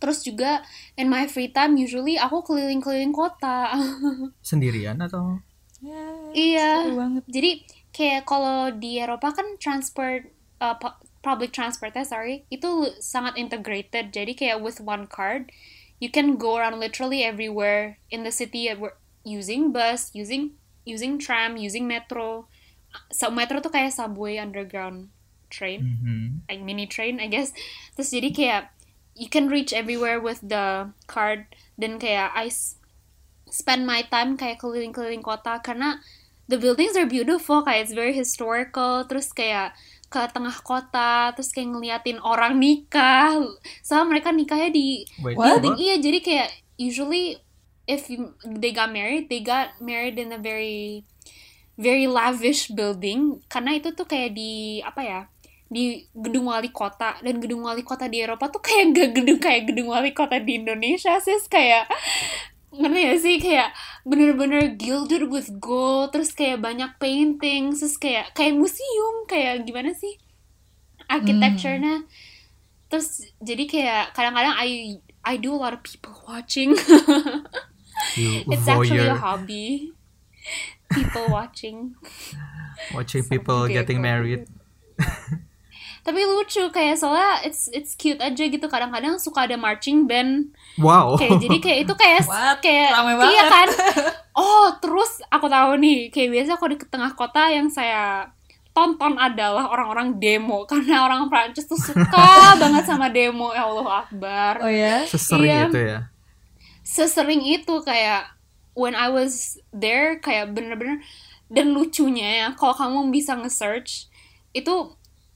Terus 0.01 0.27
juga 0.27 0.65
in 0.97 1.07
my 1.07 1.31
free 1.31 1.49
time 1.49 1.79
usually 1.79 2.19
aku 2.19 2.43
keliling-keliling 2.43 3.15
kota. 3.15 3.71
sendirian 4.43 4.99
atau 4.99 5.39
Ya, 5.81 6.05
Iya. 6.37 6.71
seru 6.85 6.97
banget. 7.01 7.25
Jadi 7.25 7.51
kayak 7.91 8.27
kalau 8.27 8.71
di 8.71 8.99
Eropa 9.03 9.35
kan 9.35 9.59
transport 9.59 10.31
uh, 10.63 10.77
pu- 10.79 10.99
public 11.21 11.53
transportnya 11.53 12.07
sorry 12.07 12.47
itu 12.49 12.93
sangat 13.03 13.37
integrated. 13.37 14.15
Jadi 14.15 14.33
kayak 14.37 14.63
with 14.63 14.81
one 14.81 15.07
card 15.11 15.51
you 16.01 16.09
can 16.09 16.41
go 16.41 16.57
around 16.57 16.81
literally 16.81 17.21
everywhere 17.21 18.01
in 18.09 18.25
the 18.25 18.33
city 18.33 18.71
using 19.27 19.69
bus, 19.69 20.09
using 20.17 20.57
using 20.89 21.21
tram, 21.21 21.61
using 21.61 21.85
metro. 21.85 22.49
So 23.15 23.29
metro 23.31 23.61
tuh 23.61 23.71
kayak 23.71 23.95
subway 23.95 24.41
underground 24.41 25.13
train 25.51 25.83
Mhm. 25.83 26.47
like 26.47 26.63
mini 26.63 26.87
train 26.87 27.19
I 27.19 27.27
guess 27.27 27.51
terus 27.99 28.15
jadi 28.15 28.31
kayak 28.31 28.63
you 29.19 29.27
can 29.27 29.51
reach 29.51 29.75
everywhere 29.75 30.23
with 30.23 30.39
the 30.39 30.95
card 31.11 31.51
dan 31.75 31.99
kayak 31.99 32.31
I 32.39 32.55
spend 33.51 33.83
my 33.83 34.07
time 34.07 34.39
kayak 34.39 34.63
keliling-keliling 34.63 35.27
kota 35.27 35.59
karena 35.59 35.99
the 36.51 36.59
buildings 36.59 36.99
are 36.99 37.07
beautiful 37.07 37.63
kayak 37.63 37.87
it's 37.87 37.95
very 37.95 38.11
historical 38.11 39.07
terus 39.07 39.31
kayak 39.31 39.71
ke 40.11 40.19
tengah 40.35 40.59
kota 40.67 41.31
terus 41.39 41.55
kayak 41.55 41.71
ngeliatin 41.71 42.19
orang 42.19 42.59
nikah. 42.59 43.39
Sama 43.87 44.11
mereka 44.11 44.35
nikahnya 44.35 44.75
di 44.75 45.07
Wait, 45.23 45.39
building. 45.39 45.79
what? 45.79 45.79
iya 45.79 45.95
jadi 46.03 46.19
kayak 46.19 46.49
usually 46.75 47.39
if 47.87 48.11
you, 48.11 48.35
they 48.43 48.75
got 48.75 48.91
married 48.91 49.31
they 49.31 49.39
got 49.39 49.79
married 49.79 50.19
in 50.19 50.35
a 50.35 50.41
very 50.43 51.07
very 51.79 52.11
lavish 52.11 52.75
building. 52.75 53.39
Karena 53.47 53.79
itu 53.79 53.95
tuh 53.95 54.11
kayak 54.11 54.35
di 54.35 54.83
apa 54.83 55.01
ya 55.07 55.21
di 55.71 56.11
gedung 56.11 56.51
wali 56.51 56.75
kota. 56.75 57.23
Dan 57.23 57.39
gedung 57.39 57.63
wali 57.63 57.87
kota 57.87 58.11
di 58.11 58.19
Eropa 58.19 58.51
tuh 58.51 58.59
kayak 58.67 58.91
gak 58.91 59.11
gedung 59.15 59.39
kayak 59.39 59.71
gedung 59.71 59.95
wali 59.95 60.11
kota 60.11 60.43
di 60.43 60.59
Indonesia 60.59 61.23
sih 61.23 61.39
kayak 61.47 61.87
ngerti 62.75 63.01
gak 63.03 63.21
sih? 63.21 63.37
Kayak 63.43 63.69
bener-bener 64.07 64.75
gilded 64.79 65.27
with 65.27 65.51
gold 65.59 66.15
terus 66.15 66.31
kayak 66.35 66.63
banyak 66.63 66.91
painting 67.03 67.75
terus 67.75 67.99
kayak 67.99 68.31
kayak 68.35 68.55
museum 68.55 69.27
kayak 69.27 69.67
gimana 69.67 69.95
sih? 69.95 70.19
Architecture-nya. 71.11 72.07
Terus 72.91 73.23
jadi 73.43 73.65
kayak 73.67 74.05
kadang-kadang 74.15 74.55
I 74.55 74.99
I 75.27 75.37
do 75.37 75.53
a 75.53 75.61
lot 75.61 75.75
of 75.75 75.83
people 75.83 76.15
watching. 76.27 76.75
You 78.17 78.49
it's 78.49 78.65
actually 78.65 79.07
a 79.07 79.15
hobby. 79.15 79.93
People 80.89 81.29
watching. 81.29 81.95
Watching 82.95 83.29
people 83.29 83.69
getting 83.69 84.01
married. 84.01 84.49
Tapi 86.01 86.21
lucu 86.23 86.65
kayak 86.69 86.97
soalnya 86.97 87.45
it's 87.45 87.69
it's 87.71 87.93
cute 87.93 88.19
aja 88.19 88.41
gitu 88.41 88.67
kadang-kadang 88.67 89.17
suka 89.17 89.45
ada 89.45 89.55
marching 89.55 90.05
band 90.05 90.51
Wow. 90.77 91.15
kayak 91.15 91.39
jadi 91.39 91.57
kayak 91.59 91.79
itu 91.85 91.95
kayak 91.95 92.21
What? 92.31 92.59
kayak 92.61 92.89
Rame 92.91 93.13
iya 93.13 93.21
banget. 93.21 93.47
kan 93.47 93.69
oh 94.41 94.67
terus 94.79 95.21
aku 95.27 95.47
tahu 95.47 95.77
nih 95.77 96.09
kayak 96.09 96.29
biasa 96.33 96.51
kalau 96.55 96.71
di 96.71 96.79
tengah 96.83 97.13
kota 97.13 97.43
yang 97.49 97.69
saya 97.69 98.33
tonton 98.71 99.19
adalah 99.19 99.69
orang-orang 99.69 100.17
demo 100.17 100.63
karena 100.71 101.05
orang 101.05 101.27
Prancis 101.27 101.65
tuh 101.65 101.77
suka 101.77 102.29
banget 102.57 102.85
sama 102.85 103.09
demo 103.09 103.51
ya 103.51 103.65
Allah 103.65 104.05
Akbar 104.05 104.55
Oh 104.61 104.71
ya? 104.71 105.05
Sesering 105.05 105.49
Iya. 105.49 105.65
itu 105.67 105.81
ya. 105.81 105.99
sesering 106.83 107.43
itu 107.43 107.75
kayak 107.83 108.35
when 108.73 108.95
I 108.95 109.09
was 109.09 109.59
there 109.71 110.19
kayak 110.19 110.51
bener-bener 110.51 111.03
dan 111.51 111.75
lucunya 111.75 112.29
ya 112.41 112.49
kalau 112.55 112.73
kamu 112.73 113.11
bisa 113.11 113.35
nge-search 113.35 114.07
itu 114.51 114.75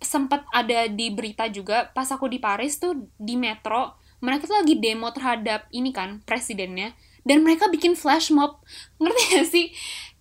sempat 0.05 0.45
ada 0.53 0.87
di 0.87 1.09
berita 1.11 1.49
juga 1.49 1.89
pas 1.91 2.07
aku 2.07 2.29
di 2.29 2.39
Paris 2.39 2.77
tuh 2.77 2.95
di 3.17 3.35
metro 3.35 3.97
mereka 4.21 4.47
tuh 4.47 4.57
lagi 4.57 4.77
demo 4.77 5.11
terhadap 5.11 5.67
ini 5.69 5.91
kan 5.91 6.23
presidennya 6.23 6.93
dan 7.25 7.41
mereka 7.41 7.67
bikin 7.67 7.97
flash 7.97 8.29
mob 8.29 8.61
ngerti 9.01 9.23
gak 9.33 9.47
sih 9.49 9.67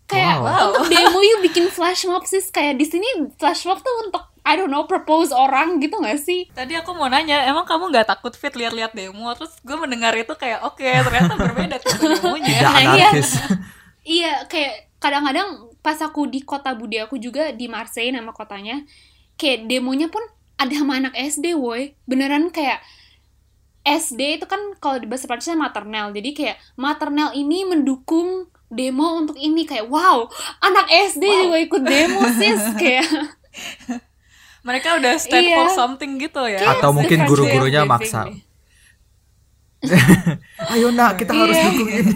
kayak 0.03 0.39
Wow. 0.39 0.75
untuk 0.75 0.87
demo 0.89 1.19
yuk 1.19 1.39
bikin 1.43 1.67
flash 1.67 2.03
mob 2.03 2.23
sih 2.23 2.39
kayak 2.47 2.75
di 2.75 2.83
sini 2.83 3.05
flash 3.35 3.63
mob 3.63 3.79
tuh 3.79 3.95
untuk 4.07 4.23
I 4.43 4.59
don't 4.59 4.67
know 4.67 4.83
propose 4.83 5.31
orang 5.31 5.79
gitu 5.79 5.95
gak 5.99 6.19
sih 6.19 6.51
Tadi 6.51 6.75
aku 6.75 6.91
mau 6.91 7.07
nanya, 7.07 7.47
emang 7.47 7.63
kamu 7.63 7.95
nggak 7.95 8.11
takut 8.11 8.35
fit 8.35 8.51
lihat-lihat 8.51 8.91
demo? 8.91 9.31
Terus 9.39 9.55
gue 9.63 9.77
mendengar 9.79 10.11
itu 10.19 10.35
kayak, 10.35 10.67
oke 10.67 10.83
ternyata 10.83 11.39
berbeda 11.39 11.79
tuh 11.83 11.95
demonya. 11.95 12.51
Tidak 12.51 12.67
Nah, 12.67 12.95
iya. 12.99 13.09
iya 14.03 14.33
kayak 14.47 14.91
kadang-kadang 14.99 15.71
pas 15.79 15.95
aku 15.99 16.27
di 16.27 16.43
kota 16.43 16.75
budi 16.75 16.99
aku 16.99 17.15
juga 17.15 17.51
di 17.51 17.67
Marseille 17.67 18.11
nama 18.11 18.31
kotanya 18.31 18.83
kayak 19.35 19.65
demonya 19.65 20.07
pun 20.07 20.21
ada 20.55 20.73
sama 20.73 20.97
anak 20.97 21.13
SD 21.13 21.57
woi 21.57 21.97
beneran 22.05 22.49
kayak 22.49 22.79
SD 23.83 24.39
itu 24.39 24.45
kan 24.47 24.59
kalau 24.79 24.95
di 24.95 25.07
bahasa 25.09 25.27
Prancisnya 25.27 25.59
maternel 25.59 26.15
jadi 26.15 26.29
kayak 26.31 26.57
maternel 26.75 27.35
ini 27.35 27.67
mendukung 27.67 28.47
demo 28.67 29.19
untuk 29.19 29.35
ini 29.35 29.67
kayak 29.67 29.85
wow 29.85 30.25
anak 30.59 30.87
SD 30.87 31.21
juga 31.21 31.57
ikut 31.59 31.83
demo 31.83 32.21
sis 32.39 32.63
kayak 32.79 33.05
Mereka 34.63 34.95
udah 34.95 35.19
stand 35.19 35.43
Iya. 35.43 35.59
for 35.59 35.67
something 35.75 36.15
gitu 36.15 36.39
ya. 36.47 36.63
Kayak 36.63 36.79
Atau 36.79 36.95
mungkin 36.95 37.27
guru-gurunya 37.27 37.83
maksa. 37.83 38.31
Ayo 40.71 40.87
nak, 40.95 41.19
kita 41.19 41.35
harus 41.35 41.51
Iya. 41.59 41.67
dukung 41.67 41.91
ini. 41.91 42.15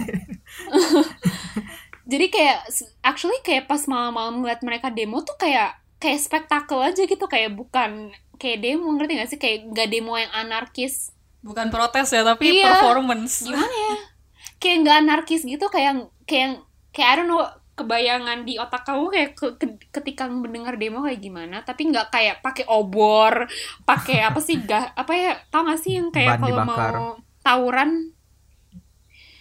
jadi 2.10 2.26
kayak 2.32 2.58
actually 3.04 3.36
kayak 3.44 3.68
pas 3.68 3.84
malam-malam 3.84 4.40
ngeliat 4.40 4.64
mereka 4.64 4.88
demo 4.88 5.20
tuh 5.20 5.36
kayak 5.36 5.76
kayak 5.98 6.20
spektakel 6.20 6.78
aja 6.80 7.02
gitu 7.04 7.24
kayak 7.26 7.52
bukan 7.52 8.10
kayak 8.38 8.58
demo 8.62 8.94
ngerti 8.94 9.12
gak 9.16 9.28
sih? 9.28 9.38
Kayak 9.38 9.58
nggak 9.70 9.88
demo 9.88 10.14
yang 10.14 10.30
anarkis. 10.32 11.10
Bukan 11.38 11.68
protes 11.68 12.10
ya, 12.10 12.22
tapi 12.22 12.58
Iya. 12.58 12.66
performance. 12.70 13.42
gimana 13.42 13.66
ya? 13.66 13.94
Kayak 14.58 14.76
nggak 14.82 14.96
anarkis 15.02 15.42
gitu 15.42 15.66
kayak 15.66 15.92
kayak 16.24 16.62
kayak 16.90 17.08
I 17.08 17.16
don't 17.16 17.26
know 17.26 17.42
kebayangan 17.74 18.42
di 18.42 18.58
otak 18.58 18.82
kamu 18.82 19.06
kayak 19.06 19.30
ke- 19.32 19.54
ke- 19.54 19.86
ketika 19.92 20.26
mendengar 20.26 20.74
demo 20.74 20.98
kayak 21.00 21.22
gimana? 21.22 21.62
Tapi 21.62 21.90
nggak 21.90 22.10
kayak 22.10 22.36
pakai 22.42 22.66
obor 22.66 23.46
pakai 23.82 24.18
apa 24.28 24.38
sih 24.38 24.58
ga, 24.60 24.90
apa 24.94 25.12
ya 25.14 25.32
tau 25.48 25.62
gak 25.62 25.78
sih 25.78 25.94
yang 25.94 26.10
kayak 26.10 26.38
kalau 26.38 26.58
mau 26.62 27.14
tawuran? 27.40 28.14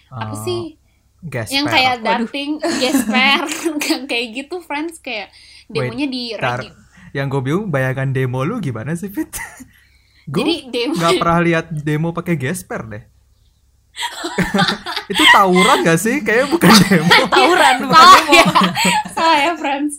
Apa 0.08 0.34
Oh, 0.34 0.40
sih 0.40 0.78
Gesper. 1.18 1.50
yang 1.50 1.66
kayak 1.66 1.96
dating 2.06 2.52
gesper 2.62 3.42
kayak 4.12 4.28
gitu 4.38 4.62
friends 4.62 5.02
kayak 5.02 5.34
demonya 5.66 6.06
di 6.06 6.38
Tar, 6.38 6.62
yang 7.10 7.26
gue 7.26 7.42
bingung 7.42 7.74
bayangan 7.74 8.14
demo 8.14 8.46
lu 8.46 8.62
gimana 8.62 8.94
sih 8.94 9.10
Fit? 9.10 9.34
gue 10.32 10.44
jadi 10.46 10.56
demo 10.70 10.94
nggak 10.94 11.14
pernah 11.18 11.40
lihat 11.42 11.66
demo 11.74 12.14
pakai 12.14 12.38
gesper 12.38 12.82
deh. 12.86 13.04
itu 15.12 15.24
tawuran 15.34 15.82
gak 15.82 15.98
sih? 15.98 16.22
Kayaknya 16.22 16.48
bukan 16.54 16.74
demo. 16.86 17.18
Tawuran 17.34 17.76
bukan 17.82 17.98
salah 17.98 18.22
demo. 18.22 18.34
ya 18.38 18.46
salah 19.10 19.38
ya 19.42 19.54
friends 19.58 19.94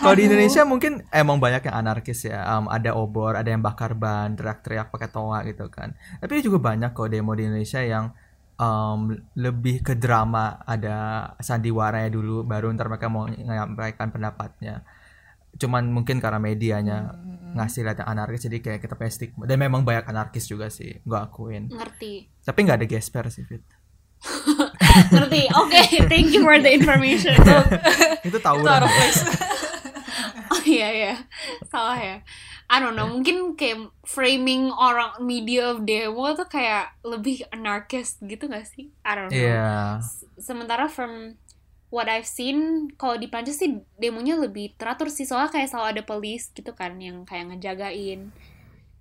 Kalau 0.00 0.16
di. 0.16 0.22
Indonesia 0.24 0.62
mungkin 0.64 0.92
emang 1.12 1.36
banyak 1.44 1.68
yang 1.68 1.76
anarkis 1.76 2.24
ya. 2.24 2.40
Am, 2.40 2.72
ada 2.72 2.96
obor, 2.96 3.36
ada 3.36 3.52
yang 3.52 3.60
bakar 3.60 3.92
ban, 3.92 4.32
teriak-teriak 4.32 4.88
pakai 4.88 5.12
toa 5.12 5.44
gitu 5.44 5.68
kan. 5.68 5.92
Tapi 6.24 6.40
juga 6.40 6.56
banyak 6.56 6.96
kok 6.96 7.12
demo 7.12 7.36
di 7.36 7.44
Indonesia 7.44 7.84
yang 7.84 8.16
am, 8.56 9.12
lebih 9.34 9.82
ke 9.82 9.94
drama. 9.94 10.62
Ada 10.62 11.30
sandiwaranya 11.38 12.10
dulu, 12.10 12.42
baru 12.42 12.70
ntar 12.74 12.90
mereka 12.90 13.10
mau 13.10 13.26
menyampaikan 13.26 14.10
pendapatnya. 14.10 14.82
Cuman 15.54 15.86
mungkin 15.90 16.18
karena 16.18 16.42
medianya 16.42 17.14
ngasih 17.54 17.86
lihat 17.86 18.02
anarkis, 18.02 18.42
jadi 18.42 18.58
kayak 18.58 18.80
kita 18.82 18.98
punya 18.98 19.12
stigma. 19.14 19.46
Dan 19.46 19.62
memang 19.62 19.86
banyak 19.86 20.06
anarkis 20.10 20.50
juga 20.50 20.66
sih, 20.66 20.98
gue 20.98 21.18
akuin. 21.18 21.70
ngerti 21.70 22.26
Tapi 22.42 22.58
nggak 22.66 22.78
ada 22.82 22.86
gesper 22.90 23.30
sih, 23.30 23.46
Fit. 23.46 23.62
ngerti 25.12 25.52
oke 25.52 25.80
thank 26.08 26.32
you 26.32 26.40
for 26.40 26.56
the 26.56 26.70
information 26.72 27.36
itu 28.24 28.32
Itu 28.32 28.38
tawuran. 28.40 28.64
out 28.72 28.88
of 28.88 28.92
place. 28.94 29.20
Oh 30.56 30.62
iya 30.62 30.88
ya, 30.94 31.14
salah 31.66 31.98
ya. 31.98 32.16
I 32.70 32.78
don't 32.78 32.94
know, 32.94 33.10
mungkin 33.10 33.58
kayak 33.58 33.90
framing 34.06 34.70
orang 34.70 35.18
media 35.18 35.74
of 35.74 35.82
demo 35.82 36.30
tuh 36.38 36.46
kayak 36.46 36.94
lebih 37.02 37.42
anarchist 37.50 38.22
gitu 38.22 38.46
gak 38.46 38.62
sih? 38.62 38.94
I 39.02 39.12
don't 39.18 39.34
know. 39.34 39.34
Iya. 39.34 39.98
S- 39.98 40.22
Sementara 40.38 40.86
from 40.86 41.34
what 41.90 42.06
I've 42.06 42.26
seen, 42.26 42.86
kalau 42.94 43.18
di 43.18 43.26
Prancis 43.26 43.58
sih 43.58 43.82
demonya 43.98 44.38
lebih 44.38 44.78
teratur 44.78 45.10
sih, 45.10 45.26
soalnya 45.26 45.50
kayak 45.50 45.74
selalu 45.74 45.86
ada 45.98 46.02
police 46.06 46.54
gitu 46.54 46.70
kan 46.70 46.98
yang 47.02 47.26
kayak 47.26 47.50
ngejagain 47.50 48.30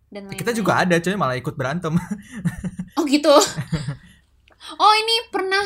dan 0.09 0.29
lain-lain. 0.29 0.41
Kita 0.41 0.53
juga 0.57 0.81
ada, 0.81 0.97
coy 0.97 1.13
malah 1.13 1.37
ikut 1.37 1.53
berantem. 1.53 1.93
Oh 2.97 3.05
gitu. 3.05 3.33
oh 4.83 4.93
ini 4.97 5.15
pernah 5.29 5.65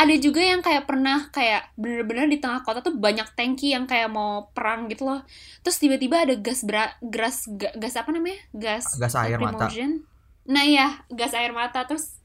ada 0.00 0.14
juga 0.16 0.40
yang 0.40 0.60
kayak 0.60 0.84
pernah 0.84 1.28
kayak 1.28 1.76
bener-bener 1.76 2.24
di 2.26 2.40
tengah 2.40 2.60
kota 2.60 2.80
tuh 2.80 2.96
banyak 2.96 3.28
tanki 3.32 3.70
yang 3.70 3.84
kayak 3.84 4.08
mau 4.08 4.48
perang 4.50 4.88
gitu 4.88 5.04
loh. 5.04 5.20
Terus 5.60 5.76
tiba-tiba 5.76 6.24
ada 6.24 6.34
gas 6.34 6.64
bra 6.64 6.88
gas 7.00 7.44
ga- 7.46 7.74
gas 7.74 7.94
apa 7.94 8.08
namanya? 8.08 8.40
Gas 8.50 8.96
Gas 8.96 9.12
air 9.14 9.36
mata. 9.36 9.68
lacrimogene. 9.68 10.00
Nah 10.46 10.64
iya, 10.64 11.04
gas 11.08 11.30
air 11.30 11.52
mata 11.52 11.84
terus 11.84 12.16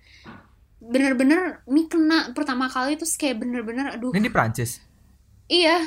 bener-bener 0.77 1.65
ini 1.65 1.85
kena 1.85 2.31
pertama 2.31 2.67
kali 2.67 2.93
terus 2.93 3.15
kayak 3.15 3.41
bener-bener 3.41 3.89
aduh 3.91 4.11
Ini 4.11 4.21
di 4.21 4.29
Prancis. 4.29 4.79
iya 5.47 5.81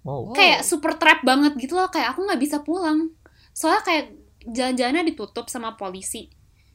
Wow. 0.00 0.32
kayak 0.32 0.60
super 0.62 0.96
trap 0.96 1.24
banget 1.24 1.56
gitu 1.56 1.72
loh 1.74 1.88
kayak 1.88 2.12
aku 2.12 2.24
nggak 2.24 2.36
bisa 2.38 2.60
pulang 2.60 3.08
soalnya 3.50 3.80
kayak 3.80 4.04
jalan-jalannya 4.44 5.08
ditutup 5.08 5.48
sama 5.48 5.74
polisi 5.74 6.28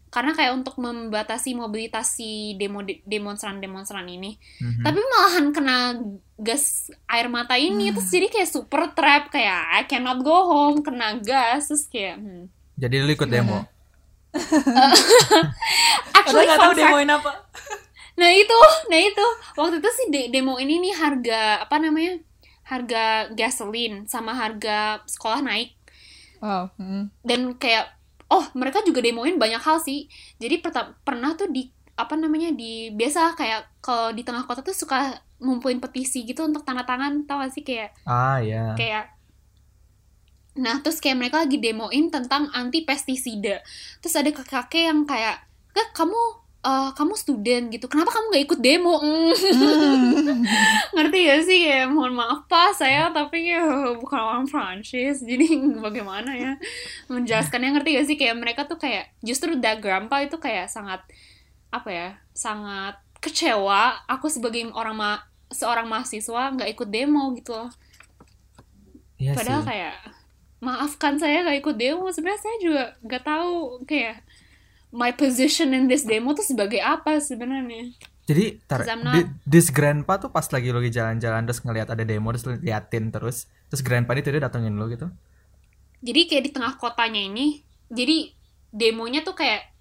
karena 0.09 0.33
kayak 0.33 0.53
untuk 0.53 0.75
membatasi 0.75 1.53
mobilitas 1.53 2.11
si 2.11 2.29
demo 2.53 2.81
demonstran-demonstran 3.03 4.05
ini 4.05 4.35
Mhm. 4.57 4.81
tapi 4.81 4.99
malahan 4.99 5.45
kena 5.49 5.77
gas 6.35 6.63
air 7.05 7.27
mata 7.27 7.55
ini 7.55 7.89
terus 7.89 8.09
jadi 8.09 8.27
kayak 8.27 8.49
super 8.49 8.91
trap 8.91 9.29
kayak 9.29 9.59
I 9.71 9.85
cannot 9.85 10.19
go 10.19 10.45
home 10.45 10.81
kena 10.81 11.17
gas 11.19 11.67
terus 11.67 11.85
kayak 11.85 12.17
hmm. 12.17 12.45
Jadi 12.75 12.95
lu 12.97 13.11
ikut 13.11 13.27
demo. 13.27 13.67
Padahal 14.39 14.95
actually 16.15 16.45
nggak 16.45 16.59
tahu 16.59 16.73
demoin 16.73 17.09
apa. 17.11 17.31
nah 18.15 18.29
itu 18.29 18.57
nah 18.87 18.99
itu 18.99 19.25
waktu 19.53 19.75
itu 19.77 19.89
sih 19.89 20.07
de- 20.07 20.29
demo 20.29 20.55
ini 20.55 20.79
nih 20.79 20.93
harga 20.93 21.41
apa 21.63 21.75
namanya 21.77 22.19
harga 22.63 23.03
gasolin 23.31 24.05
sama 24.05 24.31
harga 24.33 25.03
sekolah 25.05 25.39
naik 25.39 25.75
Wow. 26.39 26.71
hmm. 26.75 27.11
dan 27.19 27.51
kayak 27.53 27.98
oh 28.29 28.45
mereka 28.53 28.81
juga 28.85 29.01
demoin 29.01 29.35
banyak 29.35 29.61
hal 29.61 29.77
sih. 29.81 30.05
Jadi 30.37 30.61
perta- 30.61 30.95
pernah 31.01 31.33
tuh 31.33 31.49
di 31.49 31.69
apa 31.99 32.15
namanya 32.15 32.55
di 32.55 32.93
biasa 32.95 33.35
kayak 33.35 33.83
kalau 33.83 34.15
di 34.15 34.23
tengah 34.23 34.47
kota 34.47 34.63
tuh 34.63 34.71
suka 34.71 35.19
ngumpulin 35.43 35.83
petisi 35.83 36.23
gitu 36.23 36.47
untuk 36.47 36.63
tanda 36.63 36.87
tangan 36.87 37.27
tau 37.27 37.43
gak 37.43 37.51
sih? 37.51 37.63
Kayak 37.65 37.91
Ah 38.07 38.39
ya. 38.39 38.73
kayak 38.79 39.05
nah 40.59 40.75
terus 40.83 40.99
kayak 40.99 41.15
mereka 41.19 41.43
lagi 41.43 41.55
demoin 41.59 42.11
tentang 42.11 42.51
anti 42.51 42.83
pestisida. 42.83 43.63
Terus 44.03 44.15
ada 44.15 44.29
kakek 44.31 44.91
yang 44.91 45.03
kayak 45.07 45.43
"Kak, 45.71 45.95
kamu 45.95 46.19
eh, 46.59 46.89
kamu 46.95 47.13
student 47.15 47.71
gitu 47.71 47.85
kenapa 47.87 48.11
kamu 48.11 48.25
nggak 48.31 48.45
ikut 48.47 48.59
demo? 48.59 48.95
Mm. 50.29 50.45
ngerti 50.95 51.17
gak 51.25 51.41
sih? 51.47 51.59
Kayak 51.65 51.89
mohon 51.91 52.13
maaf 52.13 52.45
pak 52.45 52.75
saya 52.77 53.09
tapi 53.09 53.49
ya 53.49 53.63
bukan 53.97 54.19
orang 54.19 54.45
Prancis 54.45 55.23
jadi 55.23 55.47
bagaimana 55.85 56.31
ya? 56.35 56.53
Menjelaskannya 57.11 57.75
ngerti 57.79 57.89
gak 57.97 58.07
sih? 58.07 58.17
Kayak 58.19 58.35
mereka 58.39 58.61
tuh 58.69 58.77
kayak 58.77 59.11
justru 59.25 59.57
da 59.57 59.75
grandpa 59.79 60.21
itu 60.21 60.37
kayak 60.37 60.69
sangat 60.69 61.01
apa 61.69 61.89
ya 61.89 62.09
sangat 62.33 62.97
kecewa 63.19 64.01
aku 64.09 64.31
sebagai 64.31 64.71
orang 64.73 64.95
ma 64.97 65.11
seorang 65.51 65.85
mahasiswa 65.89 66.55
nggak 66.55 66.69
ikut 66.77 66.89
demo 66.89 67.33
gitu 67.35 67.51
loh. 67.57 67.69
Iya 69.19 69.35
padahal 69.35 69.61
sih. 69.65 69.69
kayak 69.69 69.95
maafkan 70.63 71.13
saya 71.19 71.43
nggak 71.43 71.59
ikut 71.61 71.75
demo. 71.75 72.07
Sebenarnya 72.09 72.41
saya 72.41 72.57
juga 72.63 72.83
nggak 73.03 73.23
tahu 73.25 73.83
kayak 73.85 74.23
my 74.91 75.11
position 75.11 75.69
in 75.71 75.85
this 75.85 76.01
demo 76.01 76.33
tuh 76.33 76.43
sebagai 76.43 76.79
apa 76.79 77.17
sebenarnya 77.17 77.93
Jadi 78.23 78.61
tar, 78.63 78.85
not- 78.95 79.15
di- 79.15 79.29
this 79.43 79.69
grandpa 79.69 80.17
tuh 80.17 80.29
pas 80.29 80.45
lagi 80.45 80.69
lagi 80.69 80.89
jalan-jalan 80.89 81.41
terus 81.43 81.59
ngelihat 81.59 81.89
ada 81.89 82.03
demo 82.03 82.29
terus 82.29 82.45
liatin 82.57 83.09
terus 83.09 83.37
terus 83.65 83.81
grandpa 83.81 84.13
ini 84.13 84.21
tiba 84.21 84.37
datengin 84.39 84.73
lu 84.73 84.85
gitu. 84.87 85.09
jadi 85.99 86.21
kayak 86.25 86.43
di 86.43 86.51
tengah 86.51 86.73
kotanya 86.75 87.19
ini 87.19 87.59
jadi 87.87 88.29
demonya 88.69 89.21
tuh 89.21 89.33
kayak 89.33 89.73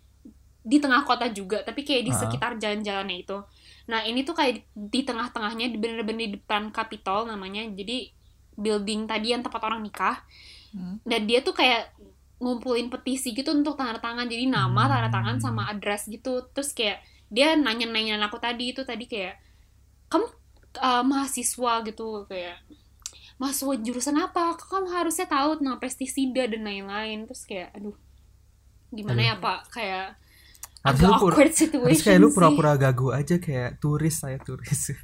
di 0.60 0.76
tengah 0.76 1.04
kota 1.04 1.28
juga 1.28 1.60
tapi 1.60 1.80
kayak 1.80 2.02
di 2.02 2.12
Ah. 2.12 2.18
sekitar 2.18 2.50
jalan-jalannya 2.56 3.16
itu 3.18 3.36
nah 3.84 4.00
ini 4.02 4.20
tuh 4.20 4.32
kayak 4.32 4.52
di, 4.54 4.62
di 4.74 5.00
tengah-tengahnya 5.02 5.72
bener-bener 5.74 6.28
di 6.28 6.36
depan 6.36 6.68
Capitol 6.68 7.24
namanya 7.24 7.64
jadi 7.68 8.12
building 8.52 9.06
tadi 9.06 9.32
yang 9.32 9.40
tempat 9.40 9.60
orang 9.62 9.80
nikah 9.80 10.24
Hmm. 10.68 11.00
dan 11.00 11.24
dia 11.24 11.40
tuh 11.40 11.52
kayak 11.52 11.96
ngumpulin 12.38 12.86
petisi 12.88 13.34
gitu 13.34 13.50
untuk 13.50 13.74
tanda 13.74 13.98
tangan 13.98 14.30
jadi 14.30 14.46
nama 14.46 14.70
Hmm. 14.86 14.90
tanda 14.94 15.08
tangan 15.10 15.36
sama 15.42 15.62
address 15.70 16.06
gitu 16.06 16.46
terus 16.54 16.70
kayak 16.70 17.02
dia 17.28 17.58
nanya-nanyain 17.58 18.22
aku 18.22 18.38
tadi 18.38 18.72
itu 18.72 18.86
tadi 18.86 19.04
kayak 19.04 19.36
kamu 20.08 20.24
uh, 20.78 21.02
mahasiswa 21.04 21.72
gitu 21.84 22.24
kayak 22.24 22.56
mahasiswa 23.36 23.74
jurusan 23.82 24.16
apa 24.18 24.54
kamu 24.56 24.88
harusnya 24.88 25.26
tahu 25.26 25.58
tentang 25.60 25.78
pestisida 25.78 26.46
dan 26.48 26.62
lain-lain 26.64 27.26
terus 27.26 27.44
kayak 27.44 27.74
aduh 27.76 27.94
gimana 28.88 29.20
ya 29.20 29.34
pak 29.36 29.68
kayak 29.68 30.16
Harus 30.78 31.02
agak 31.02 31.10
lu 31.10 31.12
awkward 31.12 31.34
Harus 31.42 31.56
situation 31.58 32.04
kayak 32.06 32.20
lu 32.22 32.28
pura-pura 32.32 32.72
gagu 32.78 33.10
aja 33.12 33.36
kayak 33.36 33.82
turis 33.82 34.22
saya 34.22 34.38
turis. 34.38 34.94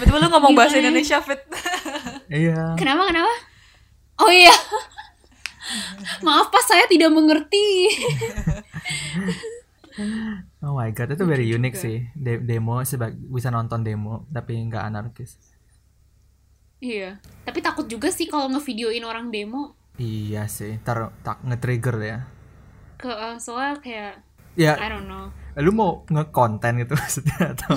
Betul 0.00 0.16
lu 0.16 0.26
ngomong 0.32 0.52
bahasa 0.56 0.80
Gimana? 0.80 0.90
Indonesia 0.90 1.20
fit. 1.22 1.40
iya. 2.32 2.74
kenapa 2.74 3.04
kenapa 3.06 3.32
oh 4.20 4.32
iya 4.32 4.52
Maaf 6.26 6.48
pas 6.50 6.64
saya 6.66 6.84
tidak 6.90 7.10
mengerti. 7.12 7.68
Oh 10.64 10.80
my 10.80 10.94
god, 10.96 11.12
itu 11.12 11.24
very 11.28 11.44
unik 11.50 11.74
sih. 11.76 12.08
De- 12.16 12.40
demo 12.40 12.80
sebab 12.80 13.10
bisa 13.12 13.52
nonton 13.52 13.84
demo 13.84 14.24
tapi 14.32 14.56
nggak 14.56 14.86
anarkis. 14.86 15.36
Iya. 16.80 17.20
Tapi 17.44 17.60
takut 17.60 17.84
juga 17.84 18.08
sih 18.08 18.24
kalau 18.24 18.48
ngevideoin 18.48 19.04
orang 19.04 19.28
demo. 19.28 19.76
Iya 20.00 20.48
sih, 20.48 20.80
tar 20.80 21.12
tak 21.20 21.44
nge-trigger 21.44 21.96
ya. 22.00 22.18
Ke 22.96 23.12
uh, 23.12 23.36
soalnya 23.36 23.76
kayak 23.82 24.14
Ya, 24.58 24.74
I 24.76 24.90
don't 24.90 25.06
know. 25.06 25.30
Lu 25.58 25.74
mau 25.74 26.06
nge-konten 26.06 26.86
gitu 26.86 26.94
maksudnya 27.00 27.58
atau 27.58 27.74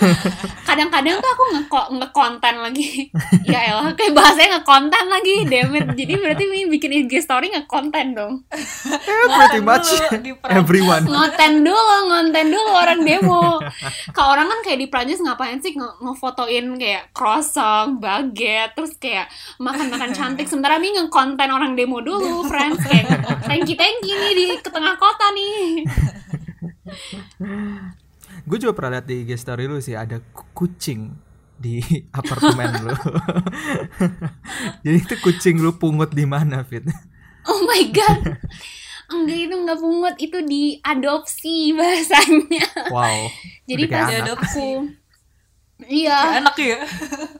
Kadang-kadang 0.68 1.20
tuh 1.20 1.30
aku 1.36 1.44
nge 1.52 1.62
ngekonten 2.00 2.54
lagi. 2.64 3.12
ya 3.52 3.60
elah, 3.68 3.92
kayak 3.92 4.16
bahasanya 4.16 4.60
ngekonten 4.60 5.04
lagi. 5.12 5.36
Damn 5.44 5.76
it. 5.76 5.86
Jadi 5.92 6.12
berarti 6.16 6.42
ini 6.48 6.60
bikin 6.72 6.90
IG 7.04 7.20
story 7.20 7.52
ngekonten 7.52 8.16
dong. 8.16 8.40
Eh, 8.48 9.28
pretty 9.28 9.60
much 9.60 9.84
everyone. 10.48 11.04
Ngonten 11.04 11.60
dulu, 11.60 11.96
ngonten 12.08 12.46
dulu 12.48 12.70
orang 12.72 13.00
demo. 13.04 13.60
Kalau 14.16 14.32
orang 14.32 14.48
kan 14.48 14.60
kayak 14.64 14.78
di 14.80 14.86
Prancis 14.88 15.20
ngapain 15.20 15.60
sih 15.60 15.76
nge 15.76 16.00
ngefotoin 16.00 16.80
kayak 16.80 17.12
croissant, 17.12 18.00
baguette, 18.00 18.72
terus 18.72 18.96
kayak 18.96 19.28
makan-makan 19.60 20.16
cantik. 20.16 20.48
Sementara 20.48 20.80
ini 20.80 20.96
ngekonten 20.96 21.52
orang 21.52 21.76
demo 21.76 22.00
dulu, 22.00 22.48
friends. 22.48 22.80
Kayak 22.88 23.20
thank 23.44 23.68
you, 23.68 23.76
thank 23.76 24.00
you 24.08 24.16
nih 24.16 24.32
di 24.32 24.46
ke 24.64 24.72
tengah 24.72 24.96
kota 24.96 25.28
nih. 25.36 25.84
Gue 28.48 28.58
juga 28.58 28.72
pernah 28.72 28.98
lihat 28.98 29.06
di 29.06 29.26
IG 29.26 29.36
story 29.36 29.68
lu 29.68 29.82
sih 29.82 29.98
ada 29.98 30.22
ku- 30.32 30.48
kucing 30.54 31.12
di 31.58 31.82
apartemen 32.18 32.70
lu. 32.86 32.90
Jadi 34.84 34.96
itu 34.98 35.14
kucing 35.20 35.60
lu 35.60 35.76
pungut 35.76 36.10
di 36.14 36.24
mana, 36.24 36.64
Fit? 36.64 36.86
Oh 37.46 37.60
my 37.66 37.82
god. 37.90 38.38
Enggak 39.12 39.38
itu 39.44 39.54
enggak 39.54 39.78
pungut, 39.82 40.16
itu 40.16 40.38
diadopsi 40.40 41.76
bahasanya. 41.76 42.66
Wow. 42.88 43.28
Jadi 43.68 43.82
pas 43.90 44.08
aku 44.08 44.46
Iya, 45.88 46.38
enak 46.42 46.56
ya 46.62 46.78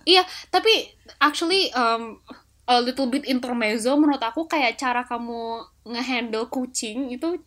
iya, 0.02 0.22
tapi 0.50 0.90
actually 1.22 1.70
um, 1.78 2.18
a 2.66 2.82
little 2.82 3.06
bit 3.06 3.26
intermezzo 3.26 3.94
menurut 3.94 4.22
aku 4.22 4.46
kayak 4.50 4.78
cara 4.78 5.06
kamu 5.06 5.62
ngehandle 5.86 6.46
kucing 6.50 7.10
itu 7.14 7.38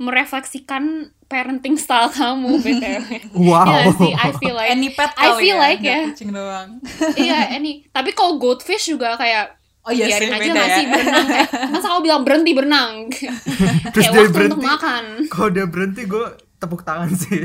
merefleksikan 0.00 1.12
parenting 1.28 1.76
style 1.76 2.08
kamu 2.08 2.56
btw. 2.64 3.20
Wow. 3.36 3.68
Iya 3.68 3.84
sih, 3.94 4.12
I 4.16 4.30
feel 4.34 4.56
like 4.56 4.70
any 4.72 4.88
pet 4.90 5.12
I 5.14 5.36
feel 5.36 5.54
ya, 5.54 5.62
like 5.62 5.82
ya. 5.84 6.00
kucing 6.10 6.32
doang 6.32 6.80
iya 7.14 7.52
ini. 7.60 7.84
Tapi 7.92 8.16
kalau 8.16 8.40
goldfish 8.40 8.88
juga 8.88 9.14
kayak 9.14 9.60
oh 9.84 9.92
iya 9.92 10.08
sih 10.08 10.26
biarin 10.26 10.32
aja 10.32 10.40
beda 10.40 10.52
nggak 10.52 10.68
ya 10.68 10.88
berenang 10.92 11.26
kayak 11.28 11.48
masa 11.72 11.86
kamu 11.88 12.02
bilang 12.02 12.22
berhenti 12.24 12.50
berenang 12.52 12.94
Terus 13.92 14.04
kayak 14.04 14.12
dia 14.12 14.20
waktu 14.20 14.32
berhenti. 14.34 14.52
untuk 14.56 14.64
makan 14.64 15.04
Kalau 15.28 15.48
dia 15.48 15.66
berhenti 15.68 16.02
gue 16.04 16.26
tepuk 16.56 16.80
tangan 16.84 17.10
sih. 17.12 17.40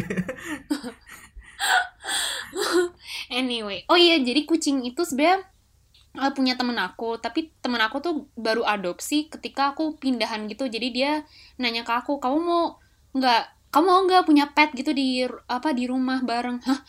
Anyway, 3.27 3.83
oh 3.89 3.97
iya 3.97 4.21
jadi 4.21 4.45
kucing 4.45 4.85
itu 4.85 5.01
sebenarnya 5.01 5.43
uh, 6.17 6.31
punya 6.31 6.55
temen 6.55 6.75
aku, 6.79 7.19
tapi 7.19 7.51
temen 7.59 7.79
aku 7.79 8.01
tuh 8.01 8.13
baru 8.35 8.63
adopsi 8.63 9.27
ketika 9.27 9.75
aku 9.75 9.99
pindahan 9.99 10.47
gitu. 10.49 10.65
Jadi 10.65 10.87
dia 10.91 11.11
nanya 11.59 11.83
ke 11.83 11.93
aku, 11.93 12.17
kamu 12.17 12.37
mau 12.41 12.63
nggak, 13.15 13.71
kamu 13.71 13.85
mau 13.85 14.01
nggak 14.07 14.23
punya 14.25 14.45
pet 14.51 14.71
gitu 14.73 14.91
di 14.91 15.23
apa 15.47 15.71
di 15.71 15.85
rumah 15.87 16.23
bareng? 16.23 16.59
Hah? 16.63 16.81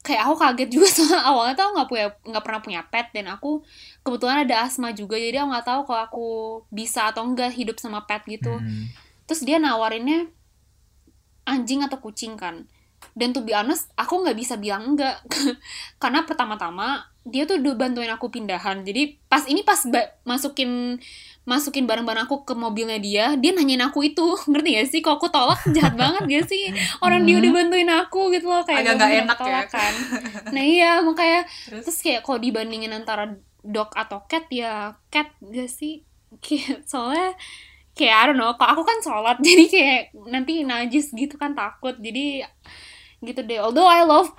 Kayak 0.00 0.32
aku 0.32 0.34
kaget 0.40 0.70
juga 0.72 0.88
soalnya 0.96 1.20
awalnya 1.28 1.54
tuh 1.60 1.68
nggak 1.76 1.88
punya 1.92 2.06
nggak 2.24 2.44
pernah 2.44 2.60
punya 2.64 2.80
pet 2.88 3.06
dan 3.12 3.26
aku 3.28 3.60
kebetulan 4.00 4.48
ada 4.48 4.64
asma 4.64 4.96
juga 4.96 5.20
jadi 5.20 5.44
aku 5.44 5.48
nggak 5.52 5.66
tahu 5.68 5.80
kalau 5.84 6.02
aku 6.08 6.28
bisa 6.72 7.12
atau 7.12 7.28
enggak 7.28 7.52
hidup 7.52 7.76
sama 7.76 8.08
pet 8.08 8.24
gitu. 8.24 8.56
Hmm. 8.56 8.88
Terus 9.28 9.44
dia 9.44 9.60
nawarinnya 9.60 10.32
anjing 11.44 11.84
atau 11.84 12.00
kucing 12.00 12.40
kan. 12.40 12.64
Dan 13.20 13.36
to 13.36 13.44
be 13.44 13.52
honest, 13.52 13.92
aku 13.94 14.24
nggak 14.24 14.32
bisa 14.32 14.56
bilang 14.56 14.96
enggak. 14.96 15.20
Karena 16.02 16.24
pertama-tama 16.24 17.04
dia 17.20 17.44
tuh 17.44 17.60
udah 17.60 17.76
bantuin 17.76 18.08
aku 18.08 18.32
pindahan. 18.32 18.80
Jadi 18.80 19.20
pas 19.28 19.44
ini 19.44 19.60
pas 19.60 19.76
ba- 19.84 20.16
masukin 20.24 20.96
masukin 21.44 21.84
barang-barang 21.84 22.24
aku 22.24 22.48
ke 22.48 22.56
mobilnya 22.56 22.96
dia, 22.96 23.36
dia 23.36 23.52
nanyain 23.52 23.84
aku 23.84 24.08
itu. 24.08 24.24
Ngerti 24.50 24.68
gak 24.80 24.88
sih? 24.88 25.00
Kalau 25.04 25.20
aku 25.20 25.28
tolak 25.28 25.60
jahat 25.76 25.94
banget 26.00 26.24
gak 26.24 26.46
sih? 26.48 26.72
Orang 27.04 27.28
dia 27.28 27.36
udah 27.36 27.52
bantuin 27.52 27.90
aku 27.92 28.32
gitu 28.32 28.48
loh 28.48 28.64
kayak 28.64 28.88
Agak 28.88 28.94
gak 28.96 28.96
nggak 28.96 29.20
enak 29.28 29.38
ya. 29.44 29.62
kan. 29.68 29.92
Nah 30.56 30.64
iya 30.64 30.92
makanya 31.04 31.44
Terus? 31.68 31.84
terus 31.84 31.98
kayak 32.00 32.20
kalau 32.24 32.40
dibandingin 32.40 32.90
antara 32.90 33.36
dog 33.60 33.92
atau 33.92 34.24
cat 34.24 34.48
ya 34.48 34.96
cat 35.12 35.28
gak 35.44 35.68
sih? 35.68 36.02
Kayak 36.40 36.88
soalnya 36.88 37.36
kayak 37.90 38.16
I 38.16 38.24
don't 38.32 38.38
know, 38.38 38.54
kalau 38.56 38.80
aku 38.80 38.84
kan 38.86 38.98
sholat 39.04 39.36
jadi 39.44 39.64
kayak 39.68 40.02
nanti 40.30 40.64
najis 40.64 41.12
gitu 41.12 41.36
kan 41.36 41.52
takut 41.52 41.98
jadi 42.00 42.48
gitu 43.20 43.40
deh. 43.44 43.60
Although 43.60 43.88
I 43.88 44.04
love 44.04 44.32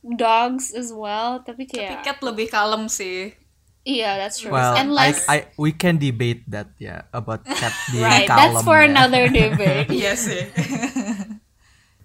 dogs 0.00 0.72
as 0.72 0.92
well, 0.92 1.44
tapi 1.44 1.68
tapi 1.68 1.76
kayak 1.76 2.00
cat 2.00 2.18
lebih 2.24 2.48
kalem 2.48 2.88
sih 2.88 3.36
iya 3.84 4.16
that's 4.20 4.40
true. 4.40 4.52
Well, 4.52 4.76
And 4.76 4.92
I, 4.92 5.12
less 5.12 5.24
I, 5.28 5.48
we 5.56 5.72
can 5.72 5.96
debate 5.96 6.44
that 6.52 6.72
ya 6.76 7.08
about 7.12 7.44
cat 7.44 7.72
being 7.92 8.04
right, 8.04 8.28
kalem. 8.28 8.56
that's 8.56 8.62
for 8.64 8.80
ya. 8.80 8.88
another 8.88 9.28
debate. 9.32 9.88
iya 10.00 10.12
sih 10.16 10.48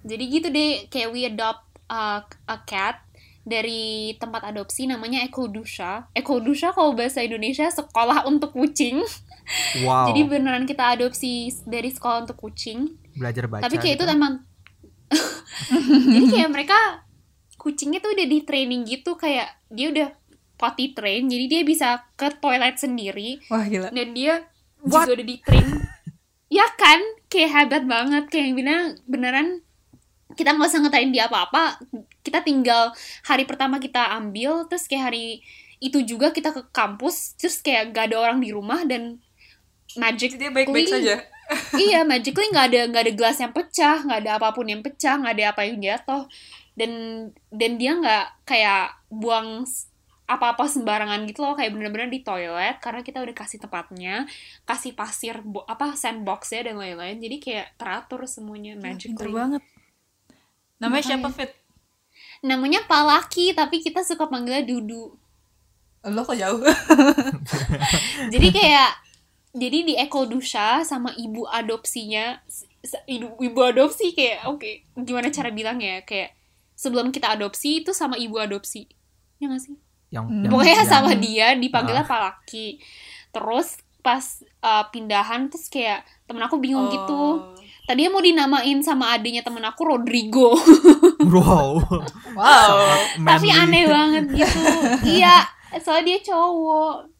jadi 0.05 0.23
gitu 0.29 0.47
deh 0.53 0.87
kayak 0.87 1.09
we 1.11 1.25
adopt 1.25 1.65
uh, 1.89 2.21
a 2.23 2.57
cat 2.67 3.01
dari 3.45 4.13
tempat 4.17 4.41
adopsi 4.49 4.89
namanya 4.89 5.21
Eko 5.21 5.45
Dusha. 5.45 6.09
Eko 6.17 6.41
Dusha 6.41 6.73
kalau 6.73 6.97
bahasa 6.97 7.21
Indonesia 7.21 7.69
sekolah 7.69 8.25
untuk 8.25 8.57
kucing. 8.57 9.05
Wow. 9.85 10.09
Jadi 10.09 10.25
beneran 10.25 10.65
kita 10.65 10.97
adopsi 10.97 11.53
dari 11.69 11.93
sekolah 11.93 12.25
untuk 12.25 12.41
kucing. 12.41 12.97
belajar 13.15 13.47
baca. 13.47 13.63
tapi 13.63 13.79
kayak 13.79 13.95
gitu. 13.95 14.03
itu 14.03 14.11
emang 14.11 14.43
jadi 16.13 16.25
kayak 16.31 16.51
mereka 16.51 16.79
kucingnya 17.57 17.97
tuh 18.03 18.13
udah 18.13 18.27
di 18.29 18.39
training 18.45 18.85
gitu 18.85 19.17
kayak 19.17 19.49
dia 19.73 19.89
udah 19.89 20.09
potty 20.55 20.95
train 20.95 21.27
jadi 21.27 21.45
dia 21.49 21.61
bisa 21.67 22.05
ke 22.15 22.31
toilet 22.39 22.77
sendiri. 22.79 23.41
Wah 23.51 23.65
gila. 23.67 23.89
Dan 23.91 24.15
dia 24.15 24.45
What? 24.85 25.09
juga 25.09 25.21
udah 25.21 25.27
di 25.27 25.37
train. 25.41 25.67
Ya 26.47 26.67
kan? 26.77 27.01
Kayak 27.27 27.51
hebat 27.51 27.83
banget. 27.89 28.23
Kayak 28.31 28.55
beneran 28.55 28.87
beneran 29.09 29.47
kita 30.35 30.55
nggak 30.55 30.69
usah 30.69 30.81
ngetain 30.85 31.11
dia 31.11 31.27
apa-apa. 31.27 31.81
Kita 32.23 32.45
tinggal 32.45 32.95
hari 33.27 33.43
pertama 33.43 33.81
kita 33.81 34.15
ambil 34.15 34.69
terus 34.69 34.87
kayak 34.87 35.11
hari 35.11 35.43
itu 35.83 36.01
juga 36.07 36.31
kita 36.31 36.55
ke 36.55 36.71
kampus 36.71 37.35
terus 37.35 37.59
kayak 37.59 37.91
gak 37.91 38.09
ada 38.09 38.17
orang 38.17 38.39
di 38.39 38.49
rumah 38.55 38.87
dan 38.87 39.19
magic 39.99 40.39
dia 40.39 40.49
baik-baik 40.49 40.87
saja 40.87 41.19
iya 41.77 42.01
magically 42.01 42.49
nggak 42.49 42.67
ada 42.73 42.81
nggak 42.89 43.03
ada 43.05 43.13
gelas 43.13 43.37
yang 43.37 43.53
pecah 43.53 43.97
nggak 44.01 44.19
ada 44.25 44.31
apa 44.41 44.49
pun 44.51 44.65
yang 44.65 44.81
pecah 44.81 45.15
nggak 45.21 45.33
ada 45.37 45.45
apa 45.53 45.61
yang 45.65 45.77
jatuh. 45.79 46.23
Dan 46.75 46.91
dan 47.53 47.71
dia 47.79 47.95
nggak 47.95 48.25
kayak 48.43 48.97
buang 49.07 49.63
apa-apa 50.25 50.65
sembarangan 50.65 51.21
gitu 51.29 51.45
loh 51.45 51.53
kayak 51.53 51.69
bener-bener 51.69 52.09
di 52.09 52.25
toilet 52.25 52.81
karena 52.81 53.05
kita 53.05 53.21
udah 53.21 53.35
kasih 53.37 53.61
tempatnya 53.61 54.25
kasih 54.65 54.97
pasir 54.97 55.37
bo- 55.45 55.61
apa 55.69 55.93
sandbox 55.93 56.49
ya 56.49 56.65
dan 56.65 56.81
lain-lain. 56.81 57.21
Jadi 57.21 57.37
kayak 57.37 57.77
teratur 57.77 58.25
semuanya 58.25 58.73
pinter 58.75 58.89
magically. 58.89 59.31
banget. 59.31 59.63
Namanya 60.81 61.03
Makanya. 61.05 61.21
siapa 61.21 61.29
Fit? 61.29 61.51
Namanya 62.41 62.81
Palaki 62.89 63.53
tapi 63.53 63.85
kita 63.85 64.01
suka 64.01 64.25
panggilnya 64.25 64.65
Dudu. 64.65 65.13
Lo 66.05 66.21
kok 66.21 66.37
jauh? 66.37 66.61
Jadi 68.33 68.47
kayak 68.49 68.91
jadi 69.55 69.77
di 69.81 69.93
Eko 69.95 70.27
Dusha 70.27 70.83
sama 70.83 71.15
ibu 71.15 71.47
adopsinya 71.47 72.43
ibu, 73.05 73.39
ibu 73.39 73.59
adopsi 73.61 74.11
kayak 74.11 74.45
oke 74.45 74.69
gimana 74.97 75.27
cara 75.29 75.49
bilangnya 75.49 76.03
kayak 76.03 76.35
sebelum 76.73 77.09
kita 77.09 77.31
adopsi 77.31 77.79
itu 77.79 77.89
sama 77.89 78.15
ibu 78.15 78.35
adopsi. 78.35 78.83
Ya 79.35 79.47
gak 79.47 79.63
sih? 79.63 79.75
Yang, 80.11 80.25
Hmm. 80.27 80.41
yang- 80.43 80.51
pokoknya 80.51 80.75
yang- 80.77 80.91
sama 80.91 81.11
dia 81.15 81.47
dipanggilnya 81.55 82.03
Ah. 82.03 82.09
Palaki. 82.09 82.77
Terus 83.31 83.79
pas 83.99 84.21
uh, 84.61 84.85
pindahan 84.89 85.49
terus 85.49 85.65
kayak 85.65 86.03
temen 86.25 86.39
aku 86.39 86.59
bingung 86.59 86.87
gitu. 86.87 87.15
Oh. 87.41 87.55
tadinya 87.85 88.11
mau 88.11 88.21
dinamain 88.21 88.81
sama 88.81 89.13
adiknya 89.13 89.41
temen 89.41 89.61
aku 89.61 89.81
Rodrigo. 89.85 90.51
Wow. 91.25 91.81
Wow. 92.33 92.75
Tapi 93.19 93.47
aneh 93.47 93.85
banget 93.85 94.25
gitu. 94.31 94.59
Iya 95.17 95.41
soalnya 95.77 96.05
dia 96.07 96.19
cowok 96.23 97.14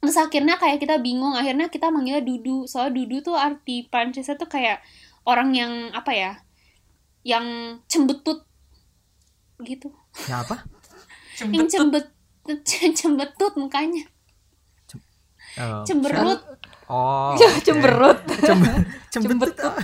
terus 0.00 0.16
akhirnya 0.20 0.60
kayak 0.60 0.78
kita 0.78 1.00
bingung 1.02 1.34
akhirnya 1.34 1.66
kita 1.72 1.90
manggilnya 1.90 2.22
Dudu. 2.22 2.68
Soalnya 2.68 2.92
Dudu 3.02 3.16
tuh 3.32 3.36
arti 3.36 3.86
Prancisnya 3.88 4.38
tuh 4.38 4.46
kayak 4.46 4.80
orang 5.26 5.50
yang 5.56 5.72
apa 5.90 6.12
ya 6.14 6.32
yang 7.26 7.78
cembetut 7.90 8.46
gitu. 9.66 9.90
Ya 10.30 10.46
apa? 10.46 10.62
Yang 11.42 11.66
cembet 11.74 12.06
cembetut 13.00 13.52
mukanya. 13.58 14.06
Oh, 15.56 15.82
cemberut. 15.88 16.40
Oh 16.86 17.32
cemberut. 17.66 18.20
Cem- 18.44 18.62
cembetut. 19.12 19.56
Cembetut. 19.56 19.74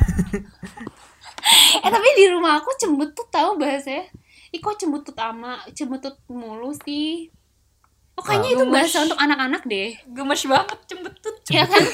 eh 1.82 1.90
tapi 1.90 2.08
di 2.14 2.24
rumah 2.30 2.62
aku 2.62 2.70
cembetut 2.78 3.26
tahu 3.32 3.58
bahasanya. 3.58 4.06
Ih 4.52 4.60
kok 4.60 4.76
cembetut 4.78 5.16
ama 5.18 5.64
cembetut 5.72 6.14
mulu 6.28 6.76
sih 6.84 7.32
Oh 8.16 8.22
kayaknya 8.22 8.50
itu 8.54 8.64
Gemes. 8.68 8.74
bahasa 8.74 8.96
untuk 9.08 9.18
anak-anak 9.18 9.62
deh. 9.64 9.90
Gemes 10.12 10.42
banget, 10.44 10.78
cembetut. 10.88 11.36
Iya 11.48 11.64
kan? 11.66 11.82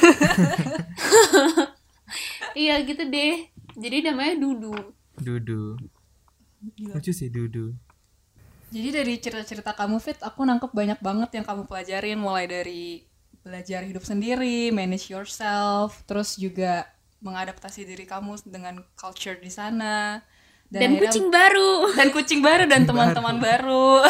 Iya 2.58 2.80
gitu 2.82 3.02
deh. 3.06 3.46
Jadi 3.78 3.96
namanya 4.02 4.34
Dudu. 4.40 4.74
Dudu. 5.14 5.78
Lucu 6.90 7.12
sih 7.14 7.30
Dudu. 7.30 7.70
Jadi 8.68 8.88
dari 8.92 9.14
cerita-cerita 9.16 9.72
kamu 9.72 9.96
Fit, 10.02 10.18
aku 10.20 10.44
nangkep 10.44 10.74
banyak 10.74 10.98
banget 11.00 11.30
yang 11.40 11.46
kamu 11.46 11.70
pelajarin 11.70 12.18
mulai 12.20 12.44
dari 12.44 13.06
belajar 13.40 13.80
hidup 13.80 14.04
sendiri, 14.04 14.68
manage 14.74 15.08
yourself, 15.08 16.04
terus 16.04 16.36
juga 16.36 16.84
mengadaptasi 17.24 17.88
diri 17.88 18.04
kamu 18.04 18.36
dengan 18.44 18.84
culture 18.98 19.40
di 19.40 19.48
sana. 19.48 20.20
Dan, 20.68 21.00
akhirnya- 21.00 21.08
kucing 21.08 21.26
baru. 21.32 21.70
dan 21.96 22.08
kucing 22.12 22.40
baru 22.44 22.64
dan 22.68 22.84
teman-teman 22.84 23.40
baru. 23.40 24.04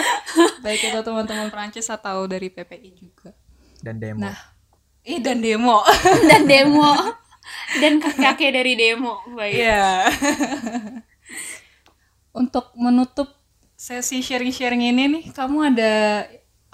Baik 0.64 0.80
itu 0.94 0.98
teman-teman 1.02 1.50
Prancis 1.50 1.90
atau 1.90 2.30
dari 2.30 2.54
PPI 2.54 2.90
juga. 2.94 3.34
Dan 3.82 3.98
demo. 3.98 4.22
Nah, 4.22 4.38
ih 5.02 5.18
dan 5.18 5.42
demo. 5.42 5.82
Dan 6.30 6.46
demo. 6.46 6.94
Dan 7.82 7.98
kakek 8.00 8.54
dari 8.54 8.72
demo. 8.78 9.20
Baik. 9.34 9.58
Iya. 9.58 10.08
Untuk 12.32 12.72
menutup 12.78 13.28
sesi 13.74 14.22
sharing-sharing 14.22 14.80
ini 14.94 15.04
nih, 15.10 15.24
kamu 15.34 15.74
ada 15.74 16.24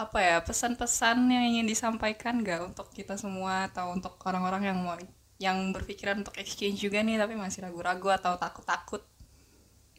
apa 0.00 0.18
ya 0.24 0.36
pesan-pesan 0.40 1.28
yang 1.28 1.44
ingin 1.44 1.66
disampaikan 1.68 2.40
nggak 2.40 2.72
untuk 2.72 2.88
kita 2.88 3.20
semua 3.20 3.68
atau 3.68 3.92
untuk 3.92 4.16
orang-orang 4.24 4.72
yang 4.72 4.78
mau 4.80 4.96
yang 5.36 5.76
berpikiran 5.76 6.24
untuk 6.24 6.40
exchange 6.40 6.80
juga 6.80 7.04
nih 7.04 7.20
tapi 7.20 7.36
masih 7.36 7.68
ragu-ragu 7.68 8.08
atau 8.08 8.36
takut-takut? 8.40 9.04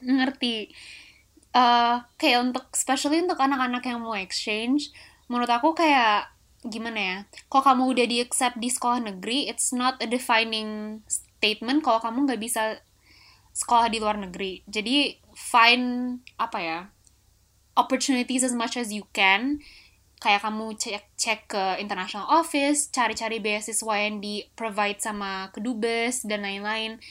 Ngerti. 0.04 0.74
Eh 1.52 1.96
kayak 2.16 2.40
untuk 2.48 2.66
especially 2.72 3.20
untuk 3.20 3.40
anak-anak 3.40 3.84
yang 3.84 4.00
mau 4.00 4.16
exchange 4.16 4.92
menurut 5.28 5.52
aku 5.52 5.76
kayak 5.76 6.32
gimana 6.62 7.00
ya 7.00 7.18
kalau 7.52 7.64
kamu 7.74 7.84
udah 7.92 8.06
di 8.08 8.18
accept 8.22 8.56
di 8.62 8.70
sekolah 8.70 9.02
negeri 9.02 9.50
it's 9.50 9.74
not 9.74 9.98
a 10.00 10.08
defining 10.08 11.02
statement 11.10 11.82
kalau 11.82 11.98
kamu 12.00 12.30
nggak 12.30 12.40
bisa 12.40 12.80
sekolah 13.52 13.92
di 13.92 14.00
luar 14.00 14.16
negeri. 14.16 14.64
Jadi 14.64 15.20
find 15.36 16.20
apa 16.40 16.60
ya 16.64 16.80
opportunities 17.76 18.48
as 18.48 18.56
much 18.56 18.80
as 18.80 18.96
you 18.96 19.04
can. 19.12 19.60
Kayak 20.22 20.46
kamu 20.46 20.78
cek 20.78 21.04
cek 21.18 21.40
ke 21.50 21.64
international 21.82 22.30
office 22.30 22.88
cari-cari 22.94 23.42
beasiswa 23.42 23.96
yang 23.98 24.22
di 24.22 24.46
provide 24.54 25.02
sama 25.02 25.50
kedubes 25.50 26.24
dan 26.24 26.46
lain-lain 26.46 27.02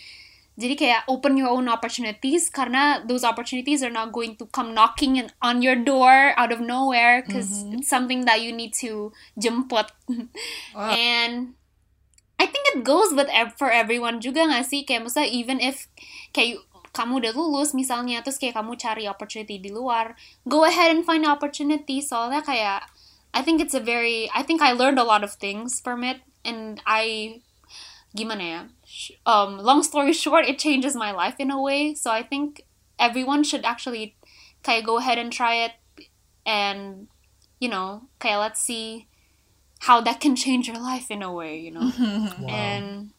jadi 0.61 0.75
kayak 0.77 1.03
open 1.09 1.41
your 1.41 1.49
own 1.49 1.73
opportunities 1.73 2.53
karena 2.53 3.01
those 3.09 3.25
opportunities 3.25 3.81
are 3.81 3.91
not 3.91 4.13
going 4.13 4.37
to 4.37 4.45
come 4.53 4.77
knocking 4.77 5.17
in, 5.17 5.33
on 5.41 5.65
your 5.65 5.75
door 5.75 6.37
out 6.37 6.53
of 6.53 6.61
nowhere 6.61 7.25
because 7.25 7.65
it's 7.73 7.89
something 7.89 8.29
that 8.29 8.45
you 8.45 8.53
need 8.53 8.77
to 8.77 9.09
jemput. 9.41 9.89
Wow. 10.77 10.91
And 10.91 11.55
I 12.39 12.47
think 12.47 12.65
it 12.77 12.85
goes 12.85 13.13
with 13.13 13.29
for 13.57 13.73
everyone 13.73 14.21
juga 14.21 14.47
gak 14.47 14.69
sih? 14.69 14.85
Kayak 14.85 15.09
misalnya 15.09 15.31
even 15.33 15.59
if 15.59 15.89
kayak 16.37 16.61
kamu 16.91 17.23
udah 17.25 17.33
lulus 17.33 17.71
misalnya 17.73 18.21
terus 18.21 18.37
kayak 18.37 18.59
kamu 18.59 18.75
cari 18.75 19.07
opportunity 19.07 19.63
di 19.63 19.71
luar, 19.71 20.19
go 20.45 20.67
ahead 20.67 20.91
and 20.93 21.07
find 21.07 21.25
opportunity 21.25 22.03
soalnya 22.03 22.43
kayak 22.45 22.85
I 23.31 23.47
think 23.47 23.63
it's 23.63 23.75
a 23.75 23.83
very 23.83 24.27
I 24.35 24.43
think 24.43 24.61
I 24.61 24.75
learned 24.75 24.99
a 24.99 25.07
lot 25.07 25.23
of 25.23 25.39
things 25.39 25.79
from 25.79 26.03
it 26.03 26.21
and 26.43 26.83
I 26.83 27.39
gimana 28.11 28.43
ya 28.43 28.61
um 29.27 29.59
long 29.59 29.83
story 29.83 30.13
short 30.13 30.45
it 30.45 30.59
changes 30.59 30.95
my 30.95 31.11
life 31.11 31.37
in 31.39 31.51
a 31.51 31.61
way. 31.61 31.95
So 31.95 32.11
i 32.11 32.23
think 32.23 32.65
everyone 32.99 33.43
should 33.45 33.65
actually 33.65 34.17
kayak 34.63 34.85
go 34.85 34.99
ahead 34.99 35.19
and 35.19 35.33
try 35.33 35.65
it. 35.65 35.75
And 36.45 37.09
you 37.61 37.69
know 37.69 38.09
kayak 38.19 38.41
let's 38.41 38.61
see 38.61 39.07
how 39.81 40.01
that 40.05 40.21
can 40.21 40.37
change 40.37 40.69
your 40.69 40.81
life 40.81 41.11
in 41.11 41.23
a 41.23 41.33
way 41.33 41.61
you 41.61 41.73
know? 41.73 41.89
And 42.49 43.17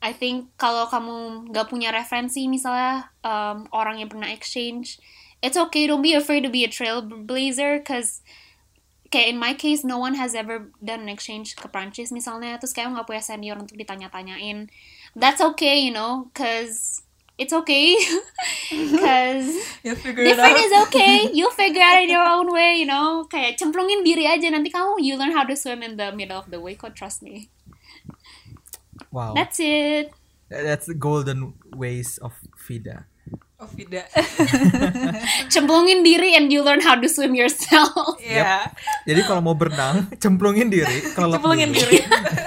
I 0.00 0.12
think 0.12 0.54
kalau 0.60 0.86
kamu 0.86 1.50
nggak 1.50 1.66
punya 1.72 1.90
referensi 1.90 2.46
misalnya 2.46 3.10
um, 3.24 3.66
orang 3.72 3.98
yang 3.98 4.12
pernah 4.12 4.30
exchange 4.30 5.00
it's 5.42 5.56
okay 5.56 5.88
don't 5.88 6.04
be 6.04 6.14
afraid 6.14 6.44
to 6.44 6.52
be 6.52 6.64
a 6.64 6.70
trailblazer 6.70 7.82
cause 7.82 8.22
kayak 9.08 9.34
in 9.34 9.38
my 9.38 9.54
case 9.54 9.86
no 9.86 9.98
one 9.98 10.14
has 10.18 10.34
ever 10.34 10.70
done 10.82 11.06
an 11.06 11.10
exchange 11.10 11.54
ke 11.54 11.66
Prancis 11.70 12.10
misalnya 12.10 12.58
terus 12.58 12.74
kayak 12.74 12.92
nggak 12.92 13.06
punya 13.06 13.22
senior 13.22 13.56
untuk 13.58 13.78
ditanya-tanyain. 13.78 14.70
That's 15.16 15.40
okay 15.54 15.80
you 15.82 15.94
know 15.94 16.28
cause 16.34 17.06
it's 17.38 17.52
okay. 17.52 17.96
Cause 18.70 19.52
different 19.84 20.58
is 20.58 20.72
okay. 20.88 21.28
You'll 21.36 21.52
figure 21.52 21.82
out 21.82 22.02
in 22.02 22.10
your 22.10 22.24
own 22.24 22.48
way 22.52 22.80
you 22.80 22.88
know. 22.88 23.28
Kayak 23.28 23.60
cemplungin 23.60 24.02
diri 24.02 24.24
aja. 24.24 24.48
Nanti 24.48 24.72
kamu 24.72 25.00
you 25.04 25.20
learn 25.20 25.36
how 25.36 25.44
to 25.44 25.54
swim 25.54 25.84
in 25.84 26.00
the 26.00 26.10
middle 26.12 26.40
of 26.40 26.48
the 26.48 26.58
way 26.60 26.74
kok 26.74 26.96
trust 26.96 27.22
me. 27.22 27.52
Wow. 29.12 29.32
that's 29.32 29.60
it. 29.60 30.12
That's 30.48 30.86
the 30.86 30.96
golden 30.96 31.54
ways 31.74 32.18
of 32.18 32.32
Vida. 32.56 33.06
Oh, 33.56 33.64
Vida. 33.72 34.04
cemplungin 35.52 36.04
diri 36.04 36.36
and 36.36 36.52
you 36.52 36.60
learn 36.60 36.76
how 36.78 36.92
to 36.92 37.08
swim 37.08 37.32
yourself 37.32 38.20
Iya. 38.20 38.68
Jadi 39.08 39.20
kalau 39.24 39.40
mau 39.40 39.56
berenang, 39.56 40.12
cemplungin 40.16 40.68
diri, 40.68 41.00
Cemplungin 41.08 41.72
diri. 41.72 42.04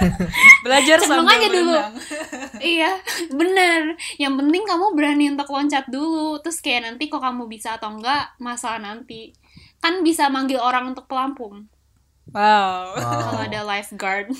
Belajar 0.64 1.02
Cemplung 1.02 1.26
sambil 1.26 1.34
aja 1.34 1.48
dulu. 1.50 1.74
berenang. 1.74 1.94
iya 2.60 2.92
bener 3.26 3.80
yang 4.16 4.36
penting 4.36 4.62
kamu 4.62 4.86
berani 4.92 5.24
untuk 5.28 5.48
loncat 5.48 5.88
dulu 5.88 6.38
terus 6.38 6.60
kayak 6.60 6.86
nanti 6.86 7.08
kok 7.08 7.18
kamu 7.18 7.48
bisa 7.48 7.74
atau 7.74 7.90
enggak 7.90 8.36
masalah 8.36 8.78
nanti 8.78 9.32
kan 9.78 10.04
bisa 10.04 10.28
manggil 10.28 10.60
orang 10.60 10.92
untuk 10.92 11.06
pelampung 11.06 11.66
Wow. 12.30 12.94
kalau 12.94 13.34
Wow. 13.34 13.46
ada 13.48 13.60
lifeguard 13.64 14.30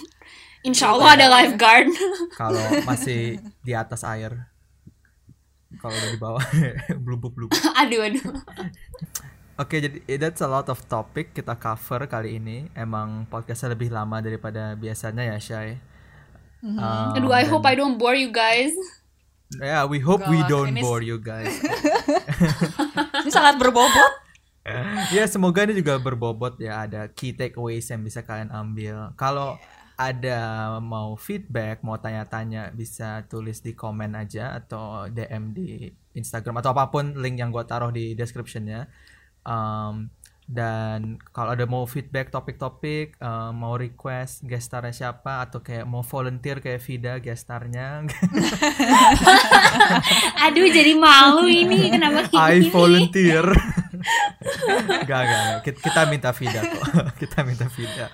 Insya 0.61 0.93
Allah 0.93 1.16
ada 1.16 1.27
lifeguard 1.33 1.89
Kalau 2.33 2.61
masih 2.85 3.41
di 3.59 3.73
atas 3.73 4.05
air. 4.05 4.49
Kalau 5.73 5.93
udah 5.93 6.11
di 6.11 6.18
bawah, 6.18 6.45
blubub-blubub. 7.07 7.55
aduh 7.81 8.03
aduh 8.03 8.27
Oke, 9.55 9.77
jadi 9.77 10.01
eh, 10.05 10.16
that's 10.16 10.41
a 10.41 10.49
lot 10.49 10.66
of 10.66 10.81
topic 10.85 11.31
kita 11.31 11.53
cover 11.55 12.03
kali 12.05 12.37
ini. 12.37 12.66
Emang 12.73 13.29
podcastnya 13.29 13.77
lebih 13.77 13.93
lama 13.93 14.18
daripada 14.18 14.73
biasanya 14.73 15.23
ya, 15.23 15.37
Shay. 15.37 15.77
Um, 16.59 16.81
aduh 17.14 17.31
I 17.31 17.45
dan- 17.45 17.51
hope 17.51 17.64
I 17.64 17.75
don't 17.75 17.97
bore 17.97 18.12
you 18.14 18.29
guys 18.29 18.73
Yeah, 19.51 19.83
we 19.83 19.97
hope 19.99 20.23
we 20.27 20.37
Enggak 20.37 20.47
lah, 20.47 20.49
don't 20.49 20.71
ini- 20.71 20.81
bore 20.81 21.03
you 21.03 21.18
guys. 21.18 21.51
Ini 23.21 23.31
sangat 23.31 23.59
berbobot. 23.59 24.12
ya 25.11 25.27
semoga 25.27 25.64
ini 25.64 25.75
juga 25.75 25.99
berbobot 25.99 26.55
ya 26.57 26.87
ada 26.87 27.11
key 27.11 27.35
takeaways 27.35 27.83
yang 27.85 28.01
bisa 28.01 28.23
kalian 28.23 28.49
ambil. 28.49 29.11
Kalau 29.14 29.59
ada 30.01 30.40
mau 30.80 31.12
feedback, 31.20 31.84
mau 31.84 32.01
tanya-tanya 32.01 32.72
bisa 32.72 33.28
tulis 33.28 33.61
di 33.61 33.76
komen 33.76 34.16
aja 34.16 34.57
atau 34.57 35.05
DM 35.12 35.53
di 35.53 35.92
Instagram 36.16 36.64
atau 36.64 36.72
apa 36.72 36.88
pun 36.88 37.12
link 37.20 37.36
yang 37.36 37.53
gue 37.53 37.61
taruh 37.68 37.92
di 37.92 38.16
descriptionnya. 38.16 38.88
Um, 39.44 40.09
dan 40.51 41.22
kalau 41.30 41.55
ada 41.55 41.62
mau 41.68 41.86
feedback 41.86 42.34
topik-topik, 42.34 43.14
um, 43.22 43.55
mau 43.55 43.78
request 43.78 44.42
guest 44.42 44.66
starnya 44.66 44.90
siapa 44.90 45.46
atau 45.46 45.62
kayak 45.62 45.86
mau 45.86 46.03
volunteer 46.03 46.59
kayak 46.59 46.82
Vida 46.82 47.22
guest 47.22 47.46
starnya, 47.46 48.03
aduh 50.51 50.66
jadi 50.74 50.98
malu 50.98 51.46
ini 51.46 51.94
kenapa 51.94 52.26
I 52.34 52.66
gini 52.66 52.72
volunteer. 52.74 53.46
gak, 55.07 55.07
gak, 55.07 55.22
gak. 55.22 55.61
Kita, 55.62 55.78
kita 55.86 56.01
minta 56.11 56.30
Vida 56.34 56.61
kok. 56.66 56.84
kita 57.22 57.38
minta 57.46 57.66
Vida. 57.70 58.07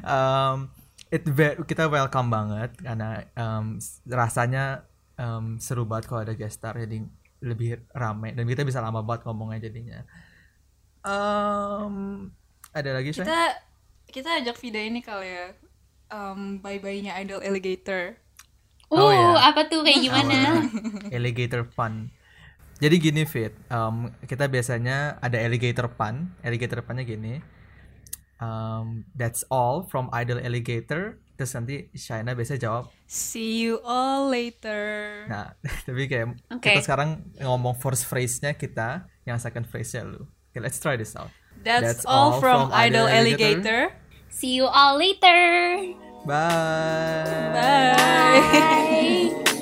Um, 0.00 0.79
it 1.10 1.26
kita 1.66 1.90
welcome 1.90 2.30
banget 2.30 2.70
karena 2.78 3.26
um, 3.34 3.82
rasanya 4.06 4.86
um, 5.18 5.58
seru 5.58 5.82
banget 5.84 6.06
kalau 6.06 6.22
ada 6.22 6.34
guest 6.38 6.62
star 6.62 6.78
jadi 6.78 7.02
lebih 7.42 7.82
rame 7.90 8.36
dan 8.36 8.44
kita 8.46 8.62
bisa 8.62 8.78
lama 8.78 9.02
banget 9.02 9.26
ngomongnya 9.26 9.68
jadinya. 9.68 10.00
Um, 11.00 12.28
ada 12.70 12.94
lagi 12.94 13.10
Shay? 13.10 13.24
Kita 13.24 13.40
kita 14.10 14.28
ajak 14.42 14.56
Vida 14.60 14.80
ini 14.80 15.00
kali 15.00 15.28
ya. 15.28 15.48
Um, 16.10 16.58
bye-bye-nya 16.60 17.16
Idol 17.22 17.42
Alligator. 17.42 18.18
uh 18.90 18.98
Oh, 18.98 19.10
ya. 19.14 19.54
apa 19.54 19.70
tuh 19.70 19.86
kayak 19.86 20.02
gimana 20.02 20.66
alligator 21.14 21.62
pun. 21.62 22.10
Jadi 22.82 22.96
gini 22.98 23.22
Fit, 23.28 23.54
um, 23.70 24.10
kita 24.24 24.50
biasanya 24.50 25.20
ada 25.22 25.38
alligator 25.38 25.86
pun. 25.92 26.32
Alligator 26.42 26.82
punnya 26.82 27.06
gini. 27.06 27.38
Um, 28.40 29.04
that's 29.12 29.44
all 29.52 29.84
from 29.84 30.08
Idol 30.16 30.40
Alligator. 30.40 31.20
Terus 31.36 31.52
nanti 31.56 31.92
Shaina 31.92 32.32
biasa 32.32 32.56
jawab. 32.56 32.88
See 33.04 33.60
you 33.60 33.80
all 33.84 34.32
later. 34.32 35.24
Nah, 35.28 35.56
tapi 35.86 36.08
kayak 36.08 36.36
Oke. 36.52 36.72
kita 36.72 36.80
sekarang 36.84 37.24
ngomong 37.40 37.76
first 37.76 38.08
phrase-nya 38.08 38.56
kita, 38.56 39.08
yang 39.28 39.40
second 39.40 39.68
phrase-nya 39.68 40.04
lu. 40.04 40.24
Okay, 40.52 40.60
let's 40.60 40.80
try 40.80 40.96
this 40.96 41.16
out. 41.16 41.32
That's, 41.60 42.08
all, 42.08 42.40
from, 42.40 42.72
Idol 42.72 43.04
Alligator. 43.04 43.92
see 44.32 44.56
you 44.56 44.64
all 44.64 44.96
later 44.96 45.92
Bye. 46.24 47.52
Bye. 47.52 49.56